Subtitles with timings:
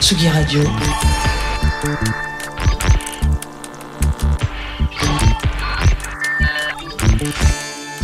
[0.00, 0.62] Tsugi Radio.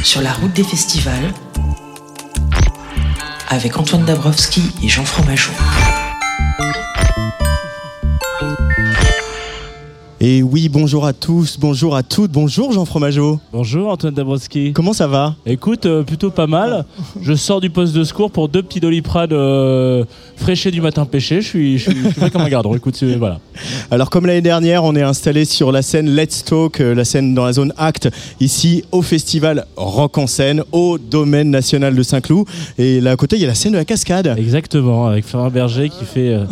[0.03, 1.33] Sur la route des festivals.
[3.49, 5.53] Avec Antoine Dabrowski et Jean Fromageau.
[10.27, 13.41] Et oui, bonjour à tous, bonjour à toutes, bonjour Jean Fromageau.
[13.53, 14.73] Bonjour Antoine Dabrowski.
[14.73, 15.37] Comment ça va?
[15.45, 16.87] Écoute, euh, plutôt pas mal.
[17.21, 21.43] Je sors du poste de secours pour deux petits doliprane euh, fraîchés du matin pêché.
[21.43, 22.75] Je suis, je suis, je suis prêt comme un gardon.
[22.75, 23.39] Écoute, c'est- voilà.
[23.91, 27.35] Alors comme l'année dernière, on est installé sur la scène Let's Talk, euh, la scène
[27.35, 28.09] dans la zone Acte,
[28.41, 32.47] ici au festival Rock en scène, au domaine national de Saint-Cloud.
[32.79, 34.35] Et là à côté, il y a la scène de la cascade.
[34.39, 36.45] Exactement, avec Florent Berger qui fait, euh,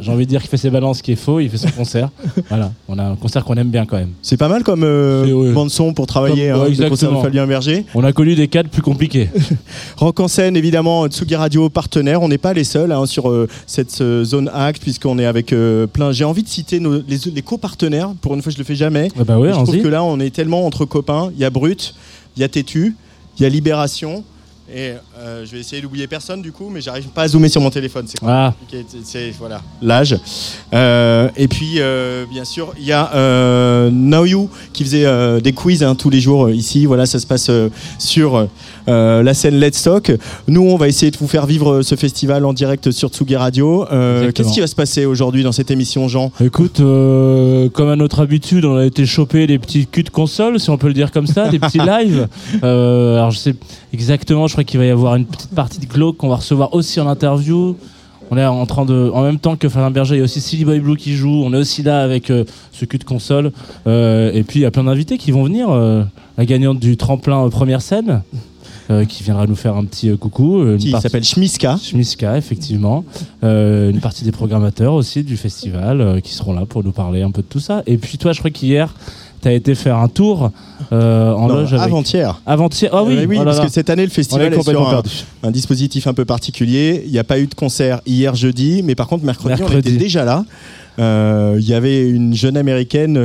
[0.00, 2.08] j'ai envie de dire qu'il fait ses balances, qui est faux, il fait son concert.
[2.48, 4.12] Voilà, on a un concert qu'on aime bien quand même.
[4.22, 7.16] C'est pas mal comme euh, bande son pour travailler, Comme- hein, ouais, le concert de.
[7.20, 7.84] Fabien Berger.
[7.94, 9.28] On a connu des cadres plus compliqués.
[9.96, 12.22] Rock en scène, évidemment, Tsugi Radio partenaire.
[12.22, 15.54] On n'est pas les seuls hein, sur euh, cette euh, zone Acte, puisqu'on est avec
[15.92, 16.12] plein.
[16.12, 18.10] J'ai envie de citer nos, les, les copartenaires.
[18.20, 19.08] Pour une fois, je le fais jamais.
[19.18, 21.30] Ah bah ouais, je trouve que là, on est tellement entre copains.
[21.34, 21.94] Il y a Brut,
[22.36, 22.96] il y a Tétu,
[23.38, 24.24] il y a Libération.
[24.70, 27.60] Et euh, je vais essayer d'oublier personne du coup, mais j'arrive pas à zoomer sur
[27.62, 28.04] mon téléphone.
[28.06, 28.52] C'est Ah.
[29.02, 30.14] C'est- voilà l'âge.
[30.74, 35.52] Euh, et puis euh, bien sûr, il y a euh, Now You qui faisait des
[35.52, 36.84] quiz hein, tous les jours ici.
[36.84, 37.50] Voilà, ça se passe
[37.98, 38.46] sur
[38.88, 40.12] euh, la scène Let's Talk.
[40.46, 43.36] Nous, on va essayer de vous faire vivre euh, ce festival en direct sur Tsugi
[43.36, 43.86] Radio.
[43.92, 44.32] Euh.
[44.32, 46.32] Qu'est-ce qui va se passer aujourd'hui dans cette émission, Jean?
[46.40, 50.58] Écoute, euh, comme à notre habitude, on a été choper des petits culs de console,
[50.58, 52.26] si on peut le dire comme ça, des petits lives.
[52.62, 53.54] Alors je sais
[53.92, 56.74] exactement, je crois qu'il va y avoir une petite partie de Glauque qu'on va recevoir
[56.74, 57.76] aussi en interview.
[58.30, 60.40] On est en train de, en même temps que Fabien Berger, il y a aussi
[60.40, 61.42] Silly Boy Blue qui joue.
[61.44, 63.52] On est aussi là avec euh, ce cul de console.
[63.86, 65.70] Euh, et puis il y a plein d'invités qui vont venir.
[65.70, 66.04] euh,
[66.36, 68.22] la gagnante du tremplin première scène,
[68.90, 70.62] euh, qui viendra nous faire un petit euh, coucou.
[70.62, 71.76] une Qui s'appelle Schmiska.
[71.82, 73.04] Schmiska, effectivement.
[73.44, 77.30] Euh, une partie des programmateurs aussi du festival qui seront là pour nous parler un
[77.30, 77.82] peu de tout ça.
[77.86, 78.94] Et puis toi, je crois qu'hier,
[79.42, 80.50] tu as été faire un tour
[80.92, 81.86] euh, en Non, loge avec...
[81.86, 82.40] Avant-hier.
[82.46, 82.90] Avant-hier.
[82.92, 83.66] Ah oui, Euh, oui oh là parce là.
[83.66, 85.02] que cette année, le On festival est est, sur
[85.44, 87.02] un, dispositif un peu particulier.
[87.06, 89.90] Il n'y a pas eu de concert hier jeudi, mais par contre mercredi, on Mercredi.
[89.90, 90.44] était déjà là.
[90.98, 93.16] Euh, Il y avait une jeune américaine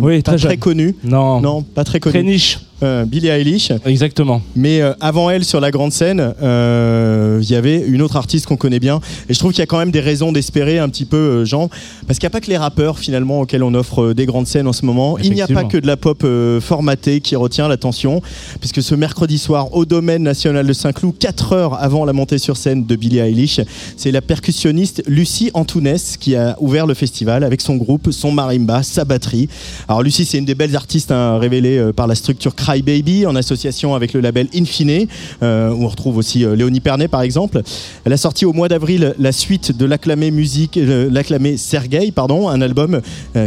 [0.00, 0.94] Oui, pas très très connue.
[1.04, 2.30] Non, Non, pas très très connue.
[2.32, 2.60] niche.
[2.82, 3.72] Euh, Billie Eilish.
[3.84, 4.42] Exactement.
[4.56, 8.46] Mais euh, avant elle, sur la grande scène, euh, il y avait une autre artiste
[8.46, 9.00] qu'on connaît bien.
[9.28, 11.44] Et je trouve qu'il y a quand même des raisons d'espérer un petit peu, euh,
[11.44, 11.68] Jean.
[12.06, 14.46] Parce qu'il n'y a pas que les rappeurs, finalement, auxquels on offre euh, des grandes
[14.46, 15.18] scènes en ce moment.
[15.18, 18.22] Il n'y a pas que de la pop euh, formatée qui retient l'attention.
[18.60, 22.56] Puisque ce mercredi soir, au domaine national de Saint-Cloud, 4 heures avant la montée sur
[22.56, 23.60] scène de Billie Eilish,
[23.96, 28.82] c'est la percussionniste Lucie Antounès qui a ouvert le festival avec son groupe, son marimba,
[28.82, 29.48] sa batterie.
[29.88, 33.26] Alors Lucie, c'est une des belles artistes hein, révélées euh, par la structure Cry Baby
[33.26, 35.06] en association avec le label Infine,
[35.42, 37.62] euh, où on retrouve aussi euh, Léonie Pernet par exemple.
[38.04, 42.48] Elle a sorti au mois d'avril la suite de l'acclamé musique, euh, l'acclamé Sergei, pardon,
[42.48, 43.00] un album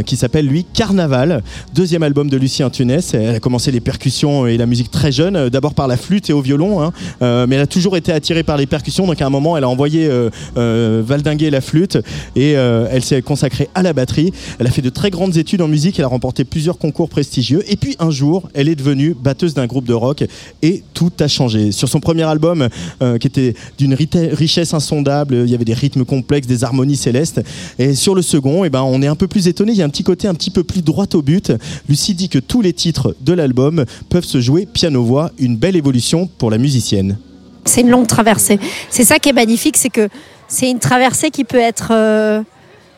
[0.06, 1.42] qui s'appelle lui Carnaval,
[1.74, 3.00] deuxième album de Lucie Antunes.
[3.12, 6.32] Elle a commencé les percussions et la musique très jeune, d'abord par la flûte et
[6.32, 9.06] au violon, hein, mais elle a toujours été attirée par les percussions.
[9.06, 10.10] Donc à un moment, elle a envoyé
[10.56, 11.98] valdinguer la flûte
[12.36, 14.32] et elle s'est consacrée à la batterie.
[14.58, 17.62] Elle a fait de très grandes études en musique, elle a remporté plusieurs concours prestigieux.
[17.68, 20.24] Et puis un jour, elle est devenue batteuse d'un groupe de rock
[20.62, 21.72] et tout a changé.
[21.72, 22.68] Sur son premier album,
[23.02, 27.40] euh, qui était d'une richesse insondable, il y avait des rythmes complexes, des harmonies célestes.
[27.78, 29.72] Et sur le second, eh ben, on est un peu plus étonné.
[29.72, 31.52] Il y a un petit côté un petit peu plus droit au but.
[31.88, 36.28] Lucie dit que tous les titres de l'album peuvent se jouer piano-voix, une belle évolution
[36.38, 37.18] pour la musicienne.
[37.64, 38.58] C'est une longue traversée.
[38.90, 40.08] C'est ça qui est magnifique, c'est que
[40.48, 42.42] c'est une traversée qui peut être euh,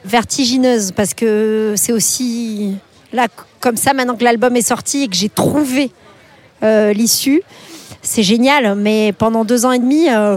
[0.04, 2.74] vertigineuse parce que c'est aussi
[3.12, 3.28] là
[3.60, 5.90] comme ça maintenant que l'album est sorti et que j'ai trouvé
[6.62, 7.42] l'issue.
[8.02, 10.36] C'est génial, mais pendant deux ans et demi, euh,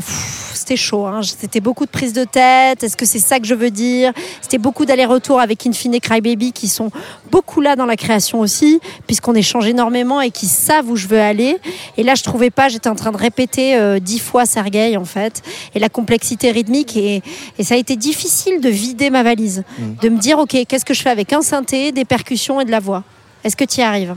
[0.55, 1.05] c'était chaud.
[1.05, 1.21] hein.
[1.21, 2.83] C'était beaucoup de prises de tête.
[2.83, 4.11] Est-ce que c'est ça que je veux dire?
[4.41, 6.89] C'était beaucoup d'allers-retours avec Infine et Crybaby qui sont
[7.29, 11.19] beaucoup là dans la création aussi, puisqu'on échange énormément et qui savent où je veux
[11.21, 11.57] aller.
[11.97, 12.69] Et là, je trouvais pas.
[12.69, 15.43] J'étais en train de répéter euh, dix fois Sergei en fait,
[15.75, 16.97] et la complexité rythmique.
[16.97, 17.21] Et,
[17.59, 19.63] et ça a été difficile de vider ma valise,
[20.01, 22.71] de me dire ok, qu'est-ce que je fais avec un synthé, des percussions et de
[22.71, 23.03] la voix?
[23.43, 24.15] Est-ce que tu y arrives?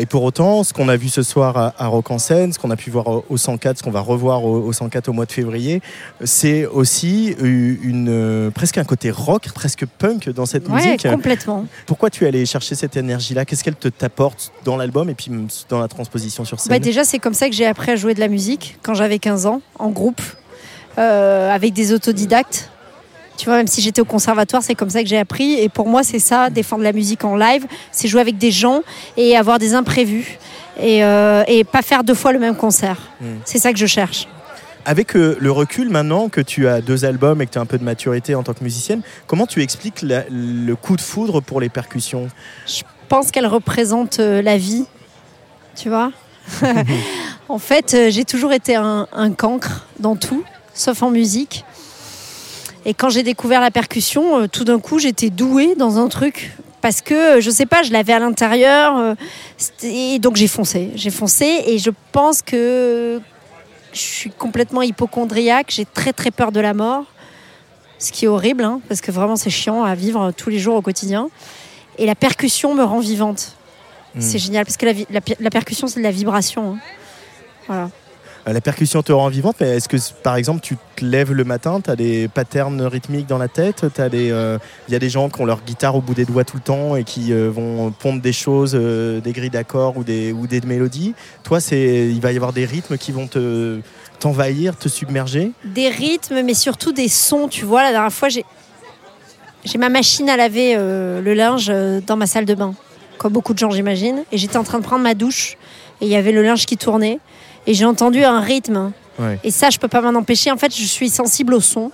[0.00, 2.58] Et pour autant, ce qu'on a vu ce soir à, à Rock en scène, ce
[2.60, 5.12] qu'on a pu voir au, au 104, ce qu'on va revoir au, au 104 au
[5.12, 5.82] mois de février,
[6.24, 11.06] c'est aussi une, euh, presque un côté rock, presque punk dans cette Ouais, musique.
[11.08, 11.66] complètement.
[11.86, 13.44] Pourquoi tu es allé chercher cette énergie-là?
[13.44, 15.30] Qu'est-ce qu'elle te t'apporte dans l'album et puis
[15.68, 16.70] dans la transposition sur scène?
[16.70, 19.18] Bah déjà, c'est comme ça que j'ai appris à jouer de la musique quand j'avais
[19.18, 20.22] 15 ans, en groupe,
[20.98, 22.70] euh, avec des autodidactes.
[23.38, 25.54] Tu vois, même si j'étais au conservatoire, c'est comme ça que j'ai appris.
[25.60, 28.82] Et pour moi, c'est ça, défendre la musique en live, c'est jouer avec des gens
[29.16, 30.38] et avoir des imprévus.
[30.80, 32.98] Et, euh, et pas faire deux fois le même concert.
[33.20, 33.26] Mm.
[33.44, 34.26] C'est ça que je cherche.
[34.84, 37.66] Avec euh, le recul maintenant que tu as deux albums et que tu as un
[37.66, 41.40] peu de maturité en tant que musicienne, comment tu expliques la- le coup de foudre
[41.40, 42.28] pour les percussions?
[42.66, 44.84] Je pense qu'elle représente euh, la vie,
[45.76, 46.10] tu vois.
[47.48, 50.42] en fait, j'ai toujours été un, un cancre dans tout,
[50.74, 51.64] sauf en musique.
[52.88, 56.52] Et quand j'ai découvert la percussion, euh, tout d'un coup, j'étais douée dans un truc.
[56.80, 58.96] Parce que, euh, je sais pas, je l'avais à l'intérieur.
[58.96, 59.14] euh,
[59.82, 60.88] Et donc j'ai foncé.
[60.94, 63.20] J'ai foncé et je pense que
[63.92, 65.66] je suis complètement hypochondriaque.
[65.68, 67.04] J'ai très très peur de la mort.
[67.98, 70.76] Ce qui est horrible, hein, parce que vraiment c'est chiant à vivre tous les jours
[70.76, 71.28] au quotidien.
[71.98, 73.52] Et la percussion me rend vivante.
[74.14, 74.20] Mm.
[74.22, 74.86] C'est génial, parce que
[75.40, 76.72] la percussion, c'est de la vibration.
[76.72, 76.78] hein.
[77.66, 77.90] Voilà.
[78.46, 81.44] Euh, La percussion te rend vivante, mais est-ce que par exemple tu te lèves le
[81.44, 84.28] matin, tu as des patterns rythmiques dans la tête Il
[84.88, 86.96] y a des gens qui ont leur guitare au bout des doigts tout le temps
[86.96, 90.60] et qui euh, vont pondre des choses, euh, des grilles d'accords ou des, ou des
[90.60, 91.14] mélodies?
[91.44, 93.80] Toi, il va y avoir des rythmes qui vont te
[94.18, 95.52] t'envahir, te submerger?
[95.64, 97.48] Des rythmes, mais surtout des sons.
[97.48, 98.44] Tu vois, la dernière fois, j'ai
[99.78, 102.74] ma machine à laver euh, le linge euh, dans ma salle de bain,
[103.18, 104.24] comme beaucoup de gens, j'imagine.
[104.32, 105.56] Et j'étais en train de prendre ma douche,
[106.00, 107.20] et il y avait le linge qui tournait.
[107.68, 108.92] Et j'ai entendu un rythme.
[109.18, 109.38] Ouais.
[109.44, 110.50] Et ça, je peux pas m'en empêcher.
[110.50, 111.92] En fait, je suis sensible au son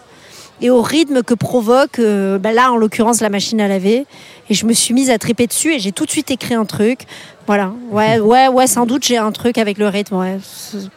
[0.63, 4.07] et au rythme que provoque, euh, bah là, en l'occurrence, la machine à laver.
[4.49, 6.65] Et je me suis mise à triper dessus et j'ai tout de suite écrit un
[6.65, 7.01] truc.
[7.49, 7.73] Voilà.
[7.91, 10.39] Ouais, ouais, ouais, sans doute, j'ai un truc avec le rythme, ouais.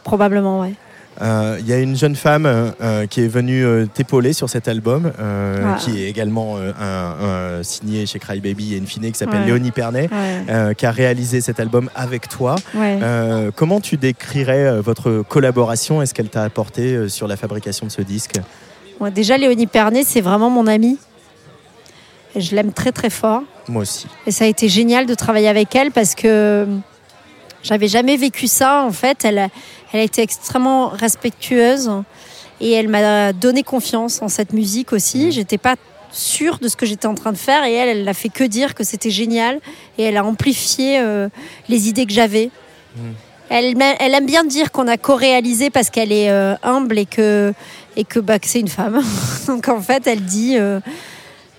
[0.04, 0.74] Probablement, ouais.
[1.20, 4.68] Euh, Il y a une jeune femme euh, euh, qui est venue t'épauler sur cet
[4.68, 5.76] album, Ah.
[5.80, 9.46] qui est également un, un signé chez Crybaby et Infine, qui s'appelle Ouais.
[9.46, 12.56] Léonie Pernet, Ouais, qui a réalisé cet album avec toi.
[12.74, 12.98] ouais.
[13.56, 16.02] Comment tu décrirais votre collaboration?
[16.02, 18.34] Est-ce qu'elle t'a apporté sur la fabrication de ce disque?
[19.14, 20.98] Déjà, Léonie Pernet, c'est vraiment mon amie.
[22.36, 23.42] Je l'aime très très fort.
[23.68, 24.06] Moi aussi.
[24.26, 26.66] Et ça a été génial de travailler avec elle parce que
[27.62, 28.82] j'avais jamais vécu ça.
[28.84, 29.48] En fait, elle a,
[29.92, 31.90] elle a été extrêmement respectueuse
[32.60, 35.32] et elle m'a donné confiance en cette musique aussi.
[35.32, 35.76] J'étais pas
[36.10, 38.44] sûre de ce que j'étais en train de faire et elle, elle n'a fait que
[38.44, 39.60] dire que c'était génial
[39.98, 41.28] et elle a amplifié euh,
[41.68, 42.50] les idées que j'avais.
[43.50, 47.06] Elle, m'a- elle aime bien dire qu'on a co-réalisé parce qu'elle est euh, humble et
[47.06, 47.52] que,
[47.96, 49.00] et que, bah, que c'est une femme.
[49.46, 50.80] Donc en fait, elle dit, euh,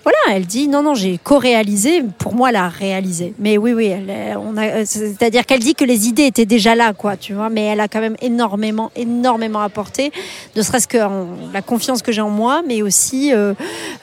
[0.02, 2.02] voilà, elle dit non, non, j'ai co-réalisé.
[2.18, 3.34] Pour moi, elle a réalisé.
[3.38, 6.46] Mais oui, oui, elle, est- on a, euh, c'est-à-dire qu'elle dit que les idées étaient
[6.46, 7.50] déjà là, quoi, tu vois.
[7.50, 10.10] Mais elle a quand même énormément, énormément apporté,
[10.56, 13.52] ne serait-ce que en- la confiance que j'ai en moi, mais aussi euh,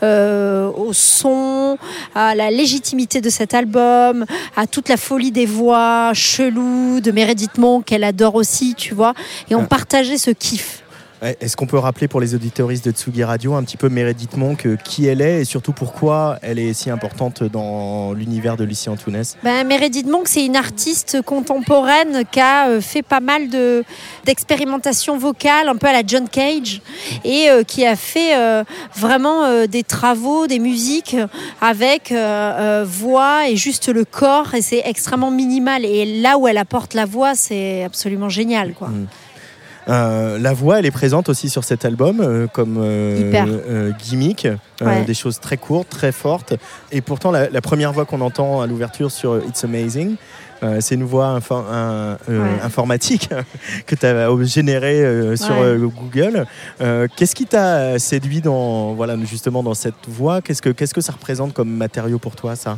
[0.04, 1.78] euh, au son,
[2.14, 7.58] à la légitimité de cet album, à toute la folie des voix cheloues de Meredith
[7.58, 9.14] Monk qu'elle adore aussi, tu vois.
[9.50, 10.84] Et on partageait ce kiff.
[11.22, 14.38] Ouais, Est-ce qu'on peut rappeler pour les auditoristes de Tsugi Radio un petit peu Meredith
[14.38, 18.64] Monk, euh, qui elle est et surtout pourquoi elle est si importante dans l'univers de
[18.64, 19.36] Lucie Antounès?
[19.44, 23.84] Ben, Meredith Monk, c'est une artiste contemporaine qui a euh, fait pas mal de
[24.26, 26.82] d'expérimentation vocale, un peu à la John Cage,
[27.24, 28.64] et euh, qui a fait euh,
[28.96, 31.16] vraiment euh, des travaux, des musiques
[31.62, 32.14] avec
[32.86, 35.86] voix et juste le corps, et c'est extrêmement minimal.
[35.86, 38.90] Et là où elle apporte la voix, c'est absolument génial, quoi.
[39.90, 44.48] Euh, la voix, elle est présente aussi sur cet album euh, comme euh, gimmick,
[44.82, 45.04] Ouais.
[45.06, 46.54] des choses très courtes, très fortes.
[46.92, 50.16] Et pourtant, la, la première voix qu'on entend à l'ouverture sur It's Amazing,
[50.80, 52.36] c'est une voix info- un- Ouais.
[52.64, 53.30] informatique
[53.86, 55.78] que tu as générée sur Ouais.
[55.78, 56.46] Google.
[57.16, 60.42] Qu'est-ce qui t'a séduit dans, voilà, justement dans cette voix?
[60.42, 62.78] Qu'est-ce que, qu'est-ce que ça représente comme matériau pour toi, ça?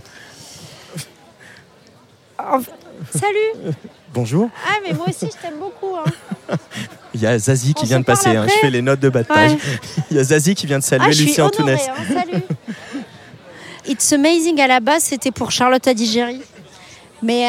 [3.13, 3.73] Salut
[4.13, 5.95] Bonjour, Ah, mais moi aussi, je t'aime beaucoup.
[5.95, 6.55] hein.
[7.13, 8.29] il y a Zazie qui On vient de passer.
[8.35, 8.45] hein.
[8.47, 9.51] je fais les notes de bas de page.
[9.51, 9.57] Ouais.
[10.11, 11.87] Il y a Zazie qui vient de saluer Ah, je suis Lucie honorée, Antounès.
[11.89, 12.41] hein, salut.
[13.87, 16.41] It's Amazing à la base, c'était pour Charlotte Adigéry.
[17.21, 17.39] Mais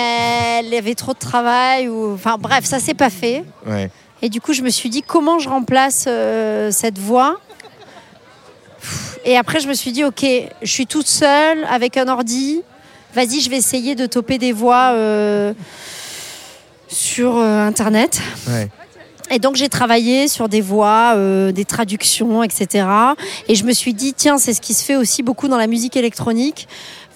[0.60, 1.88] elle avait trop de travail.
[1.88, 2.12] Ou...
[2.14, 3.44] Enfin bref, ça s'est pas fait.
[3.66, 3.90] Ouais.
[4.20, 7.40] Et du coup, je me suis dit comment je remplace euh, cette voix?
[9.24, 10.24] Et après, je me suis dit, ok,
[10.62, 12.62] je suis toute seule avec un ordi.
[13.14, 15.52] Vas-y, je vais essayer de toper des voix euh,
[16.88, 18.20] sur euh, Internet.
[18.48, 18.68] Ouais.
[19.32, 22.86] Et donc j'ai travaillé sur des voix, euh, des traductions, etc.
[23.46, 25.68] Et je me suis dit, tiens, c'est ce qui se fait aussi beaucoup dans la
[25.68, 26.66] musique électronique.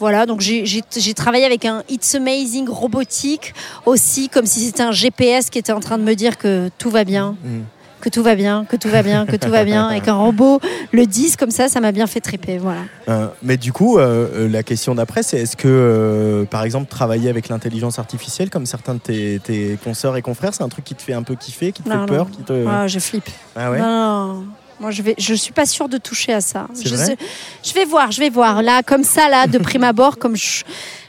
[0.01, 3.55] Voilà, donc j'ai travaillé avec un It's Amazing robotique
[3.87, 6.91] aussi, comme si c'était un GPS qui était en train de me dire que tout
[6.91, 7.61] va bien, Mm.
[8.05, 10.61] Que tout va bien, que tout va bien, que tout va bien, et qu'un robot
[10.93, 12.59] le dise comme ça, ça m'a bien fait triper.
[12.59, 12.81] Voilà.
[13.09, 16.87] Euh, mais du coup, euh, euh, la question d'après, c'est est-ce que, euh, par exemple,
[16.87, 20.85] travailler avec l'intelligence artificielle, comme certains de tes, tes consoeurs et confrères, c'est un truc
[20.85, 22.67] qui te fait un peu kiffer, qui te Non, fait peur qui te...
[22.69, 23.31] Ah, je flippe.
[23.57, 24.45] Ah ouais Non.
[24.81, 26.67] Moi, je vais, je suis pas sûre de toucher à ça.
[26.85, 27.17] Je, vrai
[27.65, 28.63] je vais voir, je vais voir.
[28.63, 30.63] Là, comme ça, là, de prime abord, comme je,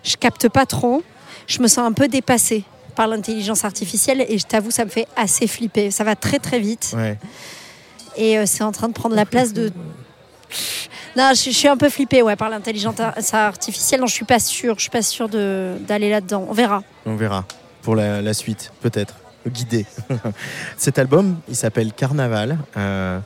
[0.04, 1.04] je capte pas trop,
[1.46, 2.64] je me sens un peu dépassée
[2.96, 5.92] par l'intelligence artificielle et je t'avoue, ça me fait assez flipper.
[5.92, 7.18] Ça va très très vite Ouais.
[8.18, 9.72] et euh, c'est en train de prendre la place de.
[11.18, 14.02] Non, je, je suis un peu flippée ouais, par l'intelligence ar- artificielle.
[14.02, 14.75] Non, je suis pas sûre.
[14.75, 16.46] Je suis pas sûre d'aller là-dedans.
[16.50, 16.84] On verra.
[17.06, 17.46] On verra
[17.84, 19.16] pour la, la suite, peut-être.
[19.48, 19.86] Guidé.
[20.78, 22.58] Cet album, il s'appelle Carnaval.
[22.75, 23.20] Euh,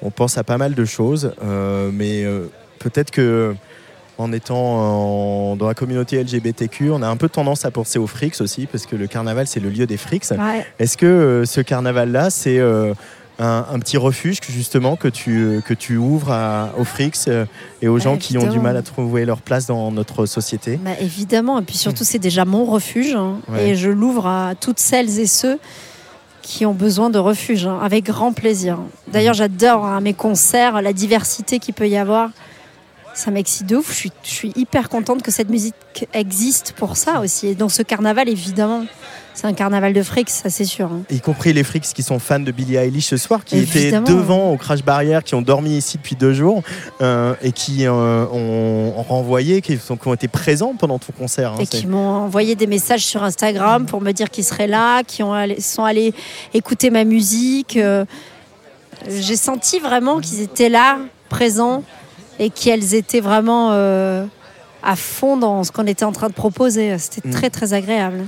[0.00, 2.24] on pense à pas mal de choses, euh, mais
[2.78, 3.54] peut-être que
[4.18, 8.06] en étant en- dans la communauté LGBTQ, on a un peu tendance à penser aux
[8.06, 10.24] frics aussi, parce que le carnaval, c'est le lieu des frics.
[10.30, 10.64] Ouais.
[10.78, 12.94] Est-ce que euh, ce carnaval-là, c'est euh,
[13.40, 17.16] un, un petit refuge que, justement que tu, euh, que tu ouvres à- aux frics
[17.26, 17.44] euh,
[17.82, 20.76] et aux Bah, gens qui ont du mal à trouver leur place dans notre société?
[20.76, 23.70] Bah, évidemment, et puis surtout c'est déjà mon refuge hein, Ouais.
[23.70, 25.58] et je l'ouvre à toutes celles et ceux
[26.42, 28.78] qui ont besoin de refuge, hein, avec grand plaisir.
[29.10, 32.30] D'ailleurs, j'adore à mes concerts la diversité qu'il peut y avoir.
[33.14, 33.90] Ça m'excite de ouf.
[33.90, 35.74] Je suis, je suis hyper contente que cette musique
[36.12, 37.46] existe pour ça aussi.
[37.48, 38.84] Et dans ce carnaval, évidemment,
[39.34, 40.86] c'est un carnaval de frics, ça c'est sûr.
[40.92, 41.02] hein.
[41.10, 44.04] y compris les frics qui sont fans de Billie Eilish ce soir, qui Évidemment.
[44.06, 46.62] étaient devant au Crash Barrière, qui ont dormi ici depuis deux jours
[47.02, 51.12] euh, et qui euh, ont, ont renvoyé, qui, sont, qui ont été présents pendant ton
[51.12, 51.52] concert.
[51.52, 51.56] hein.
[51.60, 55.22] et qui m'ont envoyé des messages sur Instagram pour me dire qu'ils seraient là, qui
[55.22, 56.14] ont allé- sont allés
[56.52, 57.76] écouter ma musique.
[57.76, 58.04] Euh,
[59.08, 61.82] J'ai senti vraiment qu'ils étaient là, présents,
[62.38, 64.24] et qu'elles étaient vraiment euh,
[64.82, 66.98] à fond dans ce qu'on était en train de proposer.
[66.98, 67.32] C'était Mm.
[67.32, 68.24] très très agréable.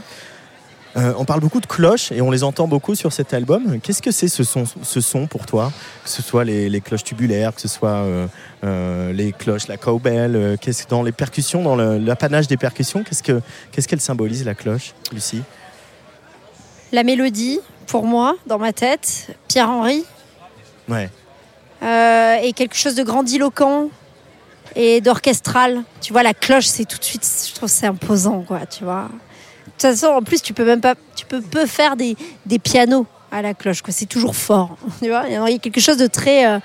[0.96, 3.80] Euh, on parle beaucoup de cloches et on les entend beaucoup sur cet album.
[3.82, 5.70] Qu'est-ce que c'est ce son, ce son pour toi?
[6.04, 8.26] Que ce soit les, les cloches tubulaires, que ce soit euh,
[8.64, 13.22] euh, les cloches, la cowbell, qu'est-ce que dans les percussions, dans l'apanage des percussions, qu'est-ce
[13.22, 15.42] que qu'est-ce qu'elle symbolise la cloche, Lucie?
[16.92, 20.04] La mélodie, pour moi, dans ma tête, Pierre-Henri,
[20.88, 21.10] Ouais.
[21.86, 23.90] Euh, et quelque chose de grandiloquent
[24.74, 25.82] et d'orchestral.
[26.00, 29.08] Tu vois, la cloche, c'est tout de suite, je trouve c'est imposant, quoi, tu vois.
[29.66, 32.58] De toute façon, en plus, tu peux même pas, tu peux peu faire des, des
[32.58, 33.92] pianos à la cloche, quoi.
[33.92, 35.24] C'est toujours fort, tu vois.
[35.28, 36.58] Il y a quelque chose de très, euh,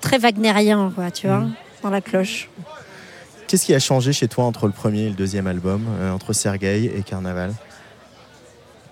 [0.00, 1.44] très wagnérien, quoi, tu vois,
[1.82, 2.48] dans la cloche.
[3.48, 6.32] Qu'est-ce qui a changé chez toi entre le premier et le deuxième album, euh, entre
[6.32, 7.52] Sergueï et Carnaval?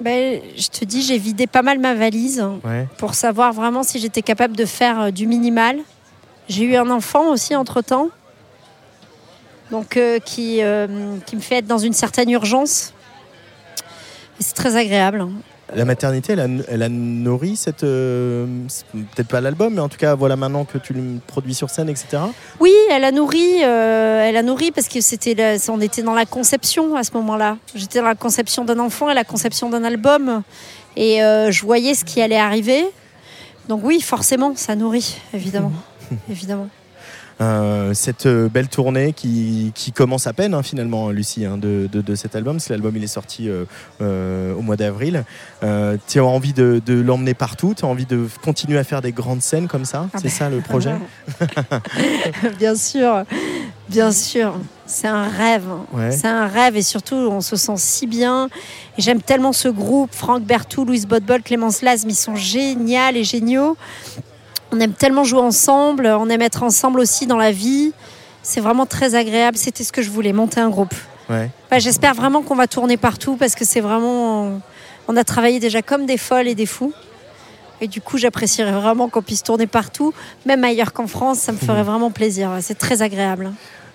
[0.01, 2.43] Ben, je te dis, j'ai vidé pas mal ma valise.
[2.65, 2.89] Ouais.
[2.97, 5.79] pour savoir vraiment si j'étais capable de faire euh, du minimal.
[6.49, 8.09] J'ai eu un enfant aussi entre-temps,
[9.71, 12.93] donc euh, qui, euh, qui me fait être dans une certaine urgence.
[14.41, 15.29] C'est très agréable.
[15.75, 17.85] La maternité, elle a, elle a nourri cette.
[17.85, 18.47] euh,
[18.93, 21.89] Peut-être pas l'album, mais en tout cas, voilà maintenant que tu le produis sur scène,
[21.89, 22.23] etc.
[22.59, 26.27] Oui, elle a nourri, euh, elle a nourri parce que c'était, on était dans la
[26.27, 27.57] conception à ce moment-là.
[27.75, 30.43] J'étais dans la conception d'un enfant et la conception d'un album,
[30.97, 32.85] et euh, je voyais ce qui allait arriver.
[33.69, 35.73] Donc oui, forcément, ça nourrit, évidemment,
[36.31, 36.69] évidemment.
[37.41, 41.89] Euh, cette euh, belle tournée qui, qui commence à peine, hein, finalement, Lucie, hein, de,
[41.91, 42.57] de- de cet album.
[42.57, 43.65] Parce que l'album, il est sorti euh,
[44.03, 45.25] euh, au mois d'avril.
[46.07, 47.75] Tu as envie de, de l'emmener partout?
[47.77, 50.09] Tu as envie de continuer à faire des grandes scènes comme ça?
[50.13, 50.95] Ah C'est ça le projet?
[52.59, 53.25] Bien sûr,
[53.89, 54.55] bien sûr.
[54.87, 55.65] C'est un rêve.
[55.93, 56.11] Ouais.
[56.11, 58.49] C'est un rêve et surtout, on se sent si bien.
[58.99, 60.11] Et j'aime tellement ce groupe.
[60.15, 63.77] Franck Bertou, Louise Bodbol, Clémence Lazme, ils sont géniaux et géniaux.
[64.73, 66.07] On aime tellement jouer ensemble.
[66.07, 67.93] On aime être ensemble aussi dans la vie.
[68.43, 69.57] C'est vraiment très agréable.
[69.57, 70.95] C'était ce que je voulais, monter un groupe.
[71.29, 71.51] Ouais.
[71.71, 74.61] Bah, J'espère vraiment qu'on va tourner partout parce que c'est vraiment.
[75.09, 76.93] On a travaillé déjà comme des folles et des fous.
[77.81, 80.13] Et du coup, j'apprécierais vraiment qu'on puisse tourner partout,
[80.45, 81.39] même ailleurs qu'en France.
[81.39, 82.51] Ça me ferait vraiment plaisir.
[82.61, 83.53] C'est très agréable.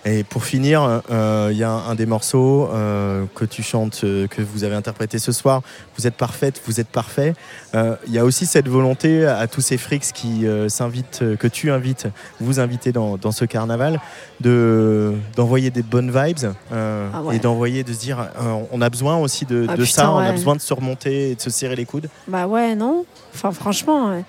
[0.07, 4.01] Et pour finir, euh, il y a un, un des morceaux euh, que tu chantes,
[4.03, 5.63] euh, que vous avez interprété ce soir.
[5.97, 7.33] Vous êtes parfaite, vous êtes parfait.
[7.73, 12.07] Il y a aussi cette volonté à tous ces frics qui s'invitent, que tu invites,
[12.39, 13.99] vous invitez dans, dans ce carnaval,
[14.39, 17.35] de d'envoyer des bonnes vibes Ah ouais.
[17.35, 18.29] et d'envoyer, de se dire,
[18.71, 21.31] on a besoin aussi de, Ah de putain, ça, on a besoin de se remonter
[21.31, 22.07] et de se serrer les coudes.
[22.27, 24.23] Bah ouais, non Enfin, franchement,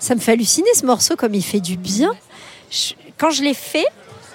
[0.00, 2.10] ça me fait halluciner ce morceau comme il fait du bien.
[2.70, 3.86] Je- quand je l'ai fait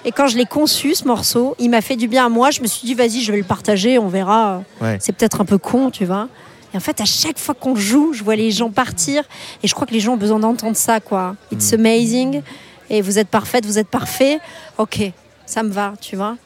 [0.04, 2.50] et quand je l'ai conçu, ce morceau, il m'a fait du bien à moi.
[2.50, 4.62] Je me suis dit, vas-y, je vais le partager, on verra.
[4.80, 4.98] Ouais.
[5.00, 6.28] C'est peut-être un peu con, tu vois.
[6.74, 9.22] Et en fait, à chaque fois qu'on joue, je vois les gens partir.
[9.62, 11.36] Et je crois que les gens ont besoin d'entendre ça, quoi.
[11.50, 12.42] It's amazing.
[12.90, 14.40] Et vous êtes parfaite, vous êtes parfait.
[14.76, 15.00] Ok,
[15.46, 16.36] ça me va, tu vois.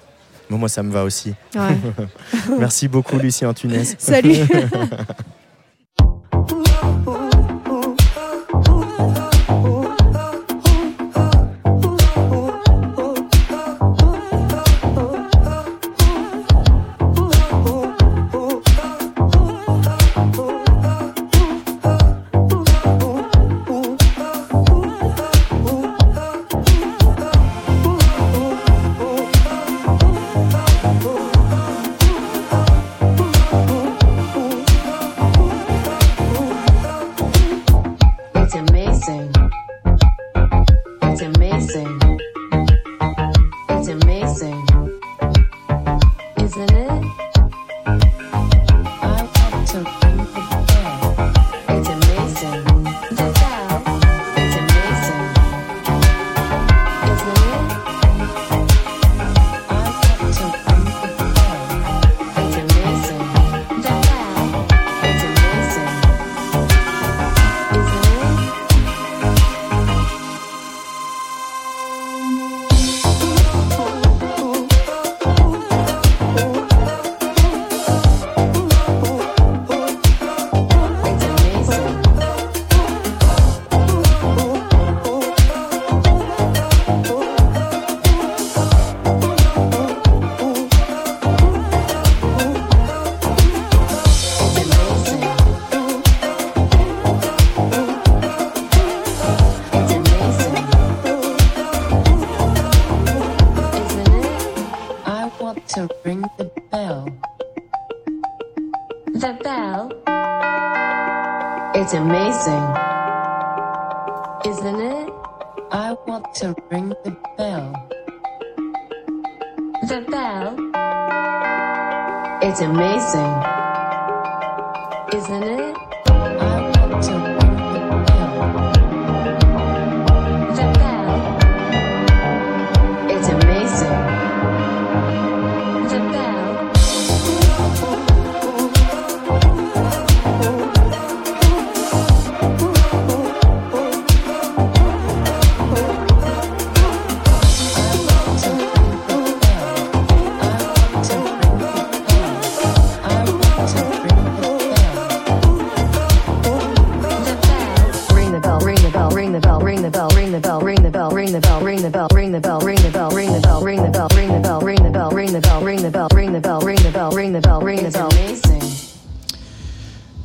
[0.49, 1.35] Bon, moi, ça me va aussi.
[1.55, 1.77] Ouais.
[2.59, 3.85] Merci beaucoup, Lucie Antunes.
[3.99, 4.37] Salut.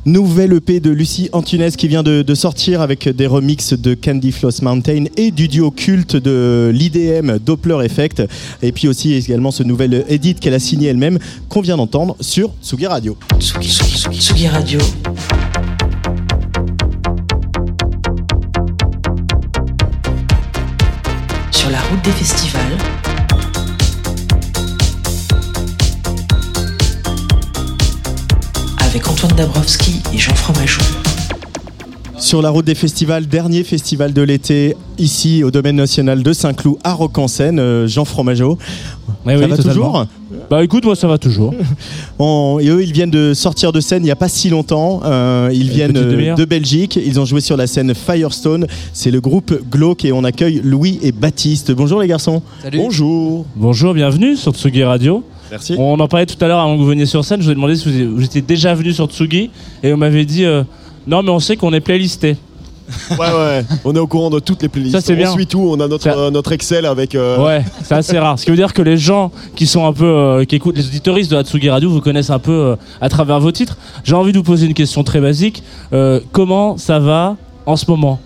[0.06, 4.60] Nouvelle EP de Lucie Antunes qui vient de, sortir avec des remixes de Candy Floss
[4.60, 8.22] Mountain et du duo culte de l'IDM Doppler Effect.
[8.62, 12.50] Et puis aussi également ce nouvel edit qu'elle a signé elle-même qu'on vient d'entendre sur
[12.60, 13.16] Sugi Radio.
[13.40, 14.80] Tsugi Radio.
[21.50, 22.93] Sur la route des festivals.
[28.94, 30.80] Avec Antoine Dabrowski et Jean Fromageau.
[32.16, 36.76] Sur la route des festivals, dernier festival de l'été ici au domaine national de Saint-Cloud
[36.84, 38.56] à Rock-en-Seine, euh, Jean Fromageau.
[39.26, 39.72] Ouais, Ça oui, va totalement.
[39.72, 40.06] toujours
[40.48, 41.52] Bah écoute, moi ça va toujours.
[42.20, 45.00] On- et eux, ils viennent de sortir de scène il n'y a pas si longtemps.
[45.04, 46.96] Euh, ils viennent euh, de Belgique.
[47.04, 48.68] Ils ont joué sur la scène Firestone.
[48.92, 51.72] C'est le groupe Glauque et on accueille Louis et Baptiste.
[51.72, 52.42] Bonjour les garçons.
[52.72, 53.44] Bonjour.
[53.56, 55.24] Bonjour, bienvenue sur Tsugi Radio.
[55.50, 55.74] Merci.
[55.78, 57.40] On en parlait tout à l'heure avant que vous veniez sur scène.
[57.40, 59.50] Je vous ai demandé si vous, vous étiez déjà venu sur Tsugi
[59.82, 60.62] et on m'avait dit euh,
[61.06, 62.36] non, mais on sait qu'on est playlisté.
[63.12, 64.94] Ouais, ouais, on est au courant de toutes les playlists.
[64.94, 65.30] Ça, c'est bien.
[65.30, 67.14] On suit tout, on a notre, euh, notre Excel avec.
[67.14, 68.38] euh, Ouais, c'est assez rare.
[68.38, 70.86] Ce qui veut dire que les gens qui sont un peu, euh, qui écoutent les
[70.86, 73.78] auditoristes de la Tsugi Radio vous connaissent un peu à travers vos titres.
[74.04, 75.62] J'ai envie de vous poser une question très basique.
[76.32, 78.20] Comment ça va en ce moment?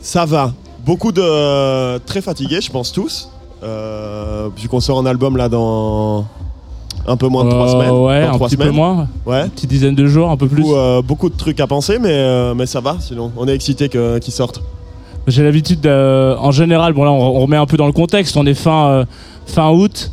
[0.00, 0.52] Ça va.
[0.84, 1.98] Beaucoup de.
[1.98, 3.28] très fatigués, je pense tous.
[3.64, 6.24] Euh, vu qu'on sort un album là dans.
[7.06, 7.90] un peu moins de trois Euh, semaines.
[8.02, 9.42] Ouais, un petit peu moins, Ouais.
[9.44, 10.62] une petite dizaine de jours, un peu plus.
[10.62, 13.30] Beaucoup, euh, beaucoup de trucs à penser, mais, euh, mais ça va sinon.
[13.36, 14.62] On est excité qu'ils sortent.
[15.26, 18.36] J'ai l'habitude, de- en général, bon là on, on remet un peu dans le contexte,
[18.36, 19.04] on est fin,
[19.46, 20.10] fin août.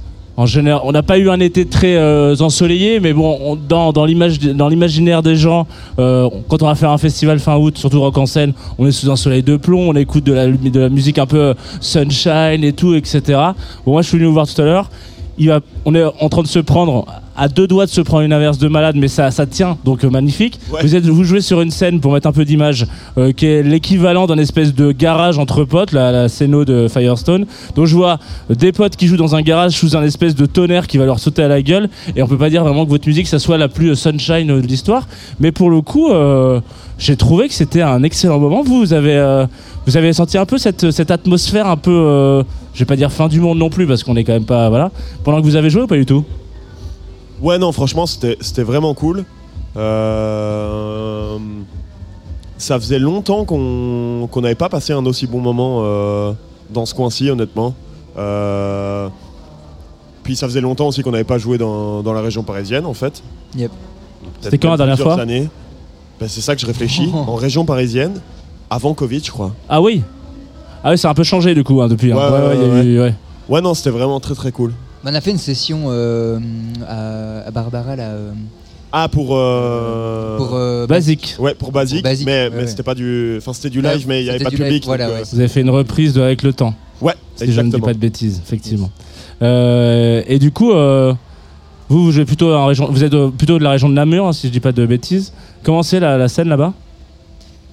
[0.84, 5.36] On n'a pas eu un été très euh, ensoleillé, mais bon, on- dans, l'imaginaire des
[5.36, 5.68] gens,
[6.00, 8.92] euh, quand on va faire un festival fin août, surtout rock en scène, on est
[8.92, 12.74] sous un soleil de plomb, on écoute de la, musique un peu euh, sunshine et
[12.74, 13.22] tout, etc.
[13.86, 14.90] Bon, moi, je suis venu vous voir tout à l'heure.
[15.86, 18.58] On est en train de se prendre à deux doigts de se prendre une inverse
[18.58, 20.60] de malade, mais ça, ça tient, donc euh, magnifique.
[20.72, 20.82] Ouais.
[20.82, 22.86] Vous, êtes, vous jouez sur une scène, pour mettre un peu d'image,
[23.18, 27.46] euh, qui est l'équivalent d'un espèce de garage entre potes, la, la scéno de Firestone.
[27.76, 30.88] Donc je vois des potes qui jouent dans un garage sous un espèce de tonnerre
[30.88, 33.08] qui va leur sauter à la gueule, et on peut pas dire vraiment que votre
[33.08, 35.08] musique, ça soit la plus euh, sunshine de l'histoire,
[35.40, 36.60] mais pour le coup, euh,
[36.98, 38.62] j'ai trouvé que c'était un excellent moment.
[38.62, 39.46] Vous, vous avez,
[39.88, 43.28] vous avez senti un peu cette, cette atmosphère un peu, je vais pas dire fin
[43.28, 44.92] du monde non plus, parce qu'on est quand même pas, voilà,
[45.24, 46.24] pendant que vous avez joué ou pas du tout?
[47.42, 49.26] Ouais, non, franchement, c'était c'était vraiment cool.
[49.78, 51.38] Euh,
[52.58, 56.34] ça faisait longtemps qu'on qu'on n'avait pas passé un aussi bon moment euh,
[56.70, 57.74] dans ce coin-ci, honnêtement.
[58.18, 59.08] Euh,
[60.24, 62.94] puis ça faisait longtemps aussi qu'on n'avait pas joué dans, dans la région parisienne, en
[62.94, 63.24] fait.
[63.56, 63.72] Yep.
[64.42, 65.50] C'était quand même la dernière plusieurs fois années.
[66.20, 67.10] Ben, C'est ça que je réfléchis.
[67.14, 68.22] en région parisienne,
[68.70, 69.52] avant Covid, je crois.
[69.68, 70.04] Ah oui
[70.84, 72.12] Ah oui, ça a un peu changé du coup hein, depuis.
[72.12, 72.18] hein.
[72.18, 73.16] Ouais, ouais, il y a ouais, eu- ouais.
[73.50, 74.74] Ouais, non, c'était vraiment très très cool.
[75.04, 76.40] On a fait une session euh,
[76.88, 78.32] à, à Barbara là, euh,
[78.92, 79.30] Ah, pour.
[79.36, 81.36] euh, pour euh, Basique.
[81.40, 82.68] Ouais, pour Basique, Pour Basique, mais, ouais, mais ouais.
[82.68, 83.36] c'était pas du.
[83.38, 84.86] Enfin, c'était du Ouais, live, mais il n'y avait c'était pas de du live, public.
[84.86, 85.22] voilà, donc, ouais.
[85.22, 87.60] euh, Vous avez fait une reprise de Avec le temps, Ouais, si je ne dis
[87.60, 87.86] exactement.
[87.88, 88.92] pas de bêtises, effectivement.
[89.42, 91.14] Euh, et du coup, euh,
[91.90, 94.28] vous, vous jouez plutôt en région, vous êtes euh, plutôt de la région de Namur,
[94.28, 95.34] hein, si je dis pas de bêtises.
[95.64, 96.74] Comment c'est la, la scène là-bas?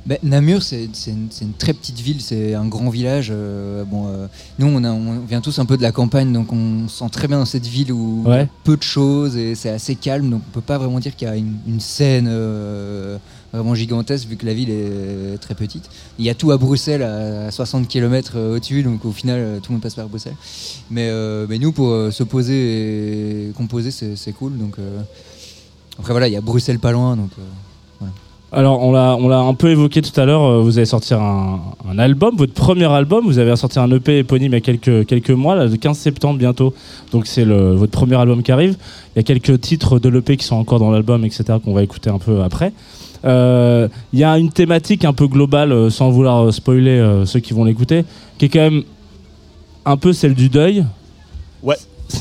[0.08, 3.28] Ben, Namur, c'est une, très petite ville, c'est un grand village.
[3.30, 4.26] euh, bon, euh,
[4.58, 7.10] nous, on, a- on vient tous un peu de la campagne, donc on se sent
[7.12, 8.48] très bien dans cette ville où il y a Ouais.
[8.64, 10.30] peu de choses et c'est assez calme.
[10.30, 13.18] Donc on peut pas vraiment dire qu'il y a une, une scène euh,
[13.52, 15.90] vraiment gigantesque vu que la ville est très petite.
[16.18, 19.74] Il y a tout à Bruxelles à 60 km au-dessus, donc au final, tout le
[19.74, 20.36] monde passe par Bruxelles.
[20.90, 21.10] Mais,
[21.50, 24.56] mais nous, pour se poser et composer, c'est cool.
[24.56, 24.76] Donc
[25.98, 27.30] après voilà, il y a Bruxelles pas loin, donc.
[28.50, 30.42] Alors, on l'a, on l'a un peu évoqué tout à l'heure.
[30.42, 33.26] euh, Vous allez sortir un, un album, votre premier album.
[33.26, 35.98] Vous avez sorti un EP éponyme il y a quelques, quelques mois, là, le 15
[35.98, 36.72] septembre bientôt.
[37.12, 38.76] Donc, c'est le, votre premier album qui arrive.
[39.14, 41.82] Il y a quelques titres de l'EP qui sont encore dans l'album, etc., qu'on va
[41.82, 42.72] écouter un peu après.
[43.26, 47.52] Euh, Il y a une thématique un peu globale, euh, sans vouloir spoiler ceux qui
[47.52, 48.04] vont l'écouter,
[48.38, 48.82] qui est quand même
[49.84, 50.86] un peu celle du deuil.
[51.62, 51.76] Ouais.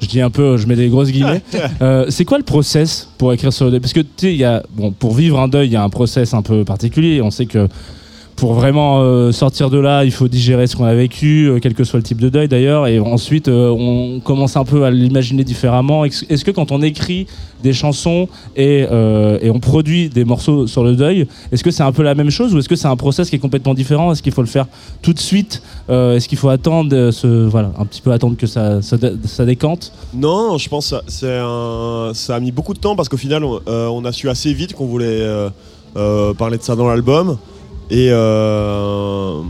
[0.00, 1.42] Je dis un peu, je mets des grosses guillemets.
[1.82, 3.80] Euh, c'est quoi le process pour écrire sur le deuil?
[3.80, 5.82] Parce que tu sais, il y a, bon, pour vivre un deuil, il y a
[5.82, 7.20] un process un peu particulier.
[7.20, 7.68] On sait que
[8.36, 11.72] pour vraiment euh, sortir de là, il faut digérer ce qu'on a vécu, euh, quel
[11.72, 14.90] que soit le type de deuil d'ailleurs, et ensuite euh, on commence un peu à
[14.90, 16.04] l'imaginer différemment.
[16.04, 17.26] Est-ce que quand on écrit
[17.62, 22.02] des chansons et, on produit des morceaux sur le deuil, est-ce que c'est un peu
[22.02, 24.12] la même chose ou est-ce que c'est un process qui est complètement différent?
[24.12, 24.66] Est-ce qu'il faut le faire
[25.00, 25.62] tout de suite?
[25.88, 27.10] Est-ce qu'il faut attendre,
[27.48, 29.92] voilà, un petit peu attendre que ça, ça, dé- ça décante?
[30.14, 34.12] Non, je pense que ça- a mis beaucoup de temps parce qu'au final, on, a
[34.12, 35.26] su assez vite qu'on voulait
[36.38, 37.38] parler de ça dans l'album.
[37.90, 39.42] Et, euh,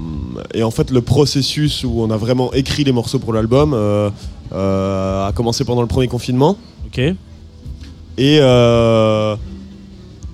[0.54, 4.10] et en fait, le processus où on a vraiment écrit les morceaux pour l'album euh,
[4.52, 6.56] euh, a commencé pendant le premier confinement.
[6.86, 7.00] Ok.
[8.18, 8.36] Et,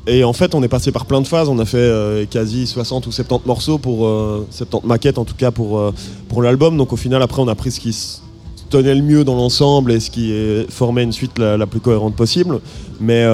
[0.08, 1.48] et en fait, on est passé par plein de phases.
[1.48, 5.52] On a fait quasi 60 ou 70 morceaux pour euh, 70 maquettes en tout cas
[5.52, 5.92] pour,
[6.28, 6.76] pour l'album.
[6.76, 7.96] Donc au final, après, on a pris ce qui
[8.68, 10.34] tenait le mieux dans l'ensemble et ce qui
[10.70, 12.60] formait une suite la, la plus cohérente possible.
[13.00, 13.24] Mais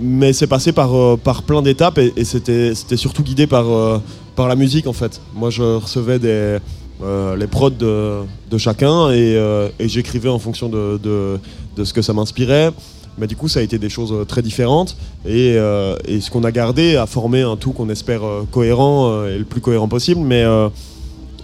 [0.00, 3.98] mais c'est passé par, euh, par plein d'étapes et, et c'était surtout guidé par, euh,
[4.36, 5.20] par la musique en fait.
[5.34, 6.58] Moi, je recevais des
[7.00, 11.38] euh, les prods de, de chacun et, euh, et j'écrivais en fonction de, de,
[11.76, 12.72] de ce que ça m'inspirait.
[13.18, 16.42] Mais du coup, ça a été des choses très différentes et, euh, et ce qu'on
[16.44, 20.20] a gardé a formé un tout qu'on espère cohérent et le plus cohérent possible.
[20.22, 20.44] Mais,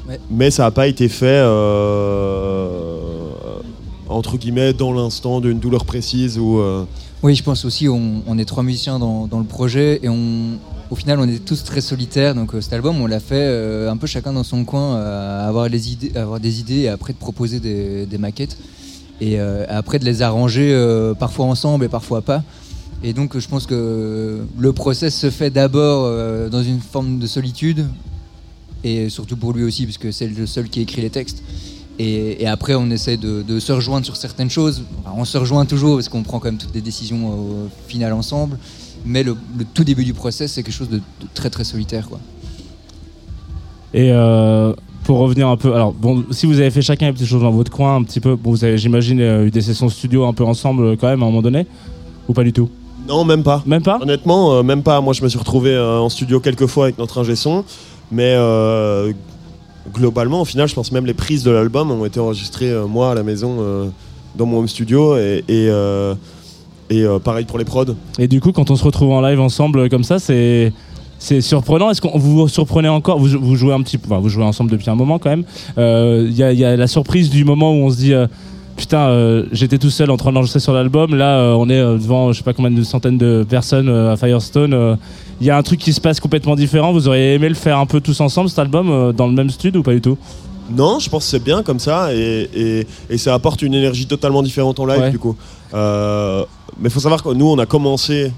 [0.06, 0.20] Ouais.
[0.30, 1.40] mais ça n'a pas été fait
[4.08, 6.60] entre guillemets dans l'instant d'une douleur précise ou.
[7.24, 11.26] Oui, je pense aussi, on, est trois musiciens dans, le projet et au final, on
[11.26, 12.34] est tous très solitaires.
[12.34, 15.48] Donc, euh, cet album, on l'a fait euh, un peu chacun dans son coin, euh,
[15.48, 18.58] avoir, idées, avoir des idées et après de proposer des, des maquettes.
[19.22, 20.68] Et après de les arranger
[21.18, 22.42] parfois ensemble et parfois pas.
[23.02, 26.10] Et donc, je pense que le process se fait d'abord
[26.50, 27.86] dans une forme de solitude,
[28.82, 31.42] et surtout pour lui aussi, puisque c'est le seul qui écrit les textes.
[31.98, 34.82] Et, et après, on essaie de, de se rejoindre sur certaines choses.
[35.00, 38.12] Enfin, on se rejoint toujours parce qu'on prend quand même toutes les décisions au final
[38.12, 38.58] ensemble.
[39.06, 42.08] Mais le, le tout début du process, c'est quelque chose de, de très très solitaire.
[42.08, 42.18] Quoi.
[43.92, 44.72] Et euh,
[45.04, 47.50] pour revenir un peu, alors bon, si vous avez fait chacun des petites choses dans
[47.50, 50.32] votre coin, un petit peu, bon, vous avez, j'imagine, euh, eu des sessions studio un
[50.32, 51.66] peu ensemble euh, quand même à un moment donné,
[52.28, 52.70] ou pas du tout?
[53.06, 53.62] Non, même pas.
[53.66, 53.98] Même pas?
[54.00, 55.00] Honnêtement, euh, même pas.
[55.02, 57.62] Moi, je me suis retrouvé euh, en studio quelques fois avec notre ingé son,
[58.10, 59.12] mais euh,
[59.92, 63.10] globalement, au final, je pense même les prises de l'album ont été enregistrées euh, moi
[63.12, 63.88] à la maison euh,
[64.34, 66.14] dans mon home studio et, euh,
[67.22, 67.94] pareil pour les prods.
[68.18, 70.72] Et du coup, quand on se retrouve en live ensemble comme ça, c'est
[71.40, 71.90] surprenant.
[71.90, 73.18] Est-ce qu'on vous surprenez encore?
[73.18, 75.44] Vous, vous jouez un petit, vous jouez ensemble depuis un moment quand même.
[75.76, 78.14] Il y a la surprise du moment où on se dit.
[78.76, 81.14] Putain, euh, j'étais tout seul en train d'enregistrer sur l'album.
[81.14, 84.16] Là, euh, on est euh, devant je sais pas combien de centaines de personnes à
[84.16, 84.96] Firestone.
[85.40, 86.92] Il y a un truc qui se passe complètement différent.
[86.92, 89.80] Vous auriez aimé le faire un peu tous ensemble, cet album, dans le même studio
[89.80, 90.16] ou pas du tout?
[90.74, 94.06] Non, je pense que c'est bien comme ça et, et- et ça apporte une énergie
[94.06, 95.10] totalement différente en live Ouais.
[95.10, 95.36] du coup.
[95.72, 98.32] Mais il faut savoir que nous on a commencé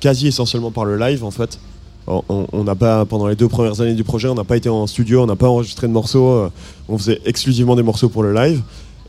[0.00, 1.58] quasi essentiellement par le live en fait.
[2.08, 4.86] On- n'a pas pendant les deux premières années du projet, on n'a pas été en
[4.86, 6.28] studio, on n'a pas enregistré de morceaux.
[6.28, 6.48] euh,
[6.88, 8.62] on faisait exclusivement des morceaux pour le live.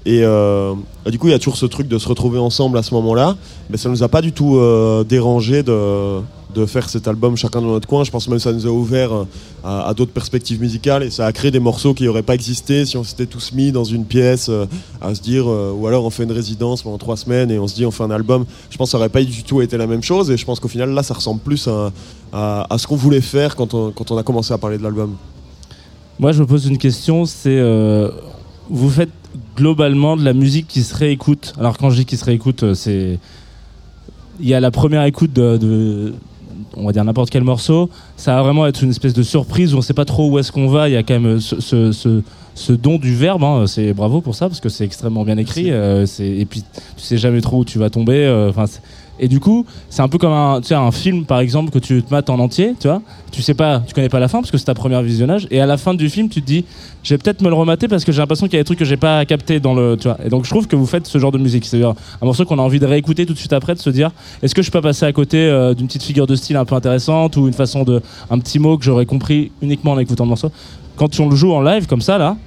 [0.05, 0.73] Et, euh,
[1.05, 2.93] et du coup, il y a toujours ce truc de se retrouver ensemble à ce
[2.93, 3.35] moment-là.
[3.69, 6.19] Mais ça nous a pas du tout euh, dérangé de,
[6.55, 8.05] de faire cet album chacun dans notre coin.
[8.05, 9.25] Je pense même que ça nous a ouvert euh,
[9.65, 12.95] à, d'autres perspectives musicales et ça a créé des morceaux qui n'auraient pas existé si
[12.95, 14.49] on s'était tous mis dans une pièce
[15.01, 17.75] à se dire, ou alors on fait une résidence pendant trois semaines et on se
[17.75, 18.45] dit on fait un album.
[18.69, 20.61] Je pense que ça n'aurait pas du tout été la même chose et je pense
[20.61, 21.91] qu'au final là ça ressemble plus à,
[22.69, 25.15] à- ce qu'on voulait faire quand on, quand on a commencé à parler de l'album.
[26.19, 27.61] Moi, je me pose une question, c'est
[28.69, 29.09] vous faites
[29.57, 31.53] globalement de la musique qui se réécoute.
[31.59, 33.19] Alors quand je dis qui se réécoute, euh, c'est
[34.39, 36.13] il y a la première écoute de, de-
[36.75, 39.77] on va dire n'importe quel morceau, ça va vraiment être une espèce de surprise où
[39.79, 40.87] on sait pas trop où est-ce qu'on va.
[40.89, 42.21] Il y a quand même euh, ce, ce- ce-
[42.53, 43.43] ce don du verbe.
[43.43, 43.65] hein.
[43.67, 45.71] C'est bravo pour ça parce que c'est extrêmement bien écrit.
[45.71, 46.61] euh, et puis
[46.95, 48.25] tu sais jamais trop où tu vas tomber.
[48.25, 48.65] euh, Enfin,
[49.19, 52.13] et du coup, c'est un peu comme un, un film par exemple que tu te
[52.13, 53.01] mates en entier, tu vois.
[53.31, 55.47] Tu sais pas, tu connais pas la fin parce que c'est ta première visionnage.
[55.51, 56.65] Et à la fin du film, tu te dis,
[57.03, 58.79] je vais peut-être me le remater parce que j'ai l'impression qu'il y a des trucs
[58.79, 60.17] que j'ai pas capté dans le, tu vois.
[60.25, 62.59] Et donc je trouve que vous faites ce genre de musique, c'est-à-dire un morceau qu'on
[62.59, 64.81] a envie de réécouter tout de suite après, de se dire, est-ce que je peux
[64.81, 67.83] passer à côté euh, d'une petite figure de style un peu intéressante ou une façon
[67.83, 70.51] de, un petit mot que j'aurais compris uniquement en écoutant le morceau?
[70.95, 72.37] Quand on le joue en live comme ça là.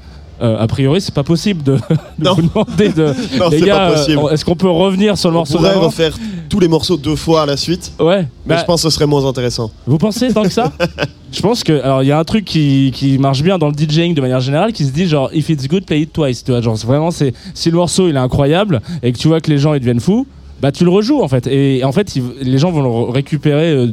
[0.42, 1.72] Euh, a priori, c'est pas possible de,
[2.18, 3.05] vous demander de.
[3.38, 4.18] Non, les c'est gars, pas possible.
[4.24, 6.16] euh, est-ce qu'on peut revenir sur le On morceau pourrait d'avant refaire
[6.48, 8.22] tous les morceaux deux fois à la suite, Ouais.
[8.46, 9.70] mais Bah, je pense que ce serait moins intéressant.
[9.87, 10.72] vous pensez tant que ça
[11.33, 13.74] Je pense que alors il y a un truc qui, qui marche bien dans le
[13.74, 16.50] DJing de manière générale qui se dit genre if it's good play it twice tu
[16.50, 19.48] vois genre vraiment c'est si le morceau il est incroyable et que tu vois que
[19.48, 20.26] les gens ils deviennent fous
[20.61, 23.12] bah tu le rejoues en fait et en fait ils- les gens vont le re-
[23.12, 23.92] récupérer euh,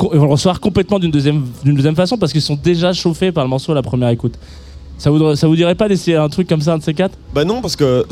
[0.00, 3.44] vont le recevoir complètement d'une deuxième d'une deuxième façon parce qu'ils sont déjà chauffés par
[3.44, 4.32] le morceau à la première écoute.
[4.98, 7.18] Ça vous ça vous dirait pas d'essayer un truc comme ça un de ces quatre?
[7.34, 8.06] Bah non, parce que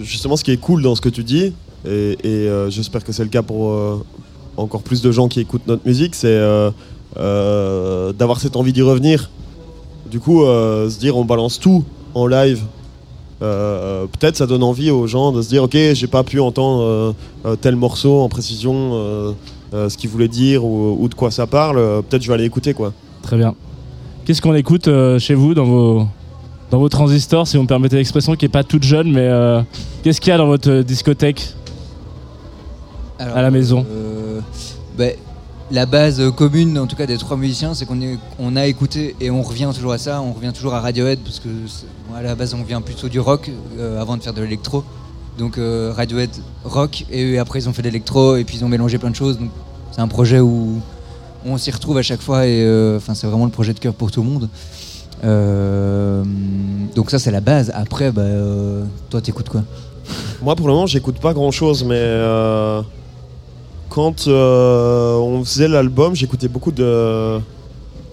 [0.00, 1.52] justement, ce qui est cool dans ce que tu dis,
[1.84, 4.04] et, et, euh, j'espère que c'est le cas pour euh,
[4.56, 9.30] encore plus de gens qui écoutent notre musique, c'est euh, d'avoir cette envie d'y revenir.
[10.10, 12.62] Du coup, se dire on balance tout en live.
[13.40, 17.14] Peut-être ça donne envie aux gens de se dire ok, j'ai pas pu entendre
[17.62, 19.34] tel morceau en précision,
[19.72, 22.02] ce qu'il voulait dire ou, ou de quoi ça parle.
[22.02, 22.92] Peut-être je vais aller écouter quoi.
[23.22, 23.54] Très bien.
[24.26, 26.06] Qu'est-ce qu'on écoute chez vous dans vos
[26.72, 29.60] dans vos transistors si vous me permettez l'expression qui est pas toute jeune mais euh,
[30.02, 31.52] qu'est-ce qu'il y a dans votre euh, discothèque
[33.18, 33.86] Alors, À la maison?
[33.88, 34.40] euh,
[34.96, 35.04] bah,
[35.70, 37.98] la base commune, en tout cas des trois musiciens, c'est qu'on
[38.38, 40.20] on a écouté et on revient toujours à ça.
[40.20, 41.48] On revient toujours à Radiohead parce que
[42.14, 44.84] à la base on vient plutôt du rock euh, avant de faire de l'électro.
[45.38, 46.30] Donc Radiohead
[46.64, 49.16] rock et après ils ont fait de l'électro et puis ils ont mélangé plein de
[49.16, 49.38] choses.
[49.38, 49.50] Donc
[49.92, 50.80] c'est un projet où
[51.46, 54.10] on s'y retrouve à chaque fois et enfin c'est vraiment le projet de cœur pour
[54.10, 54.48] tout le monde.
[55.24, 56.22] Euh,
[56.96, 57.70] donc ça c'est la base.
[57.74, 59.62] Après bah, euh, toi t'écoutes quoi
[60.42, 62.82] Moi, pour le moment, j'écoute pas grand chose, mais euh,
[63.88, 67.38] quand euh, on faisait l'album, j'écoutais beaucoup de,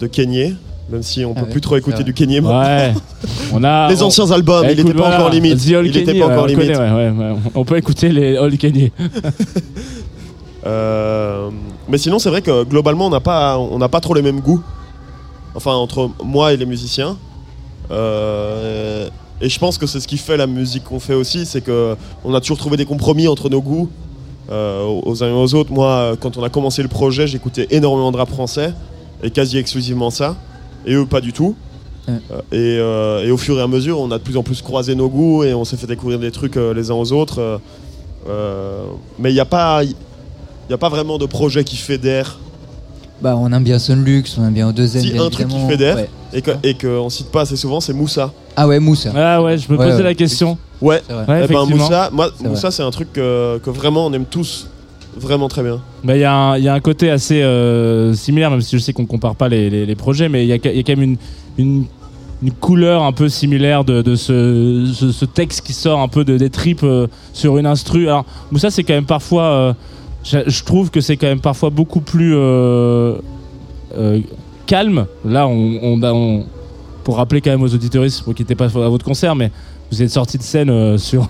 [0.00, 0.54] de Kenyé,
[0.90, 2.04] même si on Ah peut ouais, plus trop écouter vrai.
[2.04, 2.60] du Kenyé maintenant.
[2.62, 2.94] Ouais.
[3.52, 5.58] On a Les on- anciens albums, Eh, il écoute, était pas voilà, encore limite.
[5.58, 6.66] The All Il était pas ouais, encore on limite.
[6.72, 7.36] connaît, ouais, ouais, ouais.
[7.56, 8.92] On peut écouter les All Kenny.
[10.66, 11.48] Euh,
[11.88, 14.40] mais sinon, c'est vrai que globalement, on n'a pas, on n'a pas trop les mêmes
[14.40, 14.60] goûts.
[15.54, 17.16] Enfin, entre moi et les musiciens.
[17.90, 19.08] Euh,
[19.40, 21.96] et je pense que c'est ce qui fait la musique qu'on fait aussi, c'est que
[22.24, 23.88] on a toujours trouvé des compromis entre nos goûts,
[24.50, 25.72] euh, aux uns et aux autres.
[25.72, 28.74] Moi, quand on a commencé le projet, j'écoutais énormément de rap français
[29.22, 30.36] et quasi exclusivement ça.
[30.86, 31.54] Et eux, pas du tout.
[32.08, 32.14] Ouais.
[32.32, 34.60] Euh, et, euh, et au fur et à mesure, on a de plus en plus
[34.60, 37.60] croisé nos goûts et on s'est fait découvrir des trucs les uns aux autres.
[39.18, 42.38] Mais il n'y a pas, il a pas vraiment de projet qui fédère
[43.22, 44.86] Bah on aime bien Sunlux, on aime bien O2M.
[45.00, 45.68] Si, bien un truc qui évidemment.
[45.68, 45.96] fédère.
[45.96, 46.08] Ouais.
[46.32, 48.32] et que- et qu'on cite pas assez souvent, c'est Moussa.
[48.56, 49.08] Ah ouais, Mousse.
[49.14, 50.02] Ah ouais, je me Ouais, posais ouais.
[50.04, 50.56] la question.
[50.80, 51.22] Ouais, C'est vrai.
[51.26, 51.84] Ouais, eh ben, effectivement.
[51.84, 54.68] Moussa, moi, C'est Moussa, c'est un truc que, que vraiment on aime tous
[55.16, 55.80] vraiment très bien.
[56.04, 58.76] Bah, Il y, a un- il y a un côté assez euh, similaire, même si
[58.78, 60.78] je sais qu'on compare pas les, les- les projets, mais il y, a il y
[60.78, 61.16] a quand même une,
[61.58, 61.84] une,
[62.42, 66.24] une couleur un peu similaire de, de ce, ce, ce texte qui sort un peu
[66.24, 68.06] de, des tripes euh, sur une instru.
[68.06, 69.42] Alors, Moussa, c'est quand même parfois.
[69.44, 69.72] euh,
[70.24, 73.16] je, trouve que c'est quand même parfois beaucoup plus euh,
[73.96, 74.20] euh,
[74.66, 75.06] calme.
[75.24, 76.44] Là, on, on,
[77.04, 79.50] pour rappeler quand même aux auditeuristes, pour qu'ils n'étaient pas à votre concert, mais
[79.90, 81.28] vous êtes sorti de scène euh, sur,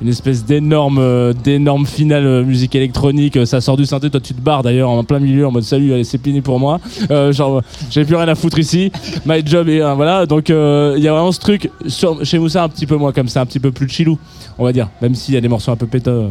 [0.00, 3.46] une espèce d'énorme d'énorme finale musique électronique.
[3.46, 5.92] Ça sort du synthé, toi tu te barres d'ailleurs en plein milieu en mode salut,
[5.92, 6.78] allez c'est fini pour moi.
[7.08, 8.92] Genre j'ai plus rien à foutre ici.
[9.26, 10.26] My job est voilà.
[10.26, 10.54] Donc il
[11.02, 13.46] y a vraiment ce truc sur, chez Moussa un petit peu moins comme ça, un
[13.46, 14.18] petit peu plus chillou,
[14.58, 14.88] on va dire.
[15.02, 16.28] Même s'il y a des morceaux un peu péteux.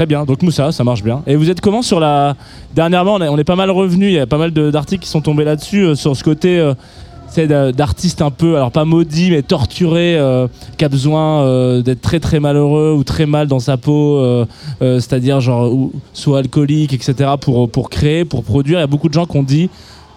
[0.00, 1.22] Très bien, donc Moussa, ça marche bien.
[1.26, 2.34] Et vous êtes comment sur la.
[2.74, 5.44] Dernièrement, on est, pas mal revenu, il y a pas mal d'articles qui sont tombés
[5.44, 6.72] là-dessus, euh, sur ce côté euh,
[7.28, 12.00] c'est d'a- d'artistes un peu, alors pas maudits, mais torturés, euh, qui a besoin d'être
[12.00, 14.24] très très malheureux ou très mal dans sa peau,
[14.80, 15.70] c'est-à-dire genre
[16.14, 18.78] soit alcoolique, etc., pour, pour créer, pour produire.
[18.78, 19.68] Il y a beaucoup de gens qui ont dit,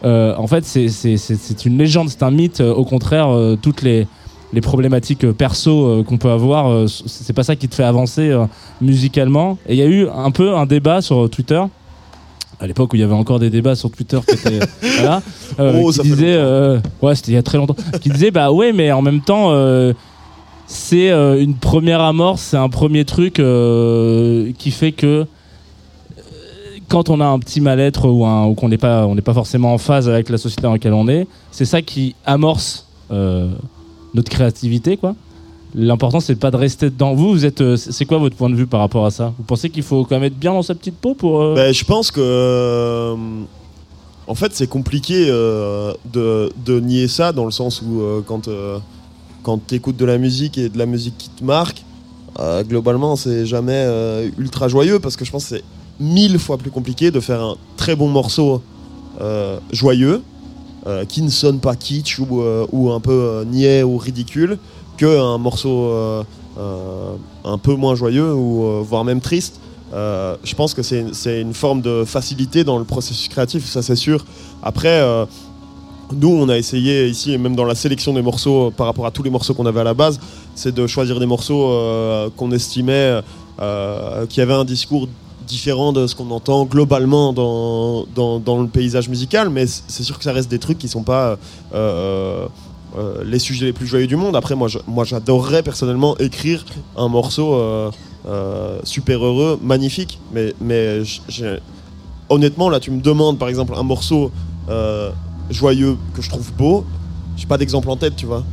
[0.05, 2.61] en fait, c'est- une légende, c'est un mythe.
[2.61, 3.27] au contraire,
[3.61, 4.07] toutes les,
[4.53, 7.83] les problématiques euh, perso euh, qu'on peut avoir, euh, c'est pas ça qui te fait
[7.83, 8.31] avancer
[8.79, 9.57] musicalement.
[9.67, 11.61] Et il y a eu un peu un débat sur Twitter.
[12.59, 14.59] À l'époque où il y avait encore des débats sur Twitter qui étaient
[14.99, 15.21] voilà,
[15.59, 18.51] euh, Oh, qui disait euh, ouais c'était il y a très longtemps qui disait bah
[18.51, 19.91] ouais mais en même temps euh,
[20.65, 25.25] c'est une première amorce c'est un premier truc qui fait que
[26.87, 29.73] quand on a un petit mal-être ou, ou qu'on n'est pas on n'est pas forcément
[29.73, 32.87] en phase avec la société dans laquelle on est c'est ça qui amorce
[34.13, 35.15] notre créativité quoi
[35.76, 37.15] L'important c'est pas de rester dedans.
[37.15, 39.34] Vous, vous êtes, euh, c'est quoi votre point de vue par rapport à ça?
[39.38, 41.73] Vous pensez qu'il faut quand même être bien dans sa petite peau pour euh, Ben,
[41.73, 42.21] je pense que.
[42.21, 43.15] euh,
[44.28, 48.47] en fait, c'est compliqué de, nier ça dans le sens où quand,
[49.41, 51.84] quand tu écoutes de la musique et de la musique qui te marque,
[52.69, 53.86] globalement, c'est jamais
[54.38, 55.63] ultra joyeux parce que je pense que c'est
[55.99, 58.62] mille fois plus compliqué de faire un très bon morceau
[59.73, 60.21] joyeux
[60.85, 64.57] euh, qui ne sonne pas kitsch ou, euh, un peu euh, niais ou ridicule
[64.97, 65.91] qu'un morceau
[67.45, 69.59] un peu moins joyeux ou voire même triste.
[69.91, 74.23] Je pense que c'est une forme de facilité dans le processus créatif, ça c'est sûr.
[74.61, 75.01] Après,
[76.13, 79.11] nous, on a essayé ici, et même dans la sélection des morceaux, par rapport à
[79.11, 80.19] tous les morceaux qu'on avait à la base,
[80.53, 83.21] c'est de choisir des morceaux qu'on estimait
[83.59, 85.07] euh, qui avaient un discours
[85.45, 90.23] différent de ce qu'on entend globalement dans, dans, le paysage musical, mais c'est sûr que
[90.23, 91.38] ça reste des trucs qui sont pas
[91.73, 92.47] euh,
[92.97, 94.36] euh, les sujets les plus joyeux du monde.
[94.36, 97.91] Après, moi, moi j'adorerais personnellement écrire un morceau euh,
[98.25, 101.01] euh, super heureux, magnifique, mais, mais
[102.29, 104.32] honnêtement, là, tu me demandes par exemple un morceau
[104.69, 105.12] euh,
[105.49, 106.86] joyeux que je trouve beau,
[107.36, 108.43] j'ai pas d'exemple en tête, tu vois.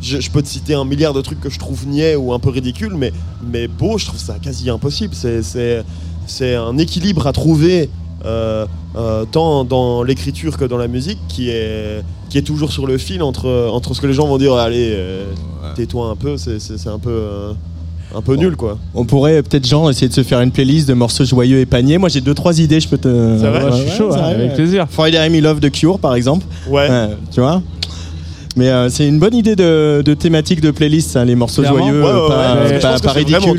[0.00, 2.38] Je, je peux te citer un milliard de trucs que je trouve niais ou un
[2.38, 3.12] peu ridicules, mais,
[3.44, 5.14] mais beau, je trouve ça quasi impossible.
[5.14, 5.84] C'est-
[6.28, 7.88] C'est un équilibre à trouver
[8.24, 12.86] euh, euh, tant dans l'écriture que dans la musique qui est, qui est toujours sur
[12.86, 15.24] le fil entre, entre ce que les gens vont dire allez, euh,
[15.74, 17.52] tais-toi un peu, c'est c'est- c'est un peu, euh,
[18.14, 18.78] un peu nul quoi.
[18.94, 21.98] On pourrait peut-être Jean essayer de se faire une playlist de morceaux joyeux et paniers.
[21.98, 23.08] Moi j'ai deux trois idées, je peux te.
[23.38, 24.86] C'est vrai Ouais, je suis chaud, hein, avec plaisir.
[24.90, 26.44] Friday Me Love de Cure par exemple.
[26.68, 26.88] Ouais.
[26.90, 27.62] Ouais, tu vois.
[28.56, 31.78] Mais euh, c'est une bonne idée de, de thématique de playlist, ça, les morceaux Clairement.
[31.86, 33.54] joyeux, Ouais, ouais, pas, ouais, pas- pas c'est vraiment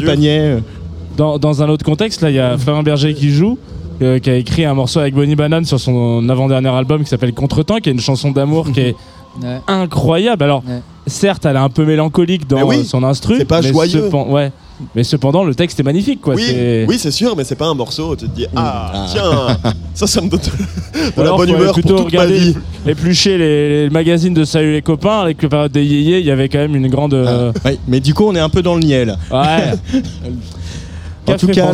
[1.19, 3.57] Dans, dans un autre contexte, là, il y a Florent Berger qui joue,
[4.01, 7.33] euh, qui a écrit un morceau avec Bonnie Banane sur son avant-dernier album qui s'appelle
[7.33, 8.95] Contretemps, qui est une chanson d'amour qui est
[9.43, 9.59] Ouais.
[9.67, 10.43] incroyable.
[10.43, 10.79] Alors, Ouais.
[11.07, 13.35] certes, elle est un peu mélancolique dans oui, euh, son instru.
[13.37, 14.09] c'est pas mais joyeux.
[14.09, 14.51] cepen- ouais.
[14.95, 16.35] Mais cependant, le texte est magnifique, quoi.
[16.35, 18.15] oui, c'est- oui c'est sûr, mais c'est pas un morceau.
[18.15, 19.05] Tu te dis ah, Ah.
[19.11, 22.39] tiens, ça, ça me donne de, la Alors, bonne humeur pour plutôt toute ma regarder
[22.39, 22.55] vie.
[22.87, 26.31] éplucher les, les magazines de Salut les copains avec la période des yéyés, il y
[26.31, 27.13] avait quand même une grande.
[27.13, 29.17] euh, Ouais, mais du coup, on est un peu dans le là.
[29.31, 30.01] Ouais.
[31.33, 31.71] En tout cas,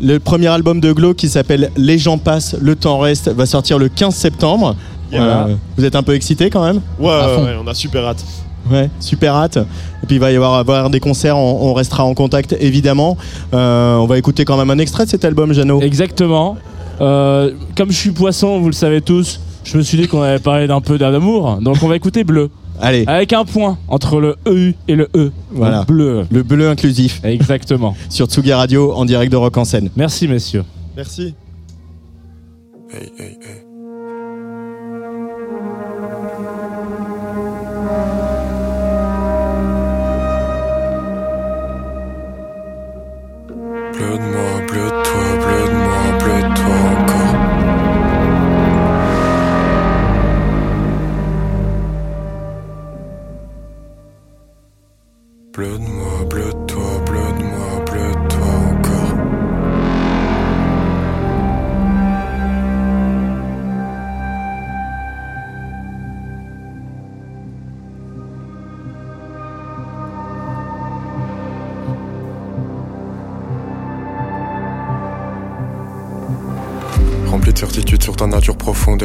[0.00, 3.78] le, premier album de Glow qui s'appelle Les gens passent, le temps reste va sortir
[3.78, 4.76] le 15 septembre.
[5.12, 5.22] Yeah.
[5.22, 6.80] Euh, vous êtes un peu excité quand même?
[6.98, 7.20] Ouais,
[7.62, 8.24] on a super hâte.
[8.70, 9.58] Ouais, super hâte.
[10.02, 13.16] Et puis il va y avoir, avoir des concerts, on, on restera en contact évidemment.
[13.54, 15.80] Euh, on va écouter quand même un extrait de cet album, Jeannot.
[15.80, 16.56] Exactement.
[17.00, 20.38] Euh, comme je suis poisson, vous le savez tous, je me suis dit qu'on allait
[20.38, 21.58] parler d'un peu d'amour.
[21.60, 22.50] Donc on va écouter bleu.
[22.80, 25.32] Allez, Avec un point entre le EU et le E.
[25.50, 25.78] Voilà.
[25.78, 26.26] Donc, bleu.
[26.30, 27.96] le bleu inclusif Exactement.
[28.08, 29.90] sur Tsugi Radio en direct de Rock en scène.
[29.96, 30.64] Merci messieurs.
[30.96, 31.34] Merci.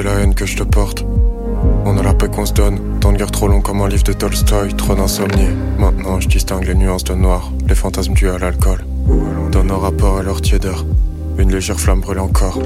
[0.02, 1.06] De la haine que je te porte.
[1.86, 2.80] On a la paix qu'on se donne.
[3.00, 4.74] Temps de guerre trop long comme un livre de Tolstoy.
[4.74, 5.50] Trop d'insomnie.
[5.78, 7.52] Maintenant, je distingue les nuances de noir.
[7.68, 8.84] Les fantasmes dus à l'alcool.
[9.52, 10.86] Dans nos rapports et leur tiédeur.
[11.38, 12.60] Une légère flamme brûle encore.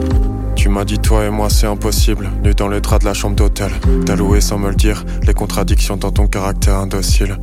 [0.56, 3.36] Tu m'as dit toi et moi c'est impossible, nu dans les draps de la chambre
[3.36, 3.72] d'hôtel.
[4.06, 7.38] T'as loué sans me le dire, les contradictions dans ton caractère indocile.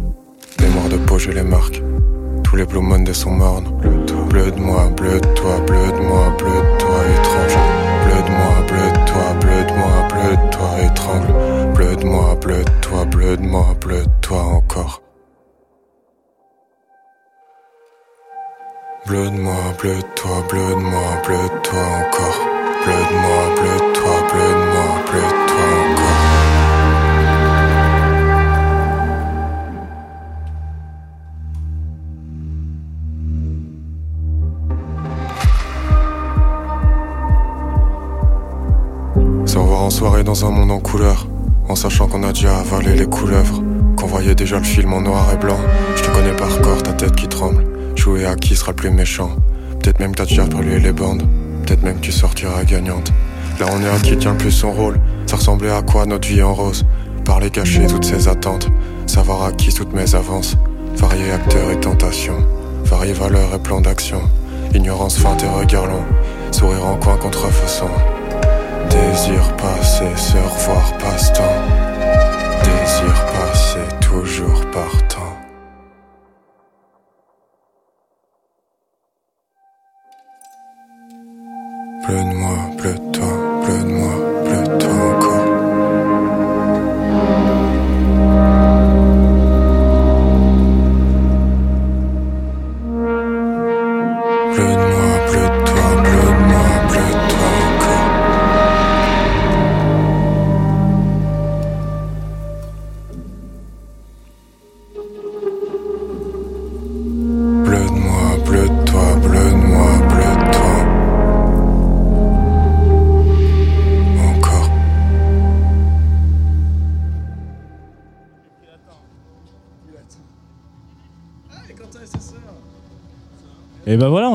[0.61, 1.83] Mémoire de peau, je les marque.
[2.43, 3.69] Tous les blue Mondays sont mornes.
[4.29, 7.59] Bleu de moi, bleu de toi, bleu de moi, bleu de toi, étrange.
[8.07, 8.72] Bleu de moi, bleu
[9.13, 11.75] de toi, bleu de moi, bleu de toi, étrangle.
[11.75, 15.03] Bleu de moi, bleu de toi, bleu de moi, bleu de toi encore.
[19.07, 22.39] Bleu de moi, bleu de toi, bleu de moi, bleu de toi encore.
[22.85, 23.43] Bleu de moi,
[40.33, 41.27] dans un monde en couleur,
[41.69, 43.63] en sachant qu'on a déjà avalé les couleuvres,
[43.97, 45.59] qu'on voyait déjà le film en noir et blanc.
[45.95, 47.67] Je te connais par corps, ta tête qui tremble.
[47.97, 49.29] Jouer à qui sera le plus méchant?
[49.79, 51.23] Peut-être même t'as déjà brûlé les bandes.
[51.67, 53.13] Peut-être même tu sortiras gagnante.
[53.61, 54.99] Là on est à qui tient le plus son rôle.
[55.27, 56.87] Ça ressemblait à quoi notre vie en rose?
[57.27, 58.71] Parler cacher toutes ses attentes.
[59.05, 60.57] Savoir à qui toutes mes avances.
[60.97, 62.43] Variés acteurs et tentations.
[62.87, 64.23] Variés valeurs et plans d'action.
[64.73, 66.05] Ignorance, feinte et regard long.
[66.53, 67.89] Sourire en coin contrefaçon.
[68.93, 71.63] Désir passé, se revoir passe-temps.
[72.65, 75.37] Désir passé, toujours partant.
[82.05, 82.59] Bleu de moi,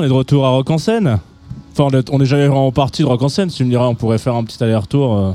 [0.07, 1.19] est de retour à Rock en scène.
[1.73, 3.49] Enfin, on est- on est jamais vraiment parti de Rock en scène.
[3.49, 5.15] Si tu me diras, on pourrait faire un petit aller-retour.
[5.17, 5.31] euh.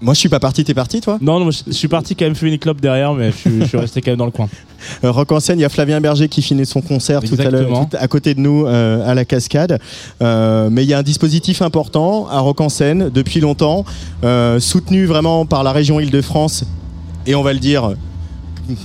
[0.00, 1.16] Moi, je suis pas parti, t'es parti, toi?
[1.22, 3.60] Non, non, je je suis parti quand même fumer une clope derrière, mais je suis,
[3.60, 4.48] je suis resté quand même dans le coin.
[5.02, 7.44] Euh, Rock en scène, il y a Flavien Berger qui finit son concert tout à
[7.44, 7.86] l'heure, Exactement.
[7.86, 9.78] tout à côté de nous, euh, à la cascade.
[10.20, 13.86] Euh, mais il y a un dispositif important à Rock en scène depuis longtemps,
[14.24, 16.64] euh, soutenu vraiment par la région Île-de-France,
[17.26, 17.94] et on va le dire,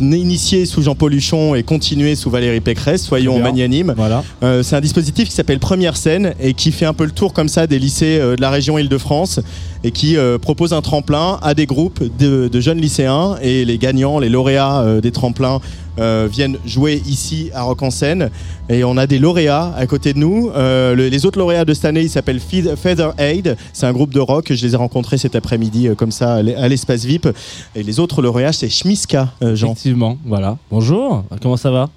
[0.02, 3.94] initié sous Jean-Paul Huchon et continué sous Valérie Pécresse, soyons magnanimes.
[3.96, 4.24] Voilà.
[4.44, 7.34] Euh, c'est un dispositif qui s'appelle Première Scène et qui fait un peu le tour
[7.34, 9.40] comme ça des lycées euh, de la région Île-de-France
[9.84, 13.78] et qui euh, propose un tremplin à des groupes de, de jeunes lycéens et les
[13.78, 15.60] gagnants, les lauréats des tremplins
[16.00, 18.30] euh, viennent jouer ici à Rock en Seine
[18.70, 20.50] et on a des lauréats à côté de nous.
[20.56, 23.58] Euh, le- les autres lauréats de cette année, ils s'appellent Feed- Feather Aid.
[23.74, 24.52] C'est un groupe de rock.
[24.54, 27.28] Je les ai rencontrés cet après-midi euh, comme ça à l'e- à l'espace VIP.
[27.76, 29.68] Et les autres lauréats, c'est Schmiska, euh, Jean.
[29.72, 30.58] Effectivement, voilà.
[30.72, 31.90] Bonjour, comment ça va?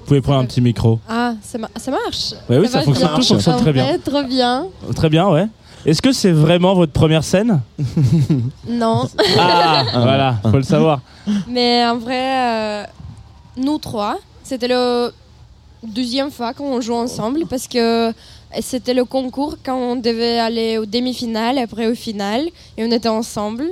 [0.00, 0.98] Vous pouvez prendre un petit micro.
[1.08, 2.32] Ah, ça, ma- ça marche.
[2.50, 3.84] Ouais, oui, ça fonctionne, tout très bien.
[3.84, 4.66] vrai, Trop bien.
[4.96, 5.46] Très bien, ouais.
[5.86, 7.60] Est-ce que c'est vraiment votre première scène?
[8.68, 11.00] Non, Ah, voilà, faut le savoir.
[11.48, 12.84] mais en vrai, euh,
[13.56, 15.12] nous trois, c'était le
[15.82, 18.12] deuxième fois qu'on joue ensemble parce que
[18.60, 22.46] c'était le concours quand on devait aller aux demi-finales, après au final,
[22.76, 23.64] et on était ensemble.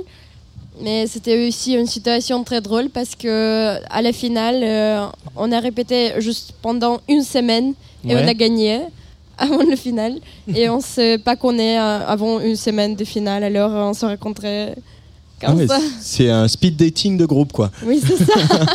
[0.81, 5.05] Mais c'était aussi une situation très drôle parce que à la finale, euh,
[5.35, 7.73] on a répété juste pendant une semaine
[8.07, 8.23] et Ouais.
[8.23, 8.81] on a gagné
[9.37, 10.13] avant le final.
[10.55, 13.93] et on sait pas qu'on est euh, avant une semaine de finale, alors euh, on
[13.93, 14.73] se rencontrait
[15.43, 15.79] Ah comme ouais, ça.
[15.99, 17.69] c'est un speed dating de groupe, quoi.
[17.85, 18.33] Oui, c'est ça.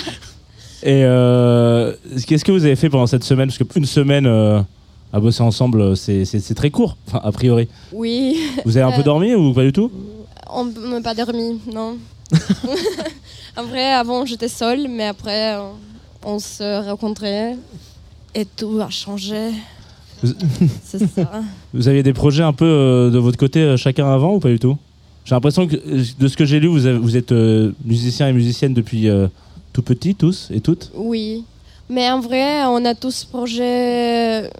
[0.82, 1.92] Et euh,
[2.26, 3.48] qu'est-ce que vous avez fait pendant cette semaine?
[3.48, 4.60] Parce qu'une semaine euh,
[5.12, 7.68] à bosser ensemble, c'est c'est- très court, enfin, a priori.
[7.92, 9.90] oui, Vous avez un peu Euh, dormi ou pas du tout?
[10.50, 11.96] on n'a pas dormi, non.
[13.68, 15.68] vrai, avant j'étais seule, mais après euh,
[16.24, 17.56] on se rencontrait
[18.34, 19.50] et tout a changé.
[20.22, 20.32] Vous-
[20.84, 21.30] C'est ça.
[21.74, 24.48] Vous aviez des projets un peu euh, de votre côté euh, chacun avant ou pas
[24.50, 24.76] du tout?
[25.24, 28.28] J'ai l'impression que euh, de ce que j'ai lu, vous, avez- vous êtes euh, musicien
[28.28, 29.26] et musicienne depuis euh,
[29.76, 30.90] tout petit, tous et toutes.
[30.94, 31.44] Oui,
[31.90, 34.50] mais en vrai, on a tous projet.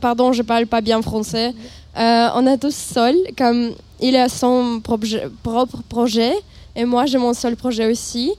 [0.00, 1.52] Pardon, je parle pas bien français.
[1.98, 6.32] Euh, on a tous seul, comme il a son propre projet
[6.74, 8.32] et moi j'ai mon seul projet aussi.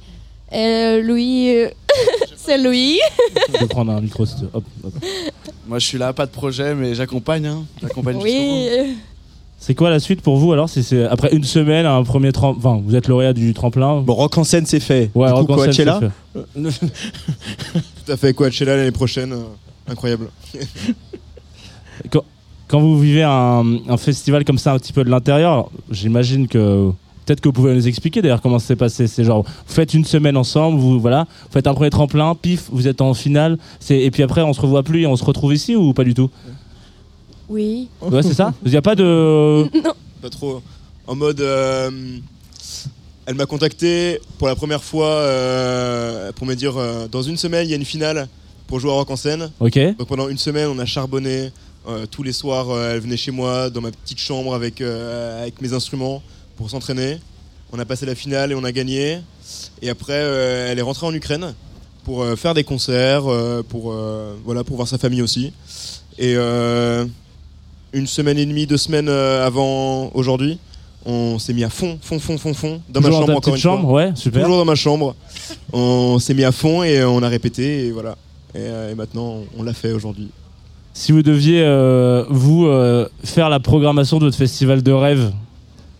[0.51, 1.51] Et lui,
[2.35, 2.99] c'est lui.
[3.53, 4.23] Je vais prendre un micro.
[4.53, 4.93] Hop, hop.
[5.67, 7.45] Moi, je suis là, pas de projet, mais j'accompagne.
[7.45, 7.65] Hein.
[7.81, 8.63] J'accompagne justement.
[8.63, 8.97] Oui.
[9.59, 12.59] C'est quoi la suite pour vous alors Si c'est après une semaine, un premier tremplin,
[12.59, 14.01] enfin, vous êtes lauréat du tremplin?
[14.01, 15.09] Bon, Rock en scène, c'est fait.
[15.15, 16.79] Ouais, Du coup, Rock en scène, Coachella c'est fait.
[18.05, 19.33] Tout à fait, Coachella l'année prochaine.
[19.33, 20.29] euh, incroyable.
[22.11, 22.21] Quand,
[22.67, 26.91] quand vous vivez un, un festival comme ça un petit peu de l'intérieur, j'imagine que
[27.25, 29.07] peut-être que vous pouvez nous expliquer d'ailleurs comment ça s'est passé.
[29.07, 32.69] C'est genre, vous faites une semaine ensemble, vous voilà, vous faites un premier tremplin, pif,
[32.71, 35.25] vous êtes en finale, c'est et puis après on se revoit plus et on se
[35.25, 36.29] retrouve ici ou pas du tout?
[37.49, 37.87] Oui.
[38.01, 38.53] Ouais, c'est ça.
[38.65, 39.63] Il n'y a pas de.
[39.83, 39.93] Non.
[40.21, 40.61] Pas trop.
[41.05, 41.41] En mode.
[41.41, 41.89] euh,
[43.25, 47.67] elle m'a contacté pour la première fois euh, pour me dire euh, dans une semaine
[47.67, 48.29] il y a une finale
[48.67, 49.51] pour jouer à Rock en scène.
[49.59, 49.77] Ok.
[49.97, 51.51] Donc pendant une semaine on a charbonné.
[51.89, 55.41] Euh, tous les soirs euh, elle venait chez moi dans ma petite chambre avec, euh,
[55.41, 56.21] avec mes instruments
[56.57, 57.17] pour s'entraîner.
[57.73, 59.19] On a passé la finale et on a gagné.
[59.81, 61.53] Et après euh, elle est rentrée en Ukraine
[62.05, 65.51] pour euh, faire des concerts, euh, pour, euh, voilà, pour voir sa famille aussi.
[66.17, 67.05] Et euh,
[67.93, 70.59] une semaine et demie, deux semaines euh, avant aujourd'hui,
[71.05, 73.37] on s'est mis à fond, fond, fond, fond, fond, dans Toujours ma dans chambre ta
[73.37, 73.93] encore une chambre, fois.
[73.93, 74.43] ouais, super.
[74.43, 75.15] Toujours dans ma chambre.
[75.71, 78.11] On s'est mis à fond et on a répété et voilà.
[78.53, 80.29] Et, euh, et maintenant, on l'a fait aujourd'hui.
[80.93, 85.31] Si vous deviez euh, vous euh, faire la programmation de votre festival de rêve,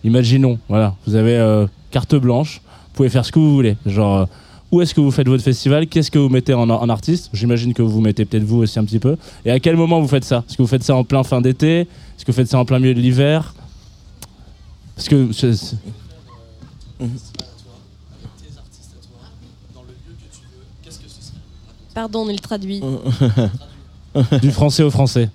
[0.04, 3.76] imaginons, voilà, vous avez euh, carte blanche, vous pouvez faire ce que vous voulez.
[3.86, 4.28] Genre,
[4.70, 5.86] où est-ce que vous faites votre festival?
[5.86, 7.30] Qu'est-ce que vous mettez en, en artiste?
[7.32, 9.16] J'imagine que vous mettez peut-être vous aussi un petit peu.
[9.44, 10.44] Et à quel moment vous faites ça?
[10.48, 11.80] Est-ce que vous faites ça en plein fin d'été?
[11.80, 13.54] Est-ce que vous faites ça en plein milieu de l'hiver?
[14.96, 15.76] Parce que c'est- c'est-
[21.94, 22.80] Pardon, on le traduit.
[24.42, 25.28] du français au français.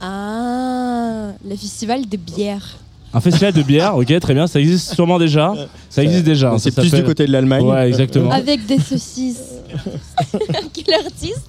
[0.00, 2.78] Ah, le festival de bière.
[3.14, 5.54] Un festival de bière, ok, très bien, ça existe sûrement déjà.
[5.88, 6.50] Ça existe déjà.
[6.52, 7.64] hein, C'est plus du côté de l'Allemagne.
[7.64, 8.30] Ouais, exactement.
[8.30, 9.54] Avec des saucisses.
[10.74, 11.42] Quel artiste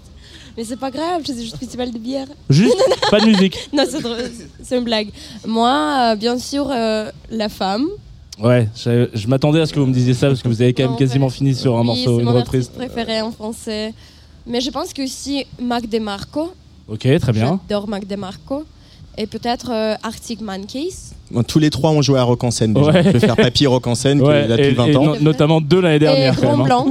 [0.58, 2.28] Mais c'est pas grave, c'est juste festival de bière.
[2.50, 2.78] Juste,
[3.12, 3.58] pas de musique.
[3.74, 4.18] Non, c'est drôle,
[4.64, 5.10] c'est une blague.
[5.46, 7.86] Moi, euh, bien sûr, euh, la femme.
[8.42, 10.74] Ouais, je, je m'attendais à ce que vous me disiez ça parce que vous avez
[10.74, 12.70] quand même quasiment fini sur un Oui, morceau, c'est une mon reprise.
[12.70, 13.94] préféré en français.
[14.48, 16.54] Mais je pense que aussi Mac DeMarco.
[16.88, 17.60] Ok, très bien.
[17.68, 18.64] J'adore Mac DeMarco.
[19.22, 20.94] Et peut-être euh, Arctic Monkeys.
[21.30, 22.74] Bon, Tous les trois ont joué à Rock en scène.
[22.74, 22.90] déjà.
[22.92, 23.04] Ouais.
[23.04, 24.96] Je vais faire Papy Rock en scène, qui Ouais, est là et- depuis 20 et
[24.96, 25.04] ans.
[25.06, 26.36] no- notamment deux l'année dernière.
[26.36, 26.64] Grand même, hein.
[26.64, 26.88] Blanc.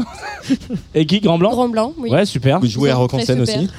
[0.94, 2.10] Et qui Grand Blanc Grand Blanc, oui.
[2.10, 2.60] Ouais, super.
[2.60, 3.62] Vous jouez à Rock en scène super.
[3.62, 3.70] aussi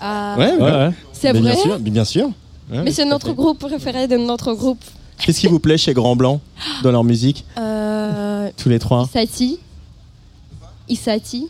[0.00, 0.90] Ah, Ouais, Ouais, ouais.
[1.12, 2.26] C'est vrai Bien sûr, bien sûr.
[2.70, 4.82] Ouais, Mais c'est notre groupe préféré de notre groupe.
[5.18, 6.40] Qu'est-ce qui vous plaît chez Grand Blanc
[6.82, 9.60] dans leur musique Euh, Tous les trois Isati.
[10.88, 11.48] Isati.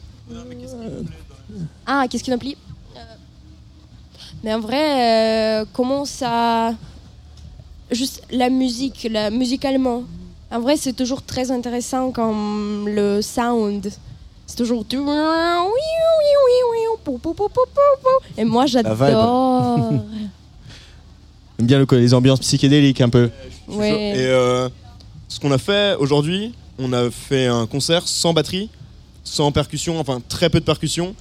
[1.86, 2.65] Ah, qu'est-ce qu'il appelle Euh,
[4.46, 6.72] Mais en vrai, euh, comment ça.
[7.90, 10.04] Juste la musique, la, musicalement.
[10.52, 13.90] En vrai, c'est toujours très intéressant comme le sound.
[14.46, 14.84] C'est toujours.
[18.38, 19.90] Et moi, j'adore.
[21.58, 23.30] J'aime bien le- les ambiances psychédéliques un peu.
[23.66, 24.16] Ouais.
[24.16, 24.68] Et euh,
[25.26, 28.70] ce qu'on a fait aujourd'hui, on a fait un concert sans batterie,
[29.24, 31.16] sans percussion, enfin très peu de percussion.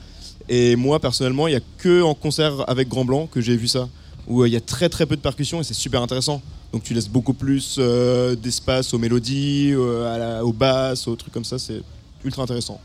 [0.49, 3.67] Et moi personnellement, il n'y a que en concert avec Grand Blanc que j'ai vu
[3.67, 3.87] ça,
[4.27, 6.41] où euh, il y a très très peu de percussion et c'est super intéressant.
[6.73, 11.15] Donc tu laisses beaucoup plus euh, d'espace aux mélodies, euh, à la- aux basses, aux
[11.15, 11.81] trucs comme ça, c'est
[12.23, 12.79] ultra intéressant.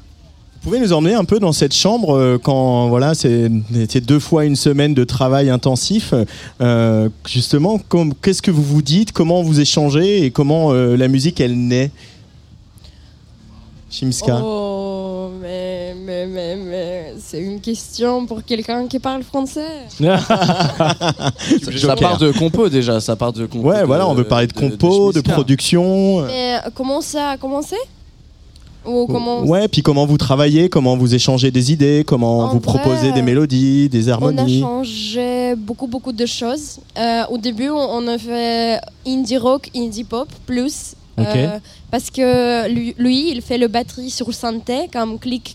[0.63, 3.51] Vous pouvez nous emmener un peu dans cette chambre euh, quand voilà c'est
[3.89, 6.13] c'est deux fois une semaine de travail intensif.
[6.61, 7.81] Euh, justement,
[8.23, 9.13] qu'est-ce que vous vous dites?
[9.13, 10.25] Comment vous échangez?
[10.25, 11.91] Et comment euh, la musique elle naît?
[13.91, 14.41] Chimska.
[14.45, 14.80] Oh,
[16.05, 19.87] mais, mais, mais, c'est une question pour quelqu'un qui parle français.
[19.99, 23.69] Ça, ça part de compo déjà, ça part de compo.
[23.69, 25.33] Ouais, de- voilà, on veut parler de compo, de, Schmitzka.
[25.33, 26.23] production.
[26.27, 27.77] Mais euh, comment ça a commencé?
[28.87, 32.61] Ou comment Ouais, puis comment vous travaillez, comment vous échangez des idées, comment En vous
[32.61, 34.61] vrai, proposez des mélodies, des On a harmonies.
[34.61, 36.79] changé beaucoup, beaucoup de choses.
[36.99, 40.95] Euh, au début, on a fait indie rock, indie pop, plus.
[41.19, 41.59] Euh,
[41.91, 45.55] parce que lui, lui, il fait le batterie sur synthé, comme clic,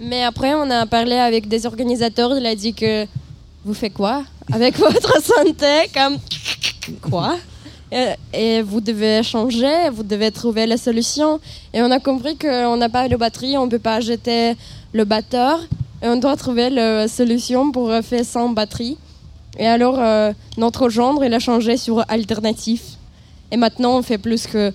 [0.00, 3.06] Mais après, on a parlé avec des organisateurs, il a dit que
[3.64, 6.18] vous faites quoi avec votre synthé, comme
[7.00, 7.36] quoi
[8.32, 11.38] et, vous devez changer, vous devez trouver la solution.
[11.72, 14.54] Et on a compris qu'on n'a pas de batterie, on ne peut pas jeter
[14.92, 15.60] le batteur.
[16.02, 18.98] Et on doit trouver la solution pour faire sans batterie.
[19.58, 22.82] Et alors, euh, notre genre, il a changé sur alternatif.
[23.52, 24.72] Et maintenant, on fait plus que.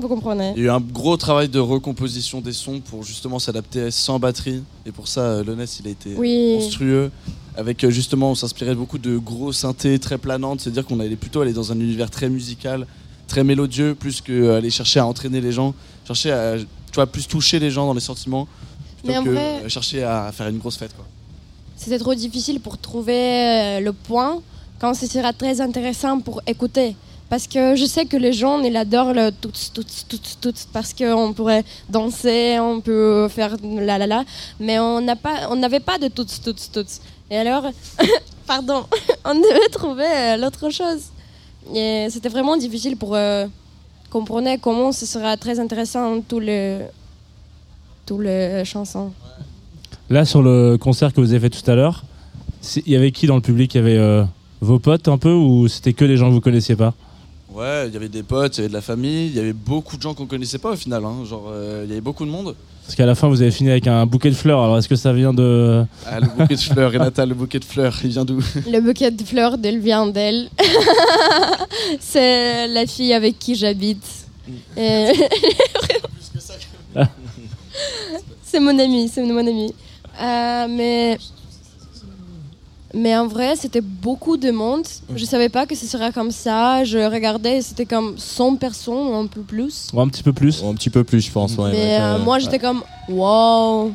[0.00, 3.38] Vous comprenez Il y a eu un gros travail de recomposition des sons pour justement
[3.38, 4.62] s'adapter sans batterie.
[4.86, 6.54] Et pour ça, euh, Loness, il a été Oui.
[6.54, 7.10] monstrueux.
[7.56, 10.60] Avec euh, justement, on s'inspirait beaucoup de gros synthés très planantes.
[10.60, 12.86] C'est-à-dire qu'on allait plutôt aller dans un univers très musical,
[13.26, 15.74] très mélodieux, plus que euh, chercher à entraîner les gens,
[16.06, 18.48] chercher à tu vois, plus toucher les gens dans les sentiments,
[19.04, 20.94] plutôt que vrai- chercher à faire une grosse fête.
[20.96, 21.04] Quoi.
[21.76, 24.40] c'était trop difficile pour trouver le point
[24.80, 26.96] quand ce sera très intéressant pour écouter.
[27.30, 30.92] Parce que je sais que les gens, ils adorent le tout, tout, tout, tout, parce
[30.92, 34.24] qu'on pourrait danser, on peut faire la la la,
[34.58, 36.86] mais on n'avait pas de tout, tout, tout.
[37.30, 37.64] Et alors,
[38.48, 38.84] pardon,
[39.24, 41.02] on devait trouver euh, l'autre chose.
[41.72, 43.46] Et c'était vraiment difficile pour euh,
[44.10, 46.80] comprendre comment ce sera très intéressant tous les,
[48.06, 49.12] tous les chansons.
[50.08, 52.02] Là, sur le concert que vous avez fait tout à l'heure,
[52.74, 53.72] il y avait qui dans le public?
[53.74, 54.24] Il y avait euh,
[54.60, 56.92] vos potes un peu ou c'était que des gens que vous connaissiez pas?
[57.52, 59.52] Ouais, il y avait des potes, il y avait de la famille, il y avait
[59.52, 61.04] beaucoup de gens qu'on connaissait pas au final.
[61.04, 61.24] hein.
[61.28, 62.54] Genre, euh, il y avait beaucoup de monde.
[62.84, 64.60] Parce qu'à la fin, vous avez fini avec un bouquet de fleurs.
[64.62, 65.84] Alors, est-ce que ça vient de.
[66.06, 68.40] Ah, le bouquet de fleurs, Renata, le bouquet de fleurs, il vient d'où?
[68.70, 70.48] Le bouquet de fleurs d'elle vient d'elle.
[72.00, 74.04] C'est la fille avec qui j'habite.
[74.76, 75.12] Et-
[78.42, 79.72] c'est mon ami, c'est mon ami.
[80.20, 81.16] Euh, mais,
[82.94, 84.82] mais en vrai, c'était beaucoup de monde.
[85.14, 86.84] Je savais pas que ce serait comme ça.
[86.84, 89.88] Je regardais, c'était comme 100 personnes ou un peu plus.
[89.92, 91.56] Ou un petit peu plus Un petit peu plus, je pense.
[91.56, 92.24] ouais, mais ouais, euh, ouais.
[92.24, 93.92] moi, j'étais comme wow.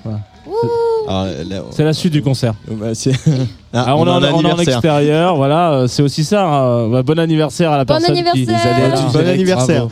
[1.08, 1.28] Là,
[1.72, 2.54] C'est la suite du concert.
[2.70, 3.12] bah, c'est-
[3.74, 4.74] Ah, Ah, on, en, on en anniversaire.
[4.76, 6.46] extérieur, voilà, euh, c'est aussi ça.
[6.48, 6.88] hein.
[6.90, 9.30] Bah, bon anniversaire à la Bon personne qui anniversaire allait Bon en Bon direct.
[9.30, 9.88] anniversaire.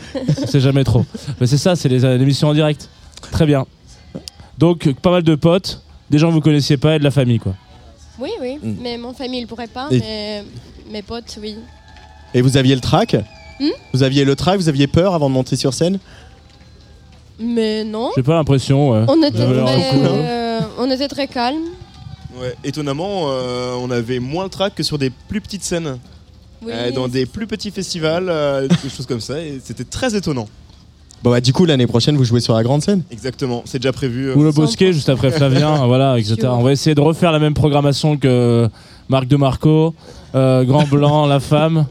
[0.48, 1.06] Sait jamais trop.
[1.42, 2.90] Mais c'est ça, c'est les euh, l'émission en direct.
[3.32, 3.66] Très bien.
[4.58, 7.40] Donc, pas mal de potes, des gens que vous connaissiez pas et de la famille,
[7.40, 7.54] quoi.
[8.20, 8.58] Oui, oui.
[8.62, 8.76] Mm.
[8.82, 9.88] Mais mon famille, il pourrait pas.
[9.92, 10.44] Et- Mais
[10.92, 11.56] mes potes, oui.
[12.34, 13.16] Et vous aviez le track
[13.60, 13.70] Hmm?
[13.94, 16.00] Vous aviez le track Vous aviez peur avant de monter sur scène
[17.40, 18.12] Mais non.
[18.16, 18.92] J'ai pas l'impression.
[18.92, 19.06] ouais.
[19.08, 20.10] On était, Vous avez l'air très, cool, hein.
[20.16, 21.62] euh, on était très calme.
[22.40, 26.00] Ouais, étonnamment, euh, on avait moins le track que sur des plus petites scènes,
[26.66, 30.16] Oui, Euh, dans des plus petits festivals, euh, des choses comme ça, et c'était très
[30.16, 30.48] étonnant.
[31.24, 33.94] Bon, bah, du coup, l'année prochaine, vous jouez sur la grande scène Exactement, c'est déjà
[33.94, 34.30] prévu.
[34.30, 36.36] euh, Ou le Bosquet juste après Flavien, voilà, etc.
[36.52, 38.68] On va essayer de refaire la même programmation que
[39.10, 39.94] Marc de Marco,
[40.36, 41.86] euh, Grand Blanc, La Femme.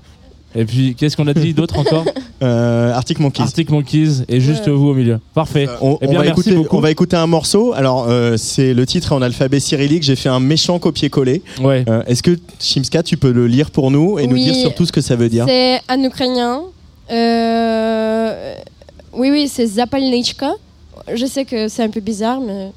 [0.55, 2.05] Et puis, qu'est-ce qu'on a dit d'autre encore
[2.43, 3.41] euh, Arctic Monkeys.
[3.41, 4.73] Arctic Monkeys et juste Ouais.
[4.73, 5.19] vous au milieu.
[5.33, 5.67] Parfait.
[5.81, 7.73] On, Eh on va merci écouter, on va écouter un morceau.
[7.73, 10.03] Alors, euh, c'est le titre est en alphabet cyrillique.
[10.03, 11.43] J'ai fait un méchant copier-coller.
[11.63, 11.87] Ouais.
[11.89, 14.93] Euh, Est-ce que Shimska, tu peux le lire pour nous et nous dire surtout ce
[14.93, 15.47] que ça veut dire?
[15.49, 16.61] C'est un ukrainien.
[19.13, 20.53] Euh, Oui, oui, c'est Zapalnichka.
[21.15, 22.73] Je sais que c'est un peu bizarre, mais.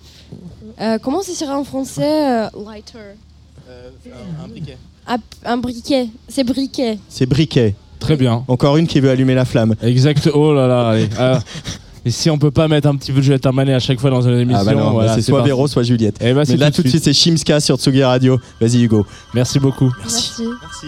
[0.82, 3.00] Euh, comment ça serait en français euh, Lighter.
[4.44, 4.78] un briquet.
[5.08, 6.08] Ah, un briquet.
[6.28, 6.98] C'est briquet.
[7.10, 7.76] C'est briquet.
[8.00, 8.44] Très bien.
[8.48, 9.76] Encore une qui veut allumer la flamme.
[9.82, 10.30] Exact.
[10.34, 10.90] Oh là là.
[10.90, 11.10] Allez.
[11.18, 11.40] Ah.
[12.04, 14.10] et si on peut pas mettre un petit peu de Juliette Armanet à chaque fois
[14.10, 15.50] dans une émission, Ah bah non, voilà, c'est soit parti.
[15.50, 16.18] Véro, soit Juliette.
[16.22, 18.40] Eh bah, Mais c'est là, tout de suite, c'est Shimska sur Tsugi Radio.
[18.60, 19.06] Vas-y, Hugo.
[19.34, 19.92] Merci beaucoup.
[20.04, 20.44] Merci.
[20.62, 20.88] Merci.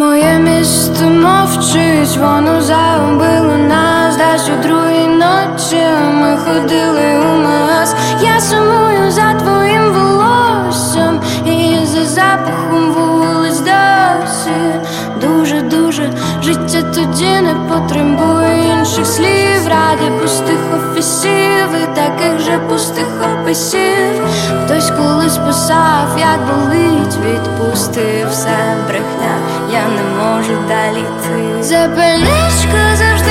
[0.00, 7.94] Моє місто мовчить, воно загубило нас десь у другій ночі ми ходили у нас.
[8.22, 14.50] Я сумую за твоїм волоссям і за запахом вулиць досі.
[15.20, 16.10] Дуже, дуже
[16.42, 19.49] життя тоді не потребує інших слів.
[19.70, 24.26] Ради пустих офісів і таких же пустих описів.
[24.64, 29.36] Хтось колись писав, як болить, відпусти все брехня.
[29.72, 31.62] Я не можу далі йти.
[31.62, 33.30] Запальничка завжди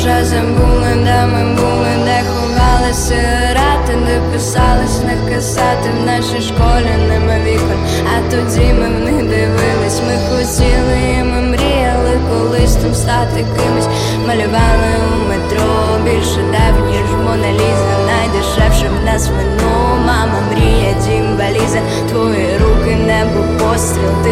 [0.00, 6.90] вже забули, де ми були, де ховали сигарети, де писались на касети в нашій школі
[7.08, 7.80] нема вікон.
[8.12, 13.88] А тоді ми в них дивились, ми хотіли і ми мріяли колись там стати кимось.
[14.26, 15.68] Малювали у метро
[16.04, 17.96] більше дев, ніж Мона Ліза.
[18.06, 21.80] Найдешевше в нас вино, мама мріє, дім валіза.
[22.08, 24.30] Твої руки, небо, постріл, ти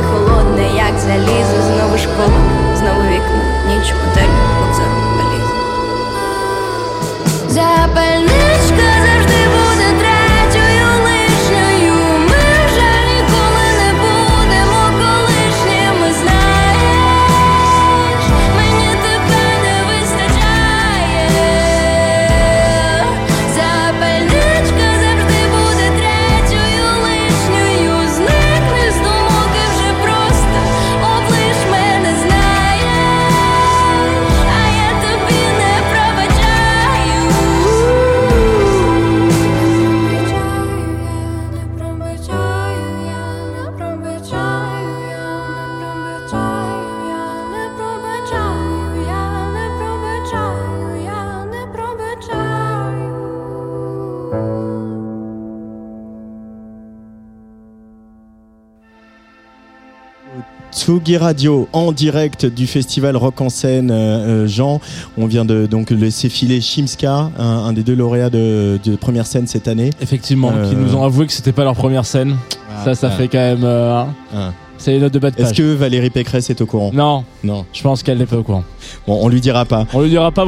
[61.08, 64.78] Tsugi Radio en direct du festival Rock en scène euh, euh, Jean.
[65.16, 69.24] On vient de donc laisser filer Shimska, un, un des deux lauréats de, de première
[69.24, 69.88] scène cette année.
[70.02, 72.36] Effectivement, Euh, qui nous ont avoué que c'était pas leur première scène.
[72.84, 73.16] ça, ça ah.
[73.16, 73.64] fait quand même.
[73.64, 74.08] euh, hein.
[74.34, 74.52] Ah.
[74.78, 75.46] C'est les notes de bas de page.
[75.46, 76.90] Est-ce que Valérie Pécresse est au courant?
[76.94, 77.64] Non, Non.
[77.72, 78.62] je pense qu'elle n'est pas au courant.
[79.06, 79.86] Bon, on lui dira pas.
[79.92, 80.44] On lui dira pas,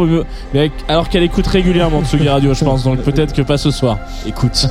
[0.55, 3.71] mais avec- alors qu'elle écoute régulièrement Tsugi Radio, je pense, donc peut-être que pas ce
[3.71, 3.99] soir.
[4.27, 4.69] Écoute,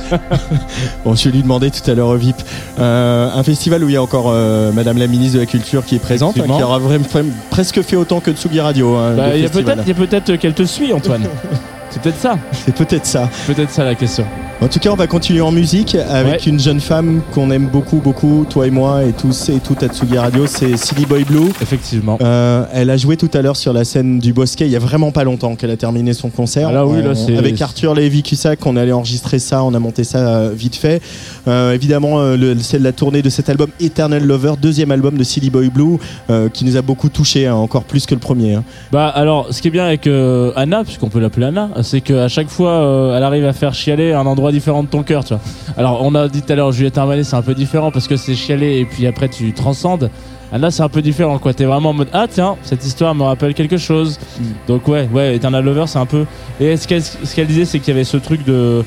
[1.04, 2.36] bon, je vais lui demander tout à l'heure au VIP.
[2.78, 5.84] Euh, un festival où il y a encore euh, Madame la ministre de la Culture
[5.84, 7.04] qui est présente, hein, qui aura vraiment,
[7.50, 8.96] presque fait autant que Tsugi Radio.
[8.96, 9.64] hein, Bah, le Il y a festival.
[9.76, 11.22] peut-être il y a peut-être qu'elle te suit, Antoine.
[11.90, 12.38] C'est peut-être ça.
[12.52, 13.28] C'est peut-être ça.
[13.48, 14.24] Peut-être ça la question.
[14.62, 16.50] En tout cas, on va continuer en musique avec Ouais.
[16.50, 19.86] une jeune femme qu'on aime beaucoup, beaucoup, toi et moi et tous et tout à
[19.88, 21.48] Tsugi Radio, c'est Silly Boy Blue.
[21.62, 22.18] Effectivement.
[22.20, 24.66] Euh, elle a joué tout à l'heure sur la scène du Bosquet.
[24.66, 26.68] Il y a vraiment pas longtemps qu'elle a terminé son concert.
[26.68, 29.72] Ah là, oui, là, On- c'est- avec Arthur Lévy Cussac, on allé enregistrer ça, on
[29.72, 31.00] a monté ça euh, vite fait.
[31.48, 35.48] Euh, évidemment, euh, c'est la tournée de cet album Eternal Lover, deuxième album de Silly
[35.48, 35.96] Boy Blue,
[36.28, 38.56] euh, qui nous a beaucoup touché, hein, encore plus que le premier.
[38.56, 38.64] hein.
[38.92, 42.28] Bah alors, ce qui est bien avec euh, Anna, puisqu'on peut l'appeler Anna, c'est qu'à
[42.28, 45.34] chaque fois, euh, elle arrive à faire chialer un endroit différent de ton cœur, tu
[45.34, 45.42] vois.
[45.76, 48.16] Alors, on a dit tout à l'heure, Juliette Armanet, c'est un peu différent parce que
[48.16, 50.10] c'est chialer et puis après tu transcendes.
[50.52, 51.54] Anna, c'est un peu différent, quoi.
[51.54, 54.18] T'es vraiment en mode ah tiens, cette histoire me rappelle quelque chose.
[54.66, 56.24] Donc ouais, ouais, Eternal Lover, c'est un peu.
[56.58, 58.84] Et ce qu'elle ce qu'elle disait, c'est qu'il y avait ce truc de.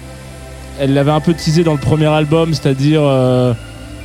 [0.79, 3.53] Elle l'avait un peu teasé dans le premier album, c'est-à-dire euh,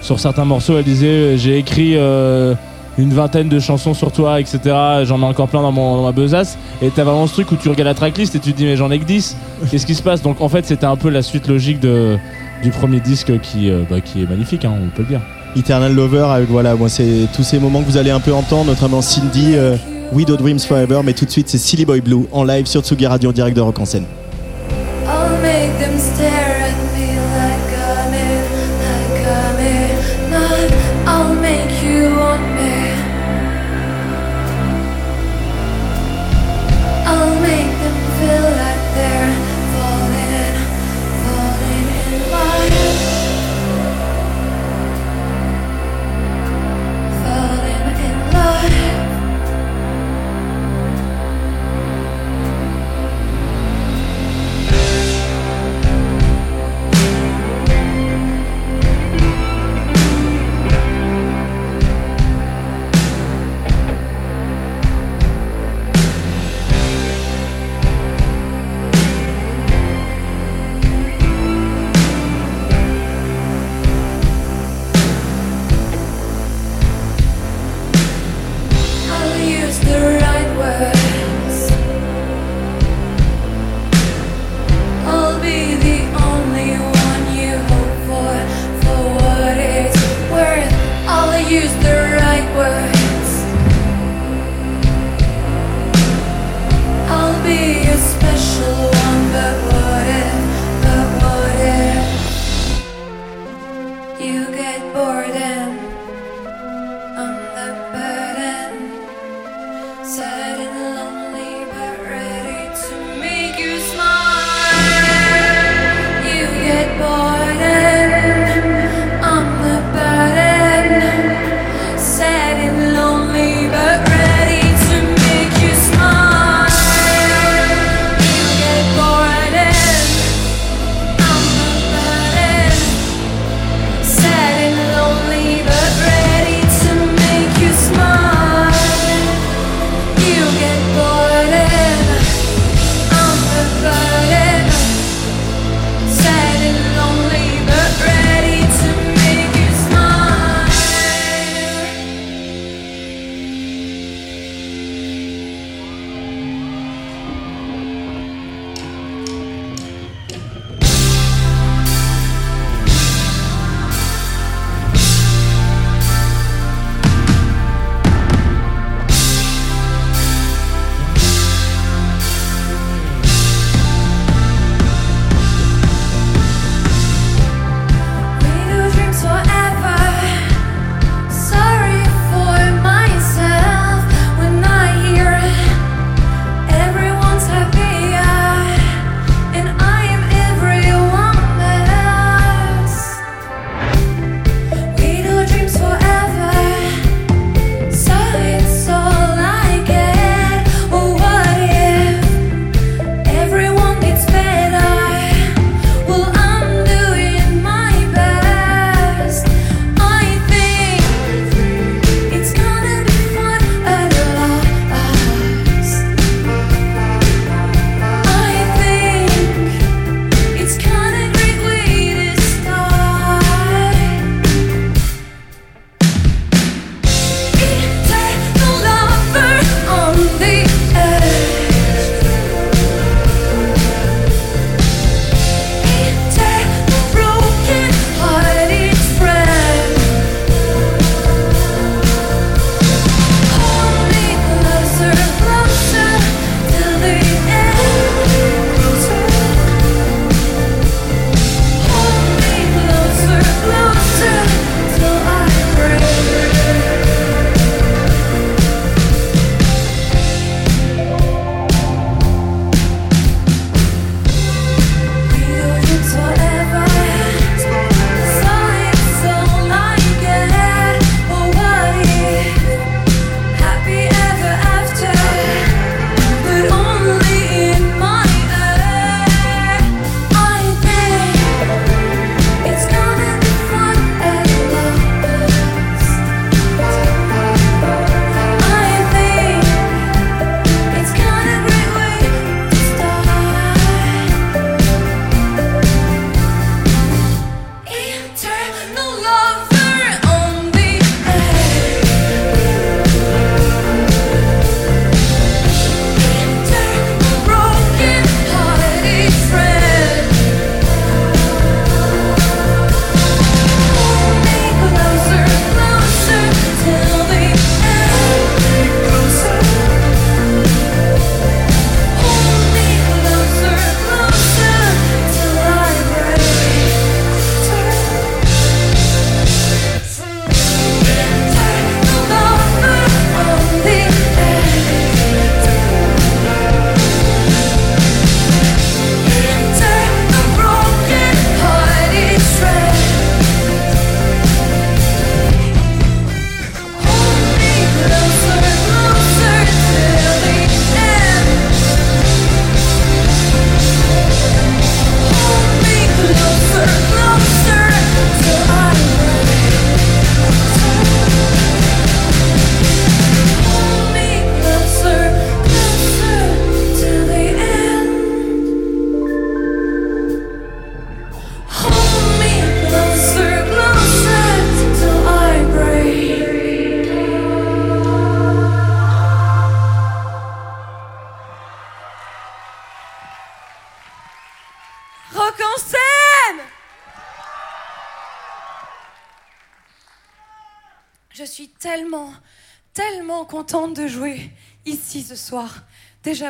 [0.02, 1.94] sur certains morceaux, elle disait j'ai écrit.
[1.96, 2.54] euh,
[2.99, 4.59] une vingtaine de chansons sur toi, etc.
[5.05, 6.59] J'en ai encore plein dans, mon, dans ma besace.
[6.82, 8.76] Et t'as vraiment ce truc où tu regardes la tracklist et tu te dis, mais
[8.76, 9.36] j'en ai que 10.
[9.70, 10.20] Qu'est-ce qui se passe?
[10.22, 13.96] Donc en fait, c'était un peu la suite logique du premier disque qui, euh, bah,
[13.99, 15.20] est magnifique, hein, on peut le dire.
[15.57, 19.01] Eternal Lover, avec voilà, c'est tous ces moments que vous allez un peu entendre, notamment
[19.01, 19.76] Cindy, euh,
[20.12, 23.07] Widow Dreams Forever, mais tout de suite c'est Silly Boy Blue en live sur Tsugi
[23.07, 24.05] Radio en direct de Rock en scène.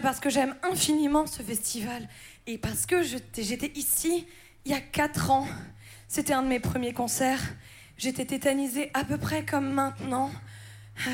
[0.00, 2.08] parce que j'aime infiniment ce festival
[2.46, 4.26] et parce que j'étais ici
[4.64, 5.46] il y a 4 ans.
[6.08, 7.42] C'était un de mes premiers concerts.
[7.96, 10.30] J'étais tétanisée à peu près comme maintenant.
[11.06, 11.10] Euh,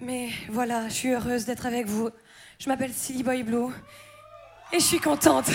[0.00, 2.10] mais voilà, je suis heureuse d'être avec vous.
[2.58, 3.72] Je m'appelle Silly Boy Blue
[4.72, 5.50] et je suis contente.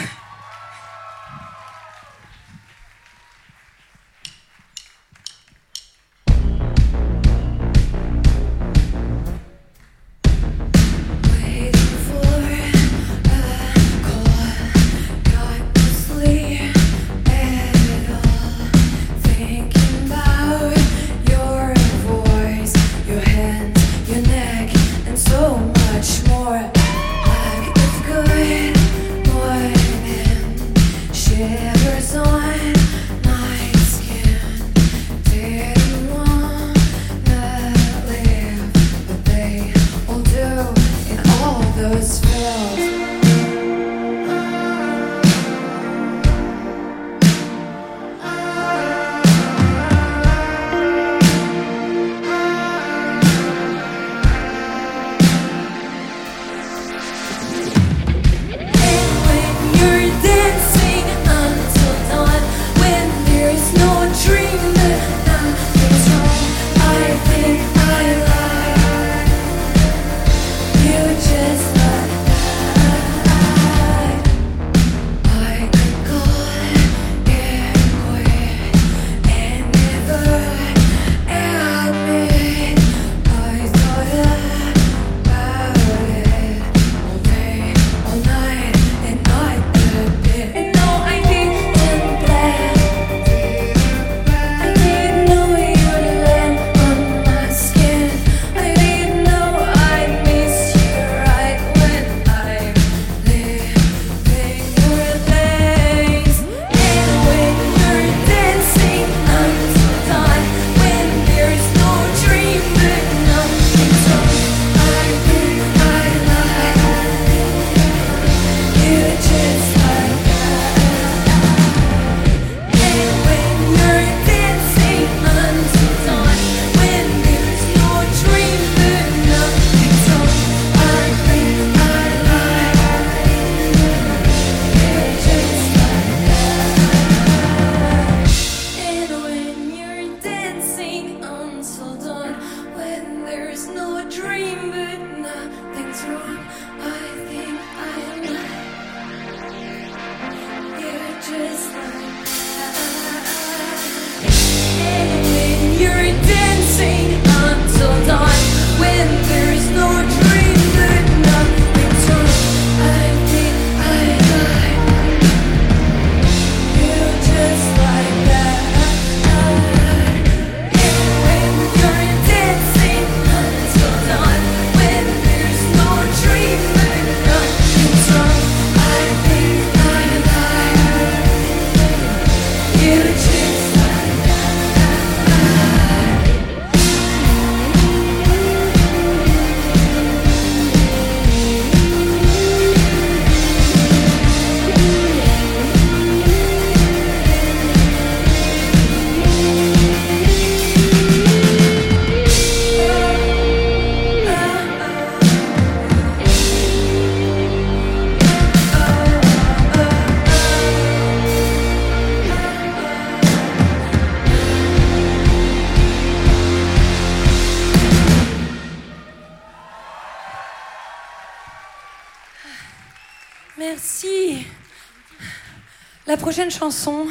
[226.34, 227.08] prochaine chanson,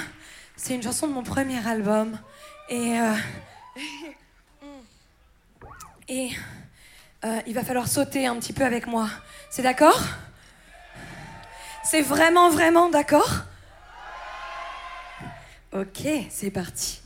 [0.56, 2.18] c'est une chanson de mon premier album.
[2.68, 2.98] Et.
[2.98, 3.14] Euh,
[6.10, 9.08] euh, il va falloir sauter un petit peu avec moi.
[9.48, 10.00] C'est d'accord?
[11.84, 13.32] C'est vraiment, vraiment d'accord?
[15.72, 17.01] Ok, c'est parti.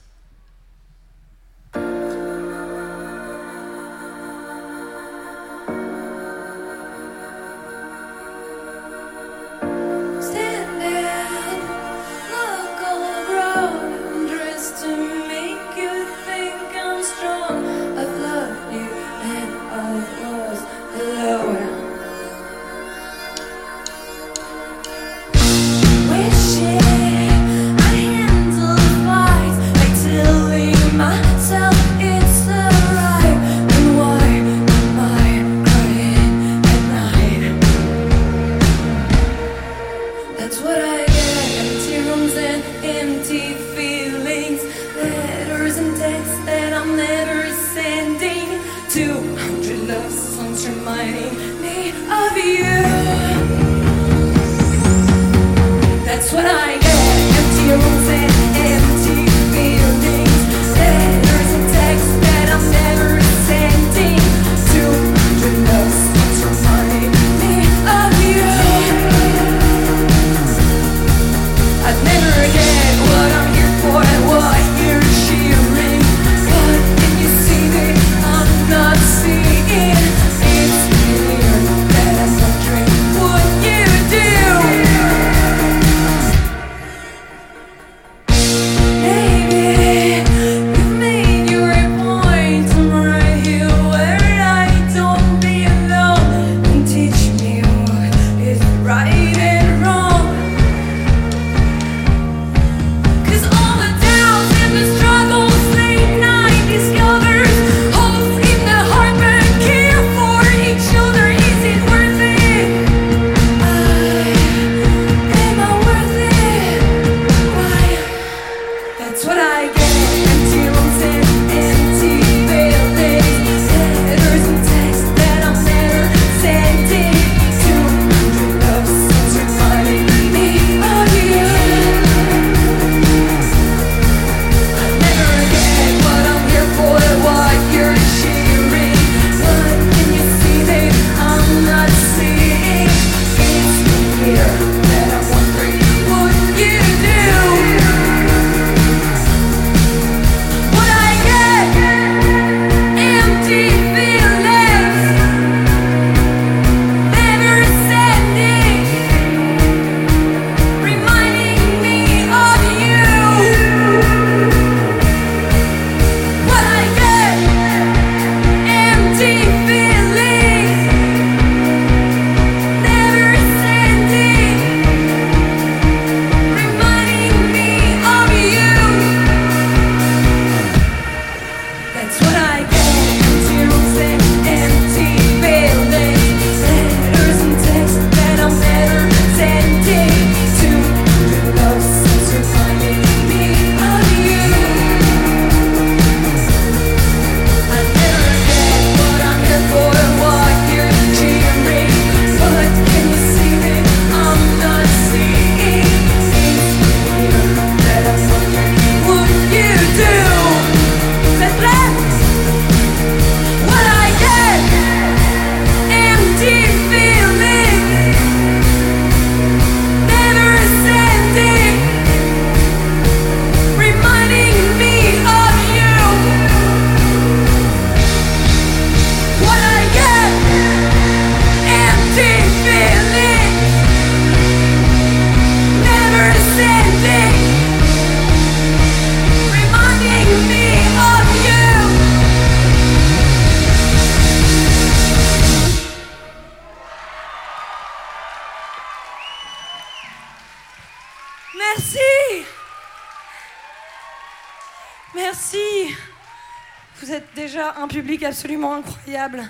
[257.77, 259.47] Un public absolument incroyable.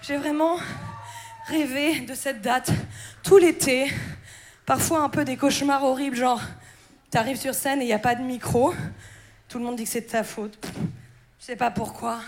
[0.00, 0.56] J'ai vraiment
[1.46, 2.70] rêvé de cette date
[3.22, 3.92] tout l'été.
[4.64, 6.40] Parfois un peu des cauchemars horribles, genre
[7.10, 8.74] t'arrives sur scène et il n'y a pas de micro.
[9.48, 10.58] Tout le monde dit que c'est de ta faute.
[11.40, 12.20] Je sais pas pourquoi.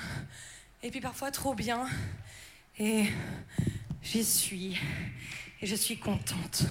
[0.83, 1.87] Et puis parfois trop bien.
[2.79, 3.07] Et
[4.03, 4.79] j'y suis.
[5.63, 6.65] Et je suis contente.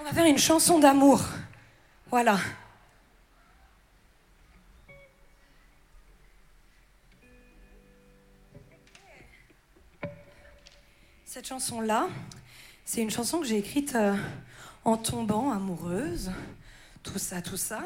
[0.01, 1.21] On va faire une chanson d'amour.
[2.09, 2.39] Voilà.
[11.25, 12.07] Cette chanson-là,
[12.85, 14.15] c'est une chanson que j'ai écrite euh,
[14.85, 16.31] en tombant amoureuse.
[17.03, 17.83] Tout ça, tout ça.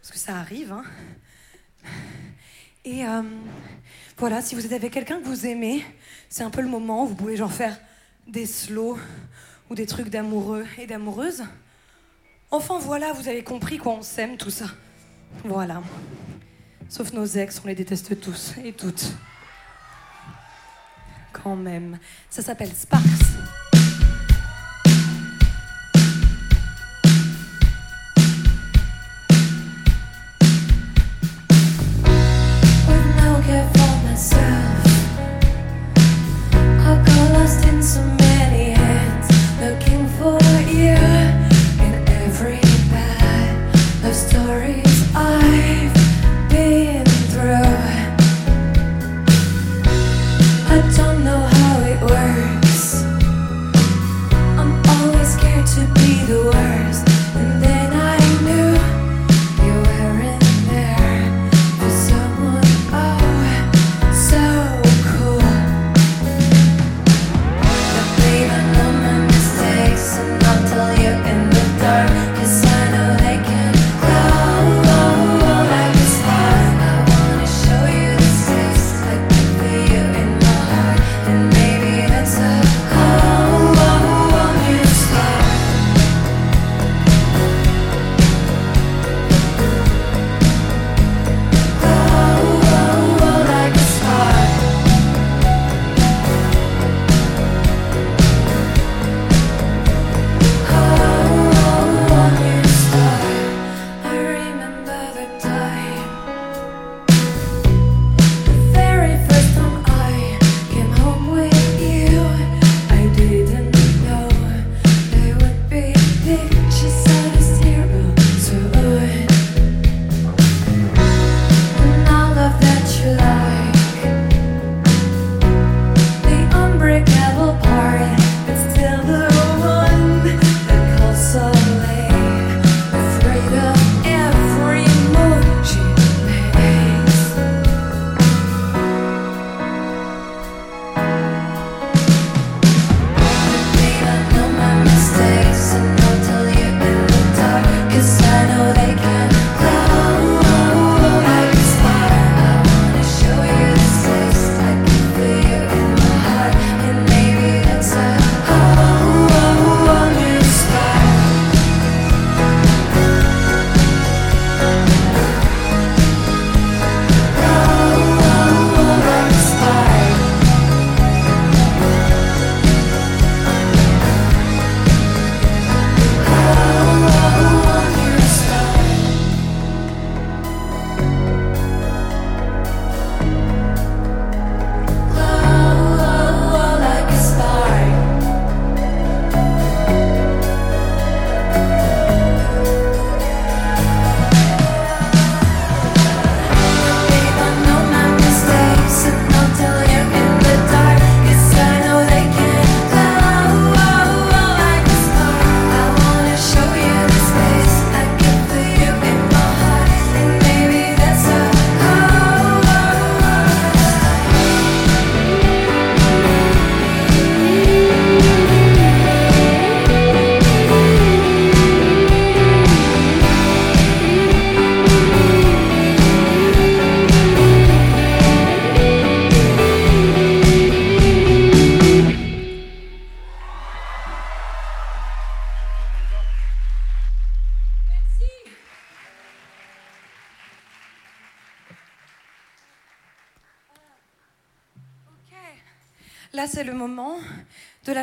[0.00, 0.84] Parce que ça arrive, hein.
[2.84, 3.22] Et euh,
[4.16, 5.84] voilà, si vous êtes avec quelqu'un que vous aimez,
[6.28, 7.76] c'est un peu le moment où vous pouvez genre faire
[8.28, 8.96] des slows
[9.70, 11.44] ou des trucs d'amoureux et d'amoureuses.
[12.50, 14.66] Enfin voilà, vous avez compris quoi on s'aime, tout ça.
[15.44, 15.82] Voilà.
[16.88, 19.12] Sauf nos ex, on les déteste tous et toutes.
[21.32, 21.98] Quand même.
[22.30, 23.02] Ça s'appelle Sparks.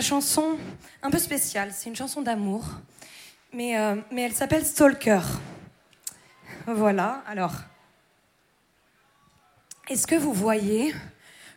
[0.03, 0.57] chanson
[1.01, 1.71] un peu spéciale.
[1.73, 2.65] C'est une chanson d'amour,
[3.53, 5.21] mais, euh, mais elle s'appelle Stalker.
[6.67, 7.55] Voilà, alors.
[9.89, 10.93] Est-ce que vous voyez,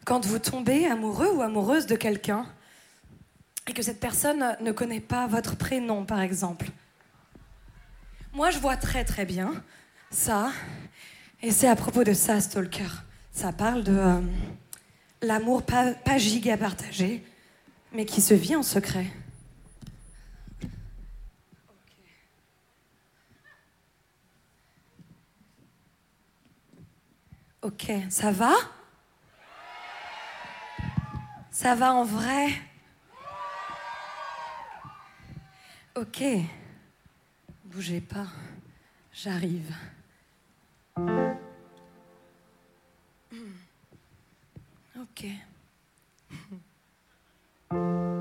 [0.04, 2.46] quand vous tombez amoureux ou amoureuse de quelqu'un,
[3.68, 6.66] et que cette personne ne connaît pas votre prénom, par exemple?
[8.32, 9.52] Moi, je vois très très bien
[10.10, 10.50] ça,
[11.42, 12.88] et c'est à propos de ça, Stalker.
[13.32, 14.20] Ça parle de euh,
[15.22, 17.24] l'amour pas, pas giga partagé,
[17.92, 19.06] mais qui se vit en secret.
[27.62, 28.54] Ok, ça va?
[31.50, 32.48] Ça va en vrai?
[35.96, 36.22] Ok,
[37.64, 38.26] bougez pas,
[39.12, 39.74] j'arrive.
[45.00, 45.26] Ok.
[47.70, 48.15] Música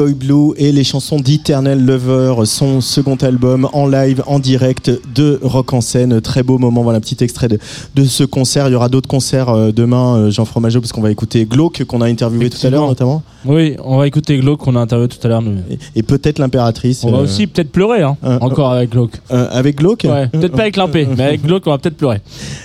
[0.00, 5.38] Boy Blue et les chansons d'Eternal Lover, son second album en live, en direct de
[5.42, 6.22] Rock en scène.
[6.22, 7.58] Très beau moment, voilà un petit extrait de,
[7.94, 8.66] de ce concert.
[8.68, 11.84] Il y aura d'autres concerts euh, demain, euh, Jean Fromageau, parce qu'on va écouter Glauque
[11.84, 13.22] qu'on a interviewé tout à l'heure notamment.
[13.44, 15.42] Oui, on va écouter Glauque qu'on a interviewé tout à l'heure.
[15.42, 15.58] nous.
[15.70, 17.04] Et, et peut-être l'impératrice.
[17.04, 19.20] On va euh, aussi peut-être pleurer, hein, euh, encore avec Glauque.
[19.32, 22.22] euh, avec Glauque Ouais, peut-être pas avec Limpé, mais avec Glauque, on va peut-être pleurer.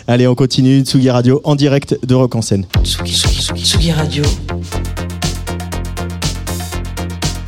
[0.07, 0.83] Allez, on continue.
[0.85, 2.63] Tsugi Radio en direct de Rock en scène.
[2.81, 4.23] Tsugi, Tsugi, Tsugi, Tsugi Radio.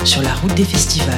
[0.08, 1.16] Sur la route des festivals.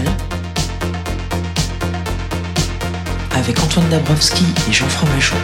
[3.36, 5.36] Avec Antoine Dabrowski et Jean Fromageau.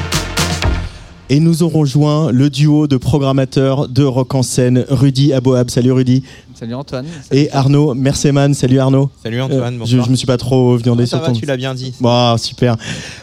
[1.29, 5.69] Et nous aurons rejoint le duo de programmateurs de Rock en scène, Rudy Aboab.
[5.69, 6.23] Salut Rudy.
[6.53, 7.05] Salut Antoine.
[7.31, 8.53] Et Arnaud Merceman.
[8.55, 9.09] Salut Arnaud.
[9.23, 11.33] Salut Antoine, Euh, je, je me suis pas trop viandé ça sur va, ton.
[11.33, 11.93] tu l'as bien dit.
[11.99, 12.75] Bon, super.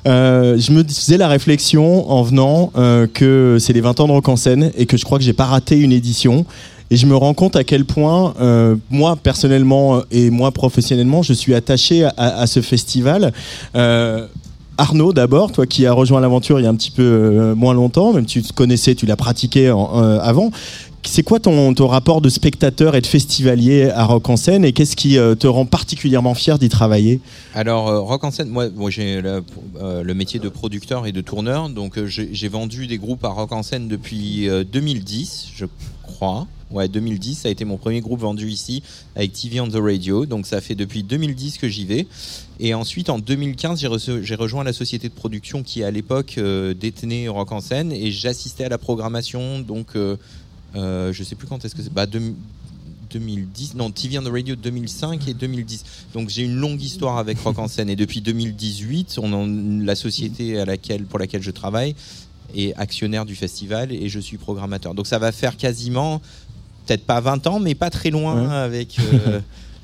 [0.07, 4.12] Euh, je me faisais la réflexion en venant euh, que c'est les 20 ans de
[4.12, 6.44] Rock en scène et que je crois que j'ai pas raté une édition.
[6.93, 11.23] Et je me rends compte à quel point, euh, moi personnellement euh, et moi professionnellement,
[11.23, 13.32] je suis attaché à, ce festival.
[13.74, 14.27] Euh,
[14.77, 18.12] Arnaud, d'abord, toi qui as rejoint l'aventure il y a un petit peu moins longtemps,
[18.12, 20.51] même tu te connaissais, tu l'as pratiqué avant.
[21.05, 24.73] C'est quoi ton, ton rapport de spectateur et de festivalier à Rock en scène et
[24.73, 27.20] qu'est-ce qui te rend particulièrement fier d'y travailler?
[27.55, 29.43] Alors, Rock en scène, moi, j'ai le,
[29.81, 33.62] le métier de producteur et de tourneur, donc j'ai vendu des groupes à Rock en
[33.62, 35.64] scène depuis euh, 2010, je
[36.02, 36.47] crois.
[36.73, 38.82] Ouais, 2010, ça a été mon premier groupe vendu ici
[39.15, 42.07] avec TV on the Radio, donc ça fait depuis 2010 que j'y vais.
[42.61, 43.78] Et ensuite, en 2015,
[44.23, 48.11] j'ai rejoint la société de production qui, à l'époque, euh, détenait Rock en scène et
[48.11, 50.16] j'assistais à la programmation, donc euh,
[50.77, 51.93] euh, je sais plus quand est-ce que c'est.
[51.93, 52.35] Bah, deux-
[53.11, 55.85] 2010, non, TV on the Radio 2005 et 2010.
[56.15, 59.47] Donc j'ai une longue histoire avec Rock en scène et depuis 2018, on
[59.85, 61.94] la société à laquelle, pour laquelle je travaille
[62.55, 64.94] est actionnaire du festival et je suis programmateur.
[64.94, 66.20] Donc ça va faire quasiment,
[66.87, 68.55] peut-être pas 20 ans, mais pas très loin Ouais.
[68.55, 69.41] avec euh,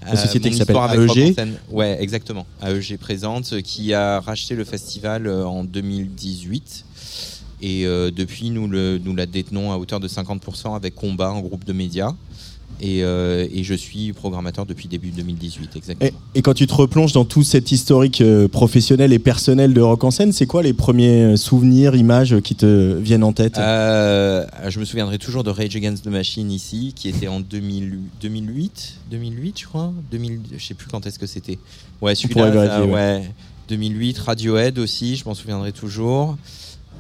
[0.07, 1.35] La société mon qui s'appelle histoire avec Rock AEG.
[1.35, 1.59] scène.
[1.71, 2.47] Ouais, exactement.
[2.63, 6.85] AEG présente, euh, qui a racheté le festival euh, en 2018.
[7.61, 11.41] Et euh, depuis, nous, le, nous la détenons à hauteur de 50% avec Combat, un
[11.41, 12.13] groupe de médias.
[12.81, 16.11] Et, euh, et je suis programmateur depuis début 2018, exactement.
[16.35, 19.81] Et, et quand tu te replonges dans tout cet historique euh, professionnel et personnel de
[19.81, 23.59] Rock en scène, c'est quoi les premiers euh, souvenirs, images qui te viennent en tête?
[23.59, 27.99] Euh, je me souviendrai toujours de Rage Against the Machine ici, qui était en 2000
[28.21, 31.59] 2008, 2008 je crois, 2000, je sais plus quand est-ce que c'était.
[32.01, 33.23] Ouais, celui-là, ouais.
[33.69, 36.37] 2008, Radiohead aussi, je m'en souviendrai toujours.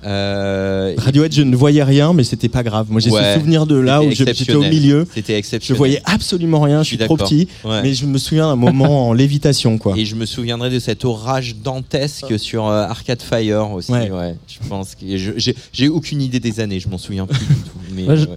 [0.04, 2.86] Euh, Radiohead, je ne voyais rien, mais c'était pas grave.
[2.90, 5.06] Moi, j'ai Ouais, ce souvenir de là où je- j'étais au milieu.
[5.14, 5.78] C'était Je exceptionnel.
[5.78, 6.82] voyais absolument rien.
[6.82, 7.82] Je Je suis trop petit, Ouais.
[7.82, 9.94] mais je me souviens d'un moment en lévitation, quoi.
[9.96, 13.92] Et je me souviendrai de cet orage dantesque sur euh, Arcade Fire aussi.
[13.92, 14.10] Ouais.
[14.10, 14.34] Ouais.
[14.46, 17.70] je pense que je- j'ai aucune idée des années, je m'en souviens plus du tout.
[17.94, 18.36] Mais, Ouais, je- ouais.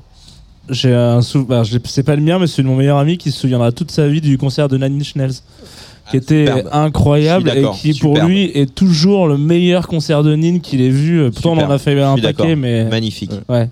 [0.69, 3.39] J'ai un souvenir, c'est pas le mien, mais c'est de mon meilleur ami qui se
[3.39, 5.33] souviendra toute sa vie du concert de Nine Inch Nails.
[6.11, 6.69] Qui était superbe.
[6.71, 8.29] incroyable et qui pour superbe.
[8.29, 11.29] lui est toujours le meilleur concert de Nine qu'il ait vu.
[11.31, 11.71] Pourtant on en Superbe.
[11.71, 13.31] a fait un paquet, mais Magnifique.
[13.49, 13.69] ouais.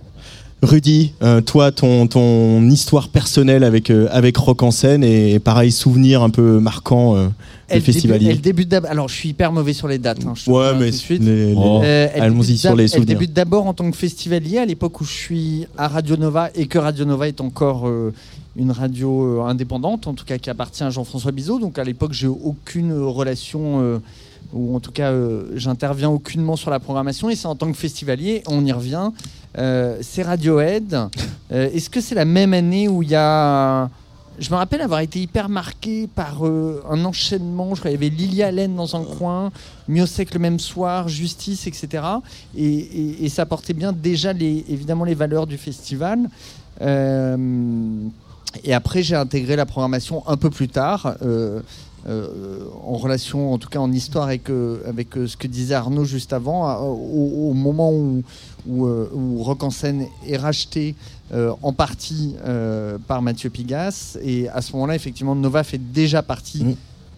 [0.62, 5.72] Rudy, euh, toi, ton, ton histoire personnelle avec, euh, avec Rock en scène et pareil,
[5.72, 7.32] souvenir un peu marquant euh, des
[7.70, 8.32] Elle festivaliers.
[8.32, 10.26] Elle débute d'ab- Alors, je suis hyper mauvais sur les dates.
[10.26, 11.24] hein, je Ouais, mais tout de suite.
[11.24, 13.08] les- les- Euh, elle allons-y débute sur les Elle souvenirs.
[13.08, 16.66] débute d'abord en tant que festivalier à l'époque où je suis à Radio Nova et
[16.68, 18.14] que Radio Nova est encore euh,
[18.56, 21.60] une radio euh, indépendante, en tout cas qui appartient à Jean-François Bizot.
[21.60, 23.82] Donc à l'époque, j'ai aucune euh, relation.
[23.82, 24.00] euh,
[24.52, 27.78] ou en tout cas, euh, j'interviens aucunement sur la programmation, et c'est en tant que
[27.78, 29.12] festivalier, on y revient.
[29.60, 30.98] euh, c'est Radiohead.
[31.52, 33.90] Est-ce que c'est la même année où il y a
[34.40, 37.76] je me rappelle avoir été hyper marqué par un enchaînement.
[37.76, 39.52] Je crois qu'il y avait Lily Allen dans un coin,
[39.90, 42.04] Miosek le même soir, Justice, etc.
[42.56, 46.30] Et, et- et ça portait bien déjà les, évidemment les valeurs du festival.
[46.82, 47.36] Euh,
[48.64, 51.16] et après, j'ai intégré la programmation un peu plus tard.
[51.22, 51.62] euh,
[52.08, 55.76] euh, en relation, en tout cas en histoire avec, euh, avec euh, ce que disait
[55.76, 58.24] Arnaud juste avant, au, au moment où,
[58.66, 60.96] où, où Rock en scène est racheté
[61.62, 62.36] en partie
[63.08, 64.18] par Mathieu Pigas.
[64.24, 66.64] Et à ce moment-là, effectivement, Nova fait déjà partie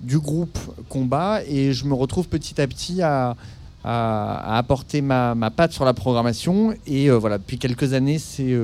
[0.01, 0.57] du groupe
[0.89, 1.41] Combat.
[1.47, 3.37] Et je me retrouve petit à petit à,
[3.83, 6.73] à- à apporter ma, ma patte sur la programmation.
[6.87, 8.57] Et voilà, depuis quelques années, c'est,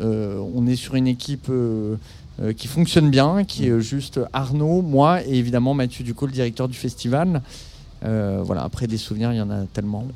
[0.00, 1.46] on est sur une équipe.
[1.50, 1.96] euh,
[2.40, 6.32] euh, qui fonctionne bien, qui est euh, juste Arnaud, moi et évidemment Mathieu Ducot, le
[6.32, 7.42] directeur du festival.
[8.06, 10.06] Euh, voilà, après des souvenirs, il y en a tellement.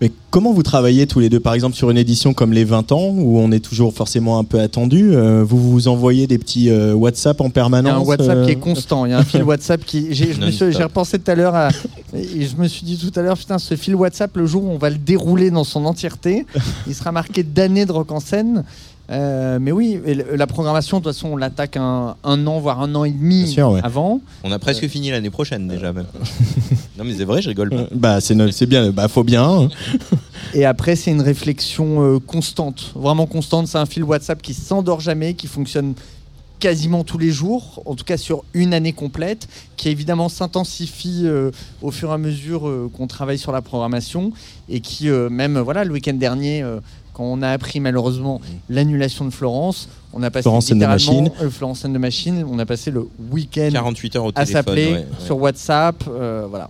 [0.00, 2.92] Mais comment vous travaillez tous les deux, par exemple, sur une édition comme les 20
[2.92, 6.70] ans, où on est toujours forcément un peu attendu euh, Vous vous envoyez des petits
[6.70, 9.04] euh, WhatsApp en Il y permanence a un WhatsApp qui euh, est constant.
[9.04, 10.14] Il y a un fil WhatsApp qui.
[10.14, 10.34] J'ai
[10.84, 11.70] repensé tout à l'heure à-
[12.14, 14.68] et je me suis dit tout à l'heure, putain, ce fil WhatsApp, le jour où
[14.70, 16.46] on va le dérouler dans son entièreté,
[16.86, 18.62] il sera marqué d'années de rock en scène.
[19.10, 20.00] Euh, mais oui,
[20.34, 23.44] la programmation, de toute façon, on l'attaque un, un an, voire un an et demi
[23.44, 23.80] Bien sûr, ouais.
[23.84, 24.20] avant.
[24.42, 26.06] On a presque fini l'année prochaine déjà même.
[26.98, 27.86] non mais c'est vrai, je rigole pas.
[27.94, 29.44] Bah c'est no- bien, bah faut bien.
[29.48, 29.68] hein.
[30.54, 33.68] Et après, c'est une réflexion euh, constante, vraiment constante.
[33.68, 35.94] C'est un fil WhatsApp qui s'endort jamais, qui fonctionne
[36.58, 39.46] quasiment tous les jours, en tout cas sur une année complète,
[39.76, 41.50] qui évidemment s'intensifie euh,
[41.82, 44.32] au fur et à mesure euh, qu'on travaille sur la programmation
[44.70, 46.80] et qui, euh, même voilà, le week-end dernier, euh,
[47.16, 51.82] quand on a appris malheureusement l'annulation de Florence, on a passé Florence littéralement euh, Florence
[51.86, 55.06] and the Machine, on a passé le week-end 48 heures au à s'appeler ouais, ouais.
[55.18, 56.68] sur WhatsApp, euh, voilà.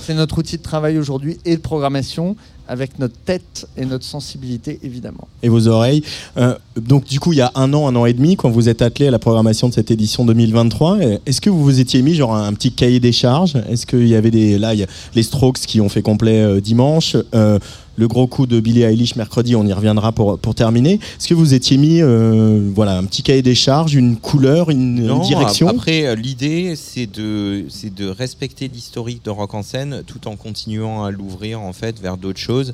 [0.00, 2.36] C'est notre outil de travail aujourd'hui et de programmation
[2.68, 5.26] avec notre tête et notre sensibilité évidemment.
[5.42, 6.04] et vos oreilles.
[6.36, 8.68] Euh, donc du coup, il y a un an, un an et demi, quand vous
[8.68, 12.02] êtes attelé à la programmation de cette édition 2023, euh, est-ce que vous vous étiez
[12.02, 13.56] mis genre un, petit cahier des charges?
[13.68, 16.60] Est-ce qu'il y avait des là, il y a les Strokes qui ont fait complet
[16.60, 17.16] dimanche?
[17.98, 20.94] Le gros coup de Billie Eilish mercredi, on y reviendra pour, pour terminer.
[20.94, 25.20] Est-ce que vous étiez mis euh, voilà, un petit cahier des charges, une couleur, une,
[25.22, 25.68] direction?
[25.68, 30.36] Après, euh, l'idée, c'est de, c'est de respecter l'historique de Rock en scène tout en
[30.36, 32.72] continuant à l'ouvrir en fait vers d'autres choses.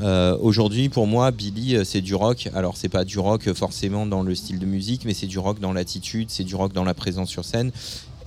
[0.00, 2.48] Euh, Aujourd'hui, pour moi, Billy, c'est du rock.
[2.54, 5.58] Alors, c'est pas du rock forcément dans le style de musique, mais c'est du rock
[5.58, 7.72] dans l'attitude, c'est du rock dans la présence sur scène.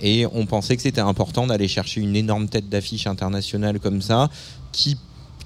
[0.02, 4.28] Et on pensait que c'était important d'aller chercher une énorme tête d'affiche internationale comme ça,
[4.72, 4.98] qui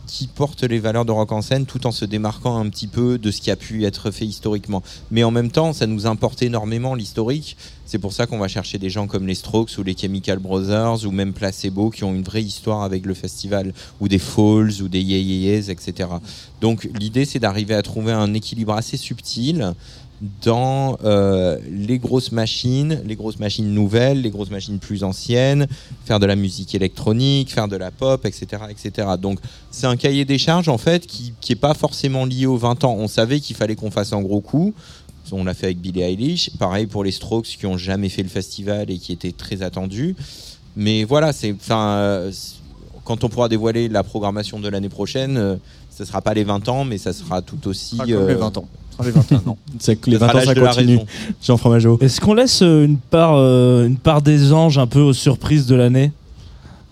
[0.08, 3.18] qui porte les valeurs de rock en scène tout en se démarquant un petit peu
[3.18, 4.82] de ce qui a pu être fait historiquement.
[5.12, 7.56] Mais en même temps, ça nous importe énormément l'historique.
[7.86, 11.06] C'est pour ça qu'on va chercher des gens comme les Strokes ou les Chemical Brothers
[11.06, 14.88] ou même Placebo qui ont une vraie histoire avec le festival ou des Falls ou
[14.88, 16.08] des Yeahs, etc.
[16.60, 19.74] Donc l'idée c'est d'arriver à trouver un équilibre assez subtil
[20.42, 25.66] dans euh, les grosses machines, les grosses machines nouvelles, les grosses machines plus anciennes,
[26.04, 28.62] faire de la musique électronique, faire de la pop, etc.
[28.70, 29.08] etc.
[29.20, 29.38] Donc
[29.70, 32.96] c'est un cahier des charges en fait qui n'est pas forcément lié aux 20 ans.
[32.98, 34.74] On savait qu'il fallait qu'on fasse un gros coup.
[35.32, 36.50] On l'a fait avec Billie Eilish.
[36.58, 40.16] Pareil pour les Strokes qui ont jamais fait le festival et qui étaient très attendus.
[40.76, 42.32] Mais voilà, c'est, euh,
[43.04, 45.56] quand on pourra dévoiler la programmation de l'année prochaine, euh,
[45.90, 47.96] ce sera pas les 20 ans, mais ça sera tout aussi.
[47.96, 48.68] Pas comme les 20 ans.
[49.04, 49.58] Les 21 ans.
[49.78, 50.98] C'est les Ça sera 20 ans, ça continue.
[51.42, 51.98] Jean Fromageau.
[52.00, 55.66] Est-ce qu'on laisse euh, une part, euh, une part des anges un peu aux surprises
[55.66, 56.12] de l'année?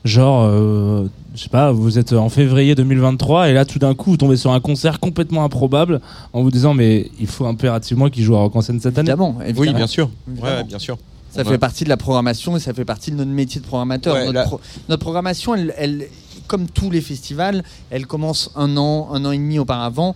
[0.04, 4.10] Genre, euh, je sais pas, vous êtes en février 2023 et là tout d'un coup
[4.10, 6.00] vous tombez sur un concert complètement improbable
[6.32, 9.10] en vous disant mais il faut impérativement qu'il joue à Rock en scène cette année.
[9.10, 10.08] Évidemment, Oui, bien sûr.
[10.30, 10.56] Évidemment.
[10.58, 10.96] Ouais, bien sûr.
[11.32, 14.14] Ça fait partie de la programmation et ça fait partie de notre métier de programmateur.
[14.14, 16.06] Ouais, notre, là- pro- notre programmation, elle, elle-
[16.46, 20.14] comme tous les festivals, elle commence un an, un an et demi auparavant.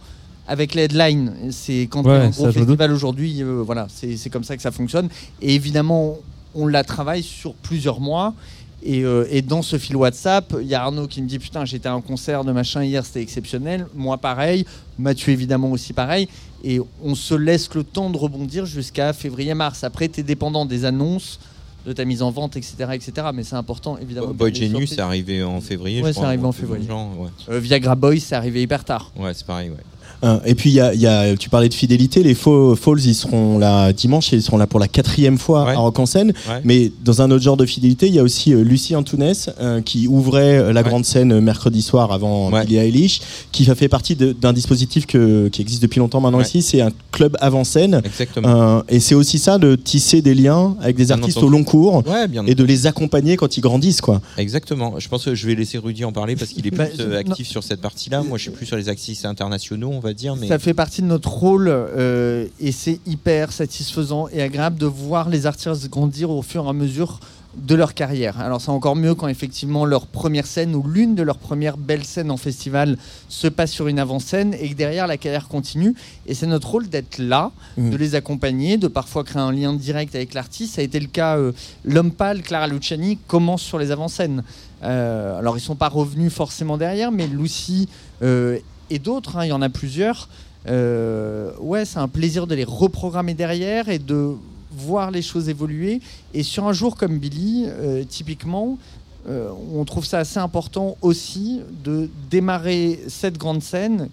[0.50, 3.86] Avec les headlines, c'est quand Ouais, il y a un gros festival aujourd'hui, euh, voilà,
[3.88, 5.08] c'est comme ça que ça fonctionne.
[5.40, 6.18] Et évidemment,
[6.56, 8.34] on la travaille sur plusieurs mois.
[8.82, 11.64] Et, euh, et dans ce fil WhatsApp, il y a Arnaud qui me dit Putain,
[11.64, 13.86] j'étais à un concert de machin hier, c'était exceptionnel.
[13.94, 14.64] Moi, pareil.
[14.98, 16.26] Mathieu, évidemment, aussi pareil.
[16.64, 19.84] Et on se laisse le temps de rebondir jusqu'à février-mars.
[19.84, 21.38] Après, tu es dépendant des annonces,
[21.86, 22.74] de ta mise en vente, etc.
[22.92, 23.28] etc.
[23.32, 24.34] mais c'est important, évidemment.
[24.34, 26.02] Boy Genius, c'est arrivé en février.
[26.02, 26.88] Ouais, c'est arrivé en février.
[26.88, 27.28] genre, ouais.
[27.50, 29.12] Euh, Viagra Boys, c'est arrivé hyper tard.
[29.16, 29.76] Ouais, c'est pareil, ouais.
[30.22, 32.22] Hein, Et puis, il y a, y a- tu parlais de fidélité.
[32.22, 35.64] Les Faux- Falls, ils seront là dimanche et ils seront là pour la quatrième fois
[35.64, 35.72] Ouais.
[35.72, 36.32] à Rock en scène.
[36.48, 36.60] Ouais.
[36.64, 39.80] Mais dans un autre genre de fidélité, il y a aussi euh, Lucie Antunes euh,
[39.80, 40.88] qui ouvrait euh, la Ouais.
[40.88, 42.64] grande scène mercredi soir avant Ouais.
[42.64, 43.20] Billie Eilish,
[43.52, 46.44] qui a fait partie d'un dispositif que- qui existe depuis longtemps maintenant Ouais.
[46.44, 46.60] ici.
[46.62, 48.02] C'est un club avant-scène.
[48.04, 48.48] Exactement.
[48.78, 51.46] Euh, et c'est aussi ça de tisser des liens avec des Bien artistes entendu.
[51.54, 54.00] au long cours Ouais, bien et de les accompagner quand ils grandissent.
[54.00, 54.20] Quoi.
[54.36, 54.94] Exactement.
[54.98, 57.48] Je pense que je vais laisser Rudy en parler parce qu'il est plus euh, actif
[57.48, 58.22] sur cette partie-là.
[58.22, 60.36] Moi, je suis plus sur les axes internationaux, on va dire.
[60.36, 64.86] Mais Ça fait partie de notre rôle euh, et c'est hyper satisfaisant et agréable de
[64.86, 67.20] voir les artistes grandir au fur et à mesure
[67.56, 68.38] de leur carrière.
[68.38, 72.04] Alors c'est encore mieux quand effectivement leur première scène ou l'une de leurs premières belles
[72.04, 72.96] scènes en festival
[73.28, 75.96] se passe sur une avant-scène et que derrière la carrière continue.
[76.28, 77.90] Et c'est notre rôle d'être là, Mhm.
[77.90, 80.76] de les accompagner, de parfois créer un lien direct avec l'artiste.
[80.76, 81.50] Ça a été le cas, euh,
[81.84, 84.44] l'homme pâle, Clara Luciani, commence sur les avant-scènes.
[84.84, 87.88] Euh, alors ils sont pas revenus forcément derrière, mais Lucy
[88.22, 88.58] euh,
[88.90, 90.28] et d'autres, hein, il y en a plusieurs.
[90.66, 94.34] Euh, ouais, c'est un plaisir de les reprogrammer derrière et de
[94.72, 96.00] voir les choses évoluer.
[96.34, 98.78] Et sur un jour comme Billy, euh, typiquement,
[99.28, 104.08] euh, on trouve ça assez important aussi de démarrer cette grande scène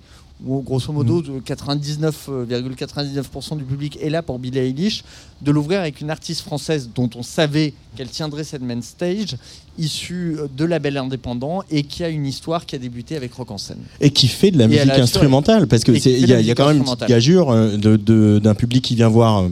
[0.45, 5.03] où grosso modo de 99,99% du public est là pour Billie Eilish,
[5.41, 9.35] de l'ouvrir avec une artiste française dont on savait qu'elle tiendrait cette main stage,
[9.79, 13.57] issue de label indépendant et qui a une histoire qui a débuté avec Rock en
[13.57, 13.79] scène.
[13.99, 16.27] Et qui fait de la Et musique instrumentale, parce que et qui c'est- fait il
[16.27, 19.07] de y, a- y a quand même une petite gageure euh, d'un public qui vient
[19.09, 19.49] voir euh,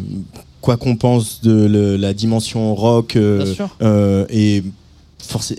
[0.62, 3.76] quoi qu'on pense de le- la dimension rock euh, Bien sûr.
[3.82, 4.64] euh, et,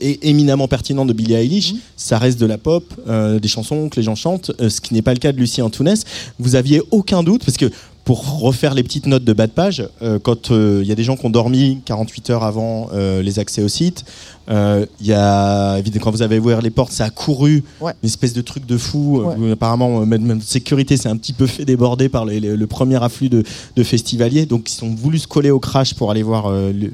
[0.00, 1.72] et éminemment pertinent de Billie Eilish.
[1.72, 1.78] Mhm.
[1.96, 4.94] Ça reste de la pop, euh, des chansons que les gens chantent, euh, ce qui
[4.94, 5.94] n'est pas le cas de Lucie Antunes.
[6.38, 7.70] Vous aviez aucun doute, parce que
[8.04, 11.02] pour refaire les petites notes de bas de page, euh, quand il y a des
[11.02, 14.04] gens qui ont dormi 48 heures avant les accès au site,
[14.48, 17.92] il y a évidemment quand vous avez ouvert les portes, ça a couru, Ouais.
[18.04, 19.22] une espèce de truc de fou.
[19.22, 19.50] Ouais.
[19.50, 23.02] Apparemment, même, même sécurité s'est un petit peu fait déborder par les- les- le premier
[23.02, 23.42] afflux de,
[23.74, 26.48] de festivaliers, donc ils ont voulu se coller au crash pour aller voir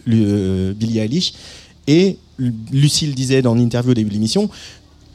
[0.07, 1.35] Billie Eilish.
[1.87, 4.49] Et Lu- Lucille disait dans l'interview au début de l'émission.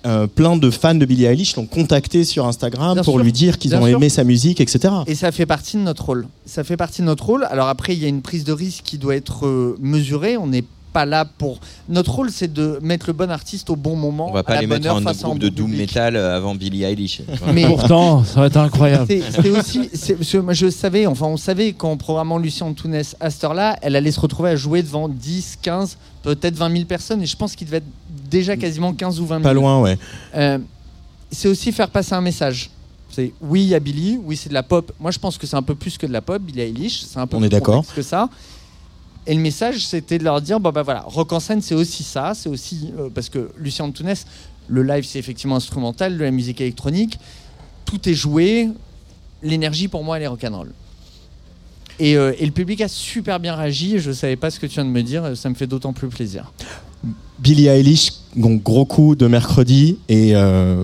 [0.06, 3.24] euh, plein de fans de Billie Eilish l'ont contacté sur Instagram Bien pour sûr.
[3.24, 3.98] lui dire qu'ils ont sûr.
[3.98, 4.94] aimé sa musique, etc.
[5.08, 6.28] Et ça fait partie de notre rôle.
[6.46, 7.46] Ça fait partie de notre rôle.
[7.50, 10.38] Alors après, il y a une prise de risque qui doit être euh, mesurée.
[10.38, 10.64] On n'est
[10.98, 11.60] pas là pour.
[11.90, 14.30] Notre rôle, c'est de mettre le bon artiste au bon moment.
[14.30, 15.50] On va à pas la les bonne mettre heure, en face à un groupe de
[15.50, 15.90] doom public.
[15.90, 17.22] metal euh, avant Billie Eilish.
[17.54, 19.06] Mais- Pourtant, ça va être incroyable.
[19.08, 23.78] C'est- C'était aussi, je savais, enfin on savait qu'en programmant Lucien Antunes à cette heure-là,
[23.84, 27.36] elle allait se retrouver à jouer devant 10, 15, peut-être 20 000 personnes, et je
[27.38, 27.86] pense qu'il devait être
[28.32, 29.44] déjà quasiment 15 ou 20 000.
[29.44, 30.00] Pas loin, ouais.
[30.36, 30.58] Euh,
[31.32, 32.72] c'est aussi faire passer un message.
[33.12, 34.92] C'est oui, il y a Billy, oui, c'est de la pop.
[35.00, 37.20] Moi, je pense que c'est un peu plus que de la pop, Billie Eilish, c'est
[37.20, 37.86] un peu On plus est d'accord.
[37.96, 38.30] que ça.
[39.28, 42.04] Et le message, c'était de leur dire bon, bah voilà, rock en scène, c'est aussi
[42.04, 42.94] ça, c'est aussi.
[42.98, 44.14] euh, parce que Lucien Antunes,
[44.70, 47.20] le live, c'est effectivement instrumental, de la musique électronique,
[47.86, 48.70] tout est joué,
[49.44, 50.72] l'énergie pour moi, elle est rock'n'roll.
[52.00, 54.76] Et, euh, et le public a super bien réagi, je savais pas ce que tu
[54.76, 56.54] viens de me dire, ça me fait d'autant plus plaisir.
[57.40, 60.82] Billie Eilish, donc gros coup de mercredi et euh,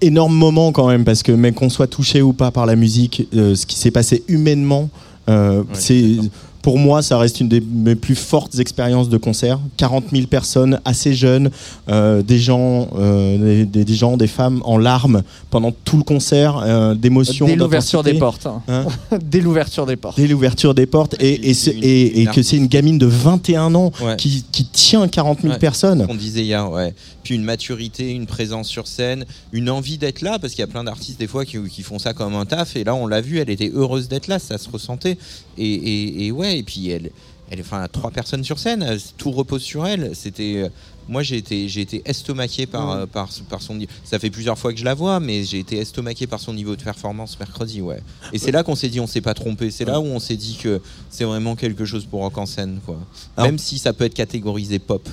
[0.00, 3.28] énorme moment quand même parce que même qu'on soit touché ou pas par la musique,
[3.34, 4.90] euh, ce qui s'est passé humainement,
[5.28, 6.16] euh, c'est
[6.62, 9.58] pour moi ça reste une des mes plus fortes expériences de concert.
[9.76, 11.50] 40 000 personnes assez jeunes,
[11.88, 16.58] euh, des gens, euh, des, des gens, des femmes en larmes pendant tout le concert,
[16.64, 18.46] euh, d'émotions, Dès l'ouverture des portes.
[18.46, 18.86] hein.
[19.22, 20.16] Dès l'ouverture des portes.
[20.16, 23.74] Dès l'ouverture des portes et, et, c'est- et- et que c'est une gamine de 21
[23.74, 24.16] ans Ouais.
[24.16, 26.02] qui, qui tient 40 000 Ouais, personnes.
[26.02, 26.94] ce qu'on disait hier, ouais.
[27.22, 30.68] Puis une maturité, une présence sur scène, une envie d'être là, parce qu'il y a
[30.68, 33.20] plein d'artistes des fois qui, qui font ça comme un taf, et là on l'a
[33.20, 35.18] vu, elle était heureuse d'être là, ça se ressentait.
[35.58, 37.10] Et, et- et ouais, et puis elle,
[37.50, 40.16] elle, enfin, trois personnes sur scène, euh, tout repose sur elle.
[40.16, 40.68] C'était, euh,
[41.08, 43.90] moi j'ai été, j'ai été estomaqué par, euh, par, par son niveau.
[44.04, 46.74] Ça fait plusieurs fois que je la vois, mais j'ai été estomaqué par son niveau
[46.76, 48.00] de performance mercredi, ouais.
[48.32, 49.70] Et c'est là qu'on s'est dit, on s'est pas trompé.
[49.70, 50.80] C'est là où on s'est dit que
[51.10, 52.98] c'est vraiment quelque chose pour rock en scène, quoi.
[53.44, 55.06] Même si ça peut être catégorisé pop.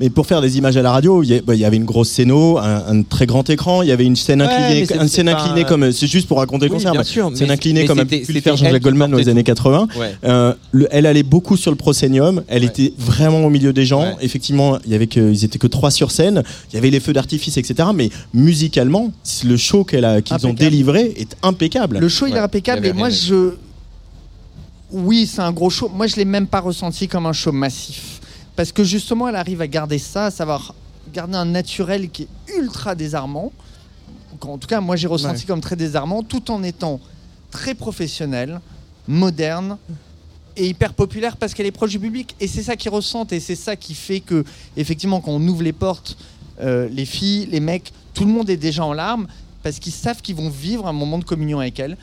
[0.00, 1.84] Mais pour faire des images à la radio, il y, a- bah, y avait une
[1.84, 5.28] grosse scéno, un, un très grand écran, il y avait une scène inclinée, une scène
[5.28, 7.52] inclinée pas- comme c'est juste pour raconter le Oui, concert, bien mais sûr, scène mais-
[7.54, 9.46] inclinée mais comme a pu le faire elle Jean-Jacques Goldman dans les années tout.
[9.46, 9.88] 80.
[9.98, 10.14] Ouais.
[10.24, 14.02] Euh, le- elle allait beaucoup sur le proscenium, elle était vraiment au milieu des gens.
[14.02, 14.16] Ouais.
[14.20, 17.00] Effectivement, il y avait que, ils étaient que trois sur scène, il y avait les
[17.00, 17.88] feux d'artifice, etc.
[17.94, 19.10] Mais musicalement,
[19.44, 21.98] le show qu'ils ont délivré est impeccable.
[21.98, 22.86] Le show, il est impeccable.
[22.86, 23.54] il Et moi, je.
[24.90, 25.90] Oui, c'est un gros show.
[25.94, 28.17] Moi, je l'ai même pas ressenti comme un show massif.
[28.58, 30.74] Parce que justement, elle arrive à garder ça, à savoir
[31.14, 33.52] garder un naturel qui est ultra désarmant.
[34.42, 35.46] En tout cas, moi, j'ai ressenti Ouais.
[35.46, 36.98] comme très désarmant, tout en étant
[37.52, 38.60] très professionnel,
[39.06, 39.78] moderne
[40.56, 42.34] et hyper populaire parce qu'elle est proche du public.
[42.40, 44.42] Et c'est ça qu'ils ressentent et c'est ça qui fait que,
[44.76, 46.16] effectivement, quand on ouvre les portes,
[46.60, 49.28] euh, les filles, les mecs, tout le monde est déjà en larmes
[49.62, 51.96] parce qu'ils savent qu'ils vont vivre un moment de communion avec elle.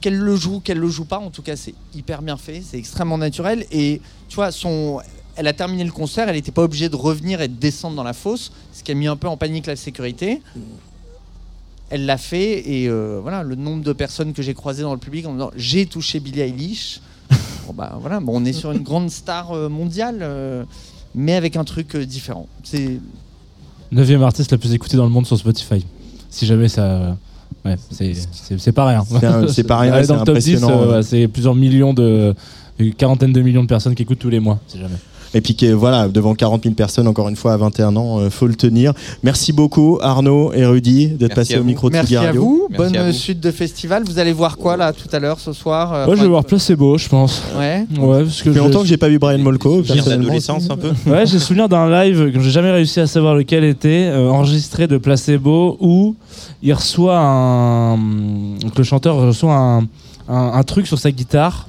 [0.00, 2.78] Qu'elle le joue, qu'elle le joue pas, en tout cas, c'est hyper bien fait, c'est
[2.78, 3.66] extrêmement naturel.
[3.72, 5.00] Et tu vois, son,
[5.38, 8.02] elle a terminé le concert, elle n'était pas obligée de revenir et de descendre dans
[8.02, 10.42] la fosse, ce qui a mis un peu en panique la sécurité.
[11.90, 14.98] Elle l'a fait et euh, voilà, le nombre de personnes que j'ai croisées dans le
[14.98, 17.00] public en me disant j'ai touché Billie Eilish.
[17.66, 20.64] bon, bah, voilà, bon, on est sur une grande star euh, mondiale, euh,
[21.14, 22.46] mais avec un truc euh, différent.
[22.64, 22.98] C'est
[23.92, 25.86] 9 artiste la plus écoutée dans le monde sur Spotify.
[26.28, 27.16] Si jamais ça.
[27.64, 29.04] Ouais, c'est- pas rien.
[29.48, 32.34] C'est pas rien, c'est dans le top 10, impressionnant, euh, ouais, c'est plusieurs millions de.
[32.78, 34.94] Une quarantaine de millions de personnes qui écoutent tous les mois, si jamais.
[35.34, 38.30] Et puis que, voilà, devant 40 000 personnes, encore une fois, à 21 ans, euh,
[38.30, 38.92] faut le tenir.
[39.22, 42.96] Merci beaucoup Arnaud et Rudy d'être passés au micro de Merci à vous, Merci bonne
[42.96, 43.12] à vous.
[43.12, 44.04] suite de festival.
[44.04, 46.44] Vous allez voir quoi là tout à l'heure ce soir euh, Moi, je vais voir
[46.44, 47.42] Placebo, je pense.
[47.58, 47.84] Ouais.
[47.98, 49.82] Ouais, parce que Ça fait longtemps que j'ai pas vu Brian Molko.
[49.82, 50.92] D'adolescence un peu.
[51.06, 54.86] Ouais, j'ai souvenir d'un live que j'ai jamais réussi à savoir lequel était, euh, enregistré
[54.86, 56.16] de Placebo, où
[56.62, 57.96] il reçoit un.
[57.96, 59.78] Donc le chanteur reçoit un,
[60.28, 61.66] un, un truc sur sa guitare.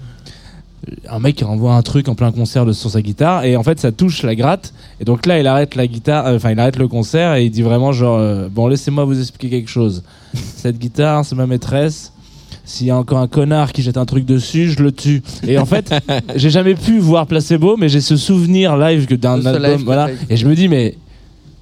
[1.09, 3.63] Un mec qui renvoie un truc en plein concert de- sur sa guitare, et en
[3.63, 4.73] fait ça touche la gratte.
[5.01, 7.51] Et donc là, il arrête la guitare, euh, enfin il arrête le concert et il
[7.51, 10.03] dit vraiment genre euh, Bon, laissez-moi vous expliquer quelque chose.
[10.33, 12.13] Cette guitare, c'est ma maîtresse.
[12.65, 15.21] S'il y a encore un connard qui jette un truc dessus, je le tue.
[15.47, 15.93] Et en fait,
[16.35, 19.81] j'ai jamais pu voir Placebo, mais j'ai ce souvenir live que d'un album.
[19.85, 20.09] Voilà.
[20.29, 20.95] Et je me dis, mais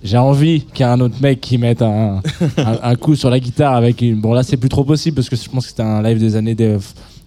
[0.03, 2.22] j'ai envie qu'il y ait un autre mec qui mette un,
[2.57, 4.19] un, un coup sur la guitare avec une.
[4.19, 6.35] Bon, là, c'est plus trop possible parce que je pense que c'était un live des
[6.35, 6.77] années de-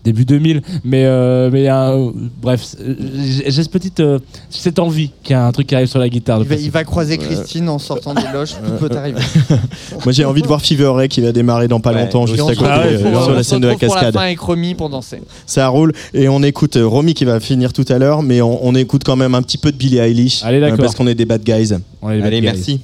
[0.05, 0.62] début 2000.
[0.85, 2.10] Mais, euh, mais euh,
[2.43, 2.78] bref, c'est-
[3.44, 4.18] j'ai cette petite, euh,
[4.48, 6.39] cette envie qu'il y a un truc qui arrive sur la guitare.
[6.40, 6.64] Il va, passer.
[6.66, 9.20] il va croiser Christine en sortant des loges, tout peut arriver.
[10.05, 12.02] Moi j'ai envie de voir Fever Ray qui va démarrer dans pas Ouais.
[12.05, 14.14] longtemps, juste on à côté, euh, sur la scène de la retrouve pour cascade.
[14.14, 15.20] la fin avec Romy pour danser.
[15.47, 18.64] Ça roule et on écoute euh, Romy qui va finir tout à l'heure, mais on,
[18.66, 20.43] on écoute quand même un petit peu de Billie Eilish.
[20.44, 20.78] Allez, d'accord.
[20.78, 21.72] euh, parce qu'on est des bad guys.
[22.02, 22.40] On est Allez, bad guys.
[22.43, 22.81] merci.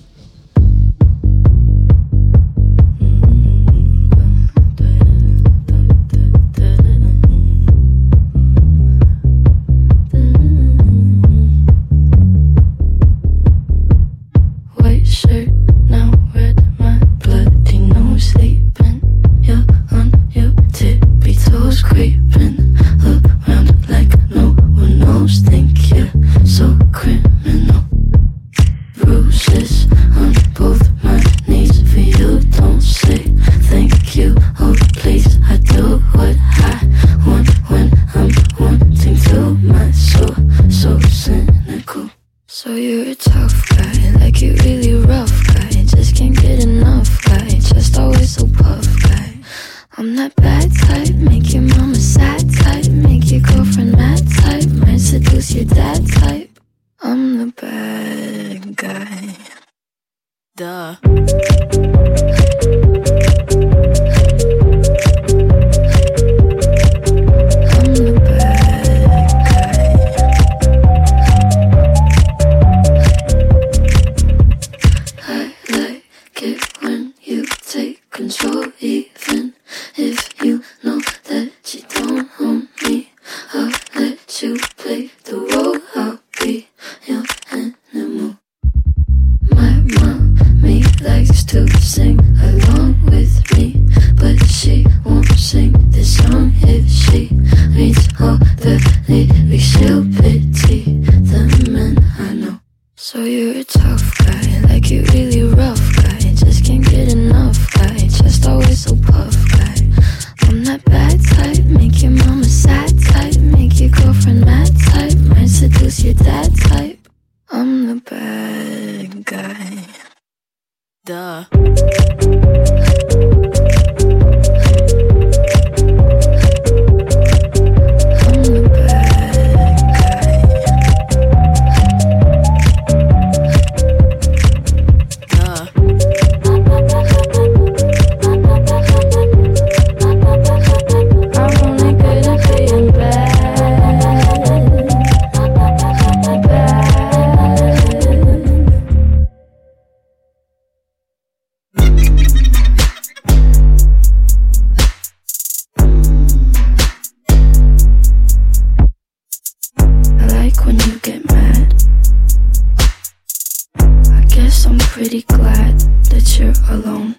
[166.68, 167.16] Alone.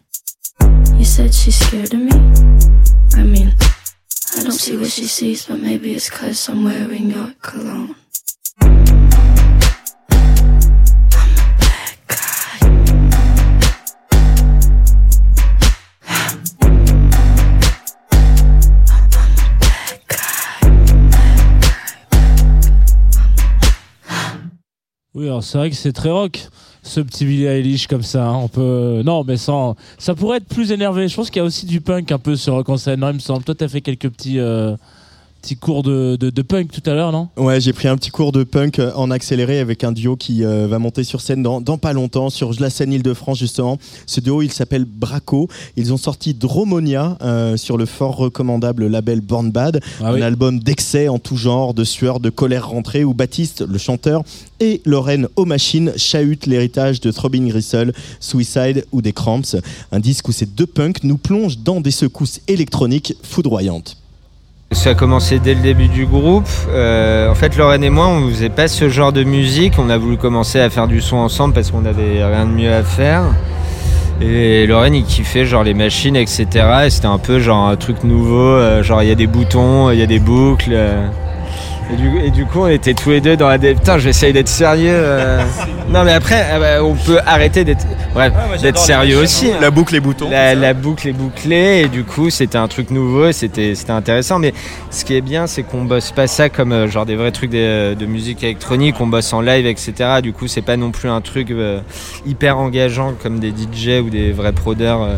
[0.96, 2.12] You said she's scared of me.
[3.16, 3.54] I mean,
[4.38, 7.96] I don't see what she sees, but maybe it's cause I'm wearing your cologne.
[25.14, 26.48] Oui, alors c'est vrai que c'est très rock,
[26.88, 28.28] ce petit Billy Eilish comme ça.
[28.28, 28.36] hein.
[28.44, 31.08] On peut, non, mais sans, ça pourrait être plus énervé.
[31.08, 32.76] Je pense qu'il y a aussi du punk un peu sur Rock en.
[32.98, 33.44] Non, il me semble.
[33.44, 34.40] Toi, t'as fait quelques petits,
[35.42, 37.30] petits cours de, de, de punk tout à l'heure, non?
[37.38, 40.44] Ouais, j'ai pris un petit cours de punk euh, en accéléré avec un duo qui
[40.44, 43.78] euh, va monter sur scène dans, dans pas longtemps, sur la scène Île-de-France justement.
[44.06, 45.48] Ce duo, il s'appelle Braco.
[45.76, 50.60] Ils ont sorti Dromonia euh, sur le fort recommandable label Born Bad, Ah un album
[50.60, 54.24] d'excès en tout genre, de sueur, de colère rentrée, où Baptiste, le chanteur,
[54.60, 59.56] et Lorraine aux machines chahutent l'héritage de Throbbing Gristle, Suicide ou des Cramps.
[59.92, 63.98] Un disque où ces deux punks nous plongent dans des secousses électroniques foudroyantes.
[64.72, 66.48] Ça a commencé dès le début du groupe.
[66.70, 69.74] Euh, en fait, Lorraine et moi, on faisait pas ce genre de musique.
[69.80, 72.72] On a voulu commencer à faire du son ensemble parce qu'on avait rien de mieux
[72.74, 73.24] à faire.
[74.22, 76.46] Et Lorraine, il kiffait genre les machines, etc.
[76.86, 78.36] Et c'était un peu genre un truc nouveau.
[78.40, 80.72] euh, genre il y a des boutons, il y a des boucles.
[80.74, 81.08] euh.
[81.92, 83.74] Et du, et du coup, on était tous les deux dans la dé...
[83.74, 84.92] Putain, j'essaye d'être sérieux.
[84.92, 85.42] euh.
[85.90, 89.50] Non, mais après, ah bah, on peut arrêter d'être bref, d'être sérieux aussi.
[89.50, 89.58] hein.
[89.62, 90.30] La boucle et boutons.
[90.30, 94.38] La, la boucle est bouclée et du coup c'était un truc nouveau, c'était c'était intéressant.
[94.38, 94.54] Mais
[94.92, 97.52] ce qui est bien, c'est qu'on bosse pas ça comme euh, genre des vrais trucs
[97.52, 99.94] de, de musique électronique, on bosse en live, etc.
[100.22, 101.80] Du coup, c'est pas non plus un truc euh,
[102.26, 105.16] hyper engageant comme des DJ ou des vrais prodeurs, euh,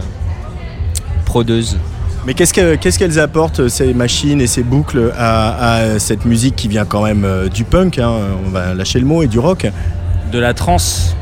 [1.25, 1.77] prodeuses.
[2.25, 6.55] Mais qu'est-ce que- qu'est-ce qu'elles apportent, ces machines et ces boucles, à, à cette musique
[6.55, 8.11] qui vient quand même euh, du punk, hein,
[8.45, 9.65] on va lâcher le mot, et du rock?
[10.31, 11.15] De la trance.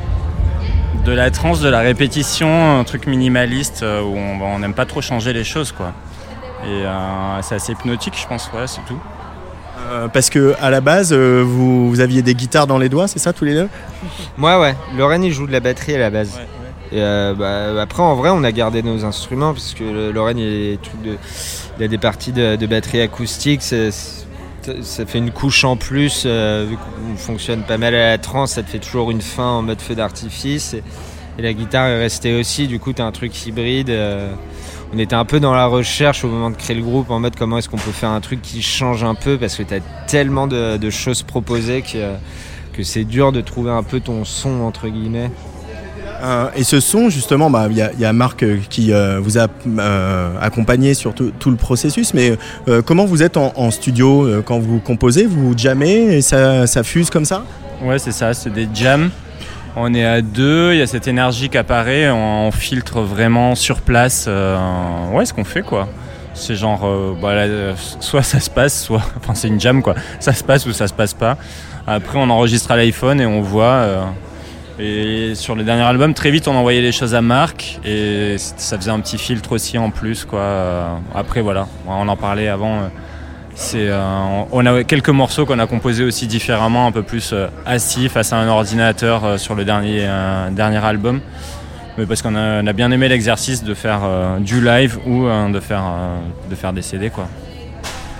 [1.05, 5.01] De la trance, de la répétition, un truc minimaliste euh, où on n'aime pas trop
[5.01, 5.93] changer les choses, quoi.
[6.65, 8.99] Et euh, c'est assez hypnotique, je pense, ouais, c'est tout.
[9.89, 13.07] Euh, Parce que à la base, euh, vous, vous aviez des guitares dans les doigts,
[13.07, 13.69] c'est ça, tous les deux?
[14.35, 14.75] Moi, ouais.
[14.97, 16.31] Lorraine, il joue de la batterie à la base.
[16.93, 20.77] Euh, bah, après, en vrai, on a gardé nos instruments parce que Lorraine, il,
[21.81, 23.61] a des parties de, batterie acoustique.
[23.61, 26.23] ça fait une couche en plus.
[26.25, 29.47] euh, vu qu'on fonctionne pas mal à la trance, ça te fait toujours une fin
[29.47, 30.73] en mode feu d'artifice.
[30.73, 30.83] Et,
[31.37, 32.67] et la guitare est restée aussi.
[32.67, 33.89] Du coup, tu as un truc hybride.
[33.89, 34.33] euh,
[34.93, 37.35] on était un peu dans la recherche au moment de créer le groupe en mode
[37.35, 39.81] comment est-ce qu'on peut faire un truc qui change un peu parce que tu as
[40.07, 42.13] tellement de, de choses proposées que,
[42.71, 45.29] que c'est dur de trouver un peu ton son entre guillemets.
[46.23, 48.91] Euh, et ce son, justement, bah, il y, a- il y a Marc euh, qui
[48.91, 49.47] euh, vous a
[50.41, 52.37] accompagné sur tout, le processus, mais
[52.85, 55.25] comment vous êtes en, studio quand vous composez?
[55.25, 57.43] Vous jammez et ça, fuse comme ça?
[57.81, 59.09] Ouais, c'est ça, c'est des jams.
[59.75, 63.81] On est à deux, il y a cette énergie qui apparaît, on, filtre vraiment sur
[63.81, 64.27] place.
[65.13, 65.87] ouais, ce qu'on fait quoi.
[66.33, 66.87] C'est genre,
[67.21, 67.45] bah,
[67.99, 69.01] soit ça se passe, soit.
[69.17, 69.95] Enfin, c'est une jam quoi.
[70.19, 71.37] Ça se passe ou ça se passe pas.
[71.85, 74.07] Après, on enregistre à l'iPhone et on voit.
[74.79, 78.77] Et sur le dernier album, très vite, on envoyait les choses à Marc et ça
[78.77, 80.99] faisait un petit filtre aussi en plus quoi.
[81.15, 82.81] Après, voilà, on en parlait avant.
[83.55, 83.99] c'est, euh,
[84.51, 88.33] on a quelques morceaux qu'on a composés aussi différemment, un peu plus euh, assis face
[88.33, 90.07] à un ordinateur euh, sur le dernier,
[90.51, 91.21] dernier album.
[91.97, 94.01] Mais parce qu'on a, a bien aimé l'exercice de faire
[94.39, 95.85] du live ou de, faire,
[96.47, 97.09] de faire des CD.
[97.09, 97.27] Quoi.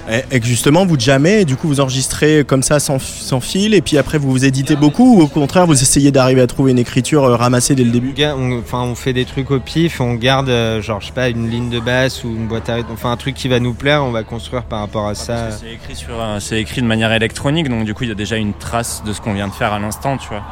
[0.10, 3.74] Et, et que justement, vous et du coup, vous enregistrez comme ça sans, sans fil
[3.74, 6.72] et puis après, vous vous éditez beaucoup ou au contraire, vous essayez d'arriver à trouver
[6.72, 8.14] une écriture euh, ramassée dès le début?
[8.20, 11.30] On, enfin, on fait des trucs au pif, on garde, euh, genre, je sais pas,
[11.30, 13.74] une ligne de basse ou une boîte à rythme, enfin un truc qui va nous
[13.74, 15.52] plaire, on va construire par rapport à ça.
[15.52, 18.16] C'est écrit, sur, euh, c'est écrit de manière électronique, donc du coup il y a
[18.16, 20.44] déjà une trace de ce qu'on vient de faire à l'instant, tu vois.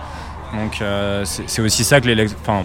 [0.53, 2.64] Donc euh, c'est aussi ça que l'élect- enfin,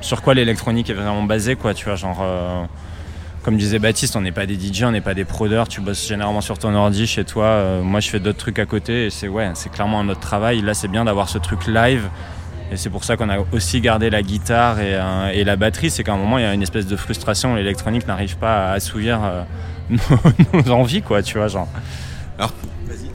[0.00, 2.18] sur quoi l'électronique est vraiment basée, quoi, tu vois, genre.
[2.22, 2.64] euh,
[3.46, 6.08] comme disait Baptiste, on n'est pas des DJ, on n'est pas des prodeurs, tu bosses
[6.08, 7.44] généralement sur ton ordi chez toi.
[7.44, 10.18] euh, moi je fais d'autres trucs à côté et c'est ouais, c'est clairement un autre
[10.18, 10.62] travail.
[10.62, 12.08] Là c'est bien d'avoir ce truc live.
[12.72, 15.90] Et c'est pour ça qu'on a aussi gardé la guitare et, euh, et la batterie.
[15.90, 17.54] C'est qu'à un moment, il y a une espèce de frustration.
[17.54, 19.42] L'électronique n'arrive pas à assouvir euh,
[19.90, 21.68] nos, nos envies, quoi, tu vois, genre.
[22.36, 22.50] Alors,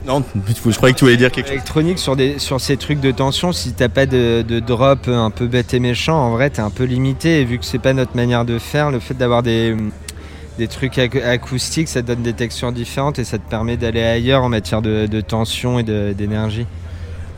[0.06, 1.52] Non, je croyais que tu voulais dire quelque chose.
[1.52, 5.30] Électronique sur, des, sur ces trucs de tension, si t'as pas de, de drop un
[5.30, 7.42] peu bête et méchant, en vrai t'es un peu limité.
[7.42, 9.76] Et vu que c'est pas notre manière de faire, le fait d'avoir des,
[10.58, 14.42] des trucs ac- acoustiques, ça donne des textures différentes et ça te permet d'aller ailleurs
[14.42, 16.66] en matière de, tension et d'énergie.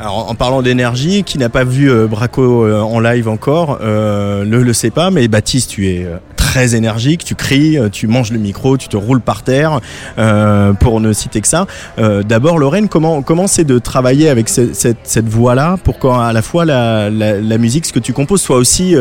[0.00, 4.44] Alors en parlant d'énergie, qui n'a pas vu euh, Braco euh, en live encore, euh,
[4.44, 6.06] ne le sait pas, mais Baptiste, tu es
[6.54, 9.80] très énergique, tu cries, euh, tu manges le micro, tu te roules par terre,
[10.18, 11.66] euh, pour ne citer que ça.
[11.98, 16.42] Euh, D'abord, Lorraine, comment comment c'est de travailler avec ce- cette, voix-là pour qu'à la
[16.42, 17.10] fois la,
[17.58, 18.94] musique, ce que tu composes, soit aussi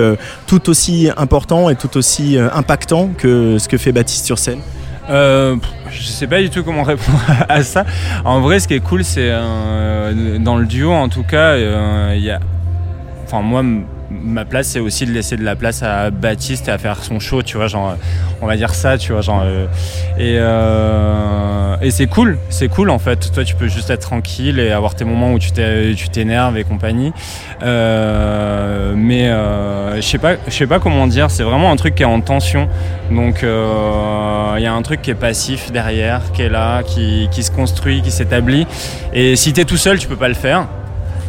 [0.48, 4.62] tout aussi important et tout aussi impactant que ce que fait Baptiste sur scène?
[5.12, 5.56] Euh,
[5.92, 7.20] je sais pas du tout comment répondre
[7.50, 7.86] à ça.
[8.26, 9.30] En vrai, ce qui est cool, c'est
[10.40, 12.40] dans le duo, en tout cas, il y a.
[13.26, 13.64] Enfin, moi,
[14.24, 17.20] ma place, c'est aussi de laisser de la place à Baptiste et à faire son
[17.20, 17.96] show, tu vois, genre,
[18.42, 19.42] on va dire ça, tu vois, genre.
[19.44, 19.66] euh,
[20.18, 23.32] et euh, et c'est cool, c'est cool en fait.
[23.34, 27.12] Toi, tu peux juste être tranquille et avoir tes moments où tu t'énerves et compagnie.
[27.62, 31.30] Euh, mais euh, je sais pas, je sais pas comment dire.
[31.32, 32.70] C'est vraiment un truc qui est en tension.
[33.12, 37.28] Donc euh, il y a un truc qui est passif derrière, qui est là, qui,
[37.32, 38.66] qui se construit, qui s'établit.
[39.14, 40.68] Et si t'es tout seul, tu peux pas le faire.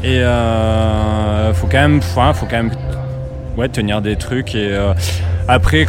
[0.04, 4.54] Et euh, faut quand même, faut, faut quand même, tenir des trucs.
[4.54, 4.92] Et euh,
[5.48, 5.86] après,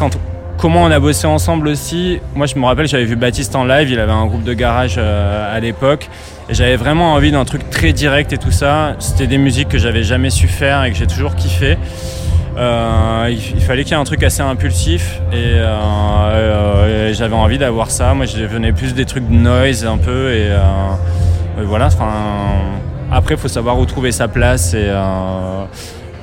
[0.58, 2.22] comment on a bossé ensemble aussi.
[2.34, 3.90] Moi, je me rappelle, j'avais vu Baptiste en live.
[3.92, 6.10] Il avait un groupe de garage euh, à l'époque.
[6.48, 8.96] Et j'avais vraiment envie d'un truc très direct et tout ça.
[9.00, 11.78] C'était des musiques que j'avais jamais su faire et que j'ai toujours kiffé.
[12.58, 15.60] Il, fallait qu'il y ait un truc assez impulsif et,
[17.12, 18.14] j'avais envie d'avoir ça.
[18.14, 21.88] Moi, je venais plus des trucs de noise un peu et, et voilà.
[21.88, 22.12] Enfin,
[23.12, 25.64] après, il faut savoir où trouver sa place et euh,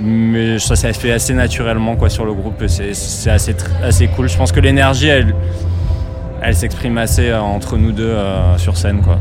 [0.01, 2.63] mais ça s'est fait assez naturellement quoi sur le groupe.
[2.67, 4.29] C'est assez cool.
[4.29, 5.35] Je pense que l'énergie, elle,
[6.43, 9.19] elle s'exprime assez euh, entre nous deux euh, sur scène quoi.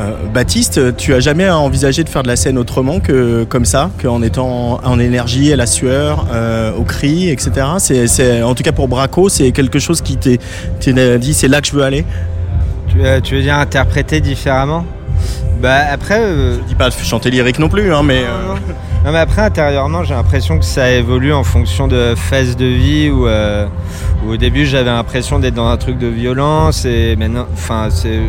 [0.00, 3.90] Euh, Baptiste, tu as jamais envisagé de faire de la scène autrement que comme ça,
[4.02, 7.52] qu'en étant en énergie, à la sueur, euh, au cri, etc.
[7.78, 10.40] C'est, en tout cas pour Braco, c'est quelque chose qui t'est,
[10.80, 12.04] t'es dit c'est là que je veux aller.
[12.88, 14.84] Tu, veux- tu veux dire interpréter différemment?
[15.64, 16.20] Bah après.
[16.20, 18.18] euh, Je dis pas de chanter lyrique non plus, hein, mais.
[18.22, 18.54] euh,
[19.06, 23.08] Non mais après intérieurement j'ai l'impression que ça évolue en fonction de phase de vie
[23.08, 23.66] où, euh,
[24.22, 28.20] où au début j'avais l'impression d'être dans un truc de violence et maintenant enfin c'est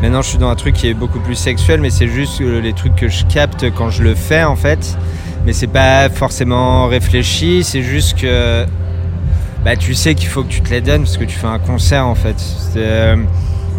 [0.00, 2.72] maintenant je suis dans un truc qui est beaucoup plus sexuel mais c'est juste les
[2.72, 4.96] trucs que je capte quand je le fais en fait
[5.46, 8.64] mais c'est pas forcément réfléchi c'est juste que
[9.64, 11.58] bah tu sais qu'il faut que tu te les donnes parce que tu fais un
[11.60, 12.36] concert en fait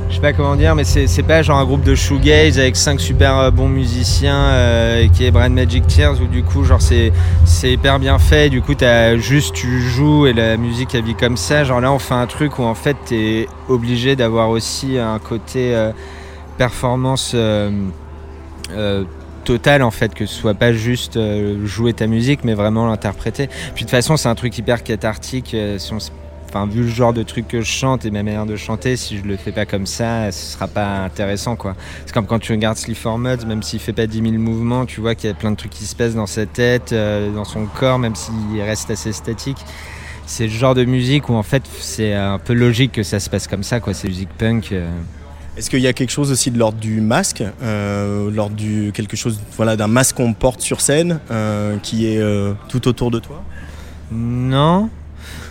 [0.09, 2.99] je sais pas comment dire, mais c'est pas genre un groupe de shoegaze avec cinq
[3.01, 7.11] super euh, bons musiciens euh, qui est Brand Magic Tears où du coup genre c'est
[7.63, 8.49] hyper bien fait.
[8.49, 11.63] Du coup t'as juste tu joues et la musique elle vit comme ça.
[11.63, 15.75] Genre là on fait un truc où en fait t'es obligé d'avoir aussi un côté
[15.75, 15.91] euh,
[16.59, 17.71] performance euh,
[19.45, 21.19] totale en fait que ce soit pas juste
[21.65, 23.47] jouer ta musique mais vraiment l'interpréter.
[23.47, 25.55] Puis de toute façon c'est un truc hyper cathartique.
[25.77, 26.11] si on s-
[26.55, 29.17] Enfin, vu le genre de truc que je chante et ma manière de chanter, si
[29.17, 31.75] je le fais pas comme ça, ce sera pas intéressant, quoi.
[32.05, 35.01] C'est comme quand tu regardes Sleaford Muds, même s'il fait pas 10 000 mouvements, tu
[35.01, 37.43] vois qu'il y a plein de trucs qui se passent dans sa tête, euh, dans
[37.43, 39.57] son corps, même s'il reste assez statique.
[40.27, 43.31] C'est le genre de musique où en fait c'est un peu logique que ça se
[43.31, 43.95] passe comme ça, quoi.
[43.95, 44.73] C'est musique punk.
[44.73, 44.87] euh.
[45.57, 49.17] Est-ce qu'il y a quelque chose aussi de l'ordre du masque, euh, l'ordre du quelque
[49.17, 52.21] chose, voilà, d'un masque qu'on porte sur scène, euh, qui est
[52.69, 53.41] tout autour de toi?
[54.11, 54.91] Non,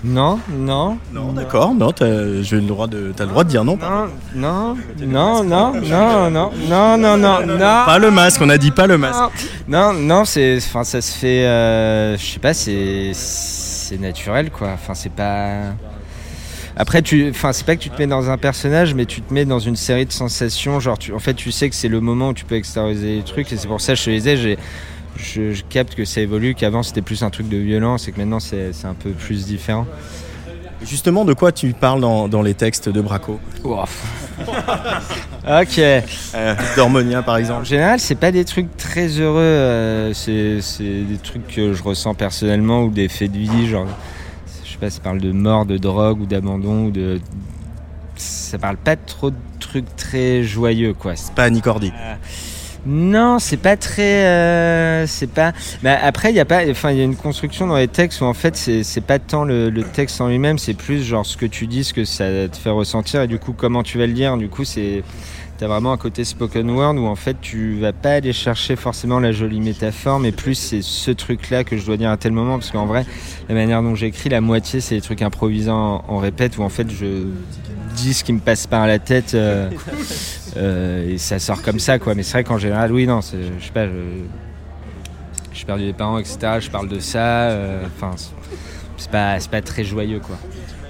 [0.04, 0.98] non, non.
[1.12, 1.74] Non, d'accord.
[1.74, 3.78] Non, t'as, j'ai le droit de, t'as le droit de dire non.
[3.80, 7.58] Non, non, non, non, non, non, non, non, non, non.
[7.58, 8.40] Pas le masque.
[8.42, 9.20] On a dit pas le masque.
[9.68, 14.70] Non, non, c'est, enfin, ça se fait, euh, je sais pas, c'est, c'est naturel, quoi.
[14.74, 15.72] Enfin, c'est pas.
[16.74, 19.32] Après, tu, enfin, c'est pas que tu te mets dans un personnage, mais tu te
[19.32, 20.80] mets dans une série de sensations.
[20.80, 23.22] Genre, tu, en fait, tu sais que c'est le moment où tu peux extérioriser les
[23.22, 24.58] trucs, et c'est pour ça, je te disais, j'ai,
[25.22, 28.18] je, je capte que ça évolue, qu'avant c'était plus un truc de violence, et que
[28.18, 29.86] maintenant c'est, un peu plus différent.
[30.82, 33.38] Justement, de quoi tu parles dans, dans les textes de Braco
[35.44, 35.78] Ok.
[35.78, 37.60] Euh, par exemple.
[37.60, 39.38] En général, c'est pas des trucs très heureux.
[39.40, 43.86] euh, c'est des trucs que je ressens personnellement ou des faits de vie, genre,
[44.64, 47.20] je sais pas, ça parle de mort, de drogue ou d'abandon ou de.
[48.16, 51.14] Ça parle pas trop de trucs très joyeux, quoi.
[51.14, 51.92] C'est pas Annie Cordy.
[52.84, 54.26] Non, c'est pas très.
[54.26, 55.52] euh, c'est pas.
[55.82, 56.68] Mais après, il y a pas.
[56.68, 59.44] Enfin, il y a une construction dans les textes où en fait, c'est pas tant
[59.44, 62.56] le, texte en lui-même, c'est plus genre ce que tu dis, ce que ça te
[62.56, 64.36] fait ressentir et du coup comment tu vas le dire.
[64.36, 65.02] Du coup, c'est.
[65.58, 69.20] T'as vraiment un côté spoken word où en fait tu vas pas aller chercher forcément
[69.20, 72.58] la jolie métaphore, mais plus c'est ce truc-là que je dois dire à tel moment,
[72.58, 73.06] parce qu'en vrai,
[73.48, 76.90] la manière dont j'écris, la moitié c'est des trucs improvisants en, répète où en fait
[76.90, 77.26] je
[77.94, 79.70] dis ce qui me passe par la tête euh,
[80.56, 82.14] et ça sort comme ça quoi.
[82.14, 83.92] Mais c'est vrai qu'en général, oui, non, je sais pas, je-
[85.54, 86.38] j'ai perdu des parents, etc.
[86.60, 87.18] Je parle de ça,
[87.50, 90.36] euh, enfin, c'est- pas, pas très joyeux quoi.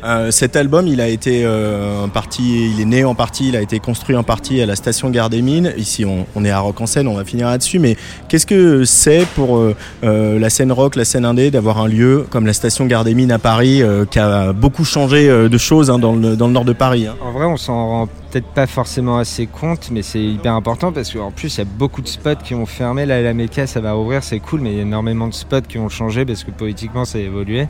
[0.04, 3.56] Euh, cet album, il a été euh, en partie, il est né en partie, il
[3.56, 5.72] a été construit en partie à la station Gare des Mines.
[5.76, 7.78] Ici, on, on est à Rock en scène, on va finir là-dessus.
[7.78, 7.96] Mais
[8.28, 12.26] qu'est-ce que c'est pour euh, euh, la scène rock, la scène indé, d'avoir un lieu
[12.30, 15.56] comme la station Gare des Mines à Paris, euh, qui a beaucoup changé euh, de
[15.58, 17.14] choses hein, dans, le, dans le nord de Paris hein?
[17.24, 21.12] En vrai, on s'en rend peut-être pas forcément assez compte, mais c'est hyper important parce
[21.12, 23.04] qu'en plus, il y a beaucoup de spots qui ont fermé.
[23.04, 25.60] Là, la Mecca, ça va rouvrir, c'est cool, mais il y a énormément de spots
[25.68, 27.68] qui ont changé parce que politiquement, ça a évolué.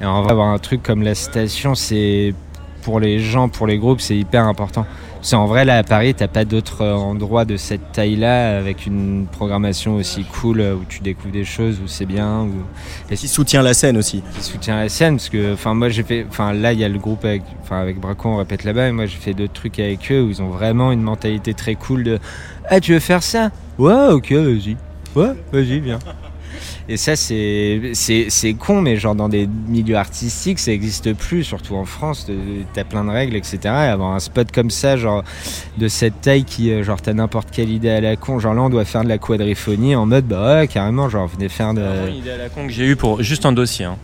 [0.00, 2.34] Et en vrai, avoir un truc comme la station, c'est
[2.82, 4.84] pour les gens, pour les groupes, c'est hyper important.
[5.22, 8.86] C'est en vrai, là, à Paris, t'as pas d'autre euh, endroit de cette taille-là avec
[8.86, 12.44] une programmation aussi cool euh, où tu découvres des choses, où c'est bien.
[12.44, 12.52] Où...
[13.10, 14.22] Et qui soutient la scène aussi.
[14.34, 16.88] Qui soutient la scène, parce que, enfin, moi, j'ai fait, enfin, là, il y a
[16.88, 19.78] le groupe avec, enfin, avec Braco, on répète là-bas, et moi, j'ai fait d'autres trucs
[19.78, 22.18] avec eux où ils ont vraiment une mentalité très cool de,
[22.70, 23.50] ah, tu veux faire ça?
[23.78, 24.76] Ouais, ok, vas-y.
[25.14, 25.98] Ouais, vas-y, viens.
[26.88, 31.44] Et ça, c'est c'est c'est con, mais genre dans des milieux artistiques, ça n'existe plus,
[31.44, 32.26] surtout en France.
[32.26, 32.34] de-
[32.74, 33.58] T'as plein de règles, etc.
[33.64, 35.24] Et avoir un spot comme ça, genre
[35.78, 38.38] de cette taille qui, euh, genre, t'as n'importe quelle idée à la con.
[38.38, 41.48] Genre là, on doit faire de la quadriphonie en mode, bah ouais, carrément, genre, venez
[41.48, 41.82] faire de.
[42.08, 43.84] Une idée à la con que j'ai eu pour juste un dossier.
[43.86, 43.96] hein.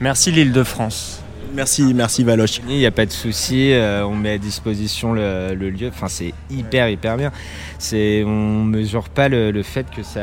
[0.00, 1.19] Merci l'Île-de-France.
[1.52, 2.60] Merci, merci Valoche.
[2.68, 5.88] Il n'y a pas de souci, euh, on met à disposition le, le lieu.
[5.88, 7.32] Enfin, c'est hyper, hyper bien.
[7.78, 10.20] C'est, on mesure pas le, le fait que ça.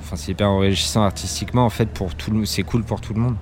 [0.00, 1.64] Enfin, c'est hyper enrichissant artistiquement.
[1.64, 3.34] En fait, pour tout le, c'est cool pour tout le monde.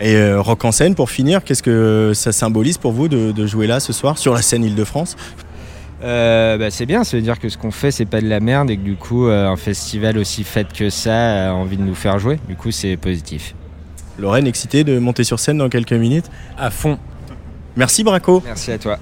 [0.00, 3.46] Et euh, Rock en scène, pour finir, qu'est-ce que ça symbolise pour vous de, de
[3.46, 5.16] jouer là ce soir sur la scène Île-de-France?
[6.02, 8.40] Euh, bah, c'est bien, ça veut dire que ce qu'on fait, c'est pas de la
[8.40, 11.82] merde et que du coup, euh, un festival aussi fait que ça a envie de
[11.82, 12.40] nous faire jouer.
[12.48, 13.54] Du coup, c'est positif.
[14.18, 16.98] Lorraine, excitée de monter sur scène dans quelques minutes À fond.
[17.76, 18.42] Merci Braco.
[18.44, 18.98] Merci à toi.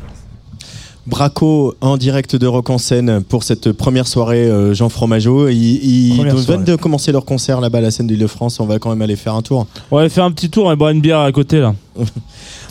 [1.10, 5.48] Braco en direct de Rock en scène pour cette première soirée euh, Jean Fromageau.
[5.48, 8.60] Ils, ils viennent de commencer leur concert là-bas à la scène d'Île-de-France.
[8.60, 9.66] On va quand même aller faire un tour.
[9.90, 11.74] On va faire un petit tour et boire une bière à côté là.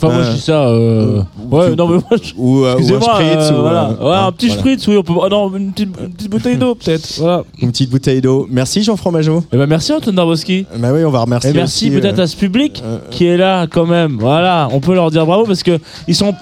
[0.02, 0.66] Enfin, moi Euh, je dis ça.
[0.66, 2.18] euh, Ouais, non, mais moi.
[2.22, 3.90] je- Ou, euh, ou un spritz, ou, voilà.
[4.00, 4.60] Ouais, un petit voilà.
[4.62, 5.12] spritz, oui, on peut.
[5.14, 7.06] Oh, non, une petite, une petite bouteille d'eau peut-être.
[7.18, 7.44] Voilà.
[7.60, 8.46] Une petite bouteille d'eau.
[8.50, 9.44] Merci Jean Fromageau.
[9.52, 10.64] Eh ben, merci Antoine Darboski.
[10.78, 11.50] Bah oui, on va remercier.
[11.50, 14.16] Et merci peut-être à ce public qui est là quand même.
[14.18, 16.32] Voilà, on peut leur dire bravo parce que ils sont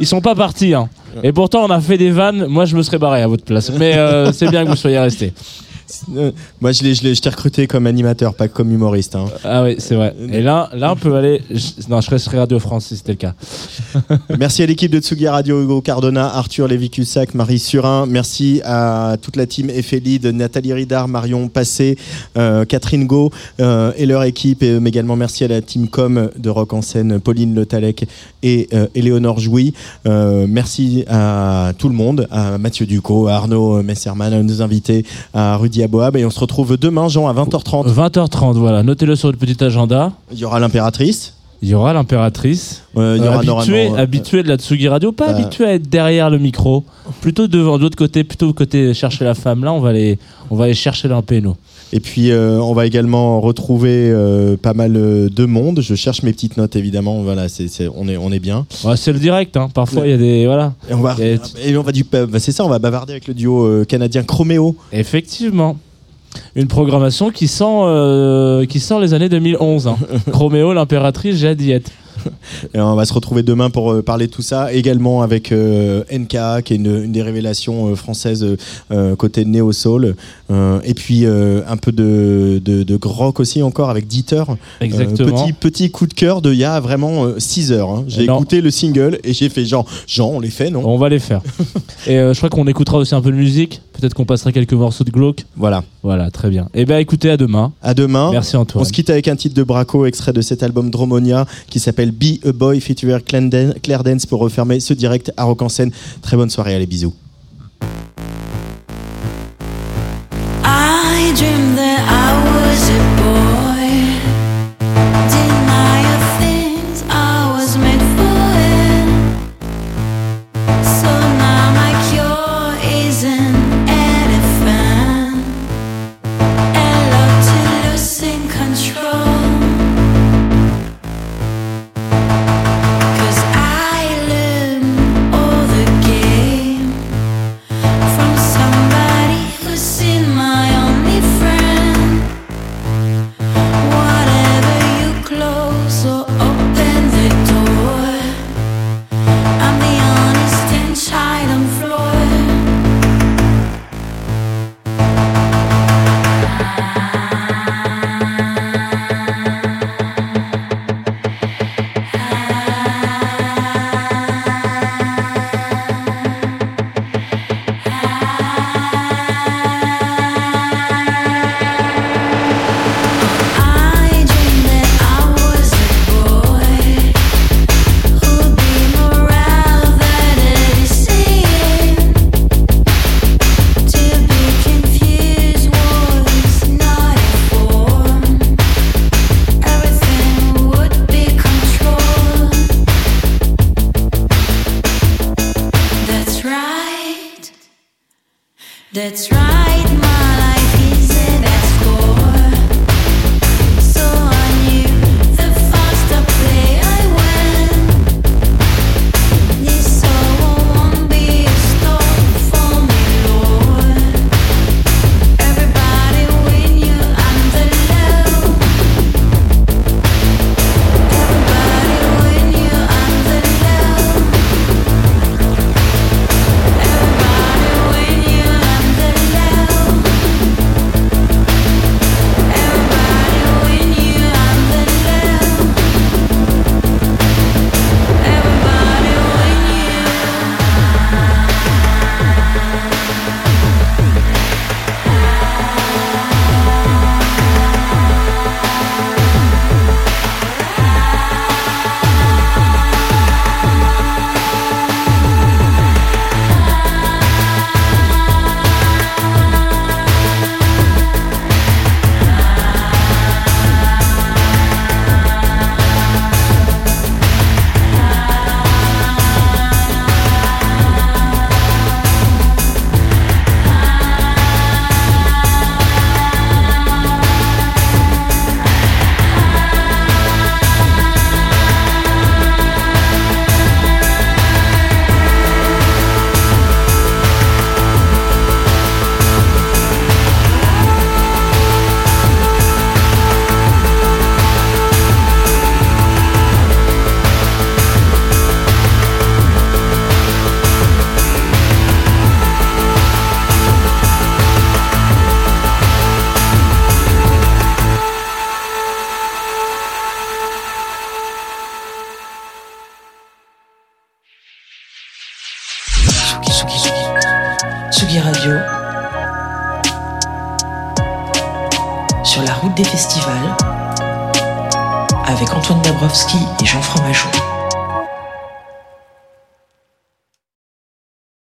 [0.00, 0.74] ils sont pas partis.
[0.74, 0.88] hein.
[1.22, 2.46] Et pourtant on a fait des vannes.
[2.48, 3.70] Moi je me serais barré à votre place.
[3.78, 5.32] Mais euh, c'est bien que vous soyez restés.
[6.16, 9.14] Euh, moi, je l'ai, je l'ai, je t'ai recruté comme animateur, pas comme humoriste.
[9.16, 9.26] hein.
[9.44, 10.14] Ah oui, c'est vrai.
[10.32, 11.40] Et là, là on peut aller.
[11.50, 13.34] je- Non, je resterai Radio France si c'était le cas.
[14.38, 18.06] Merci à l'équipe de Tsugi Radio, Hugo Cardona, Arthur Lévy-Cussac, Marie Surin.
[18.06, 21.96] Merci à toute la team Ephelide, Nathalie Ridard, Marion Passé,
[22.36, 23.30] euh, Catherine Go
[23.60, 24.62] euh, et leur équipe.
[24.62, 27.66] Et, euh, mais également merci à la team com de Rock en scène, Pauline Le
[27.66, 28.06] Talec
[28.42, 29.74] et euh, Éléonore Jouy.
[30.06, 35.04] Euh, merci à tout le monde, à Mathieu Ducot, à Arnaud Messerman, à nos invités,
[35.34, 36.16] à Rudy Aboab.
[36.16, 37.92] Et on se retrouve demain, Jean, à 20h30.
[37.92, 38.82] 20h30, voilà.
[38.82, 40.12] Notez-le sur le petit agenda.
[40.32, 41.34] Il y aura l'impératrice.
[41.62, 42.84] Il y aura l'impératrice.
[42.96, 45.74] Euh, il y aura habitué, euh, habitué de la Tsugi Radio, pas euh, habitué à
[45.74, 46.84] être derrière le micro,
[47.20, 49.62] plutôt devant, de l'autre côté, plutôt côté chercher la femme.
[49.62, 50.18] Là, on va aller,
[50.50, 51.56] on va aller chercher l'impé, nous.
[51.92, 55.80] Et puis euh, on va également retrouver euh, pas mal euh, de monde.
[55.80, 57.22] Je cherche mes petites notes évidemment.
[57.22, 58.66] Voilà, c'est, on est on est bien.
[58.84, 59.68] Ouais, c'est le direct, hein.
[59.74, 60.74] Parfois, il y a des, voilà.
[60.88, 62.64] Et on va Et- et on va du bah, c'est ça.
[62.64, 64.76] On va bavarder avec le duo euh, canadien Chroméo.
[64.92, 65.76] Effectivement.
[66.54, 69.88] Une programmation qui sent, qui sent les années 2011.
[69.88, 69.96] Hein.
[70.30, 71.36] Chroméo, l'impératrice,
[71.72, 71.90] être.
[72.74, 74.72] Et on va se retrouver demain pour euh, parler de tout ça.
[74.72, 78.46] Également avec euh, NKA qui est une, une des révélations euh, françaises
[78.90, 80.16] euh, côté néo soul.
[80.50, 84.44] Euh, et puis un peu de, de, de rock aussi encore avec Dieter.
[84.80, 85.44] Exactement.
[85.46, 87.90] petit petit coup de cœur de il y a vraiment 6 heures.
[87.90, 88.04] hein.
[88.08, 90.82] J'ai écouté le single et j'ai fait genre Jean on les fait non?
[90.84, 91.40] On va les faire.
[92.06, 93.80] Et je crois qu'on écoutera aussi un peu de musique.
[93.92, 95.44] Peut-être qu'on passera quelques morceaux de glauque.
[95.56, 95.84] Voilà.
[96.02, 96.68] Voilà, très bien.
[96.72, 97.72] Et ben écoutez, à demain.
[97.82, 98.30] À demain.
[98.30, 98.82] Merci Antoine.
[98.82, 102.10] On se quitte avec un titre de Braco, extrait de cet album Dromonia, qui s'appelle
[102.10, 103.20] Be a Boy, featuring
[103.82, 105.90] Claire Dance pour refermer ce direct à Rock en scène.
[106.22, 107.14] Très bonne soirée, allez, bisous.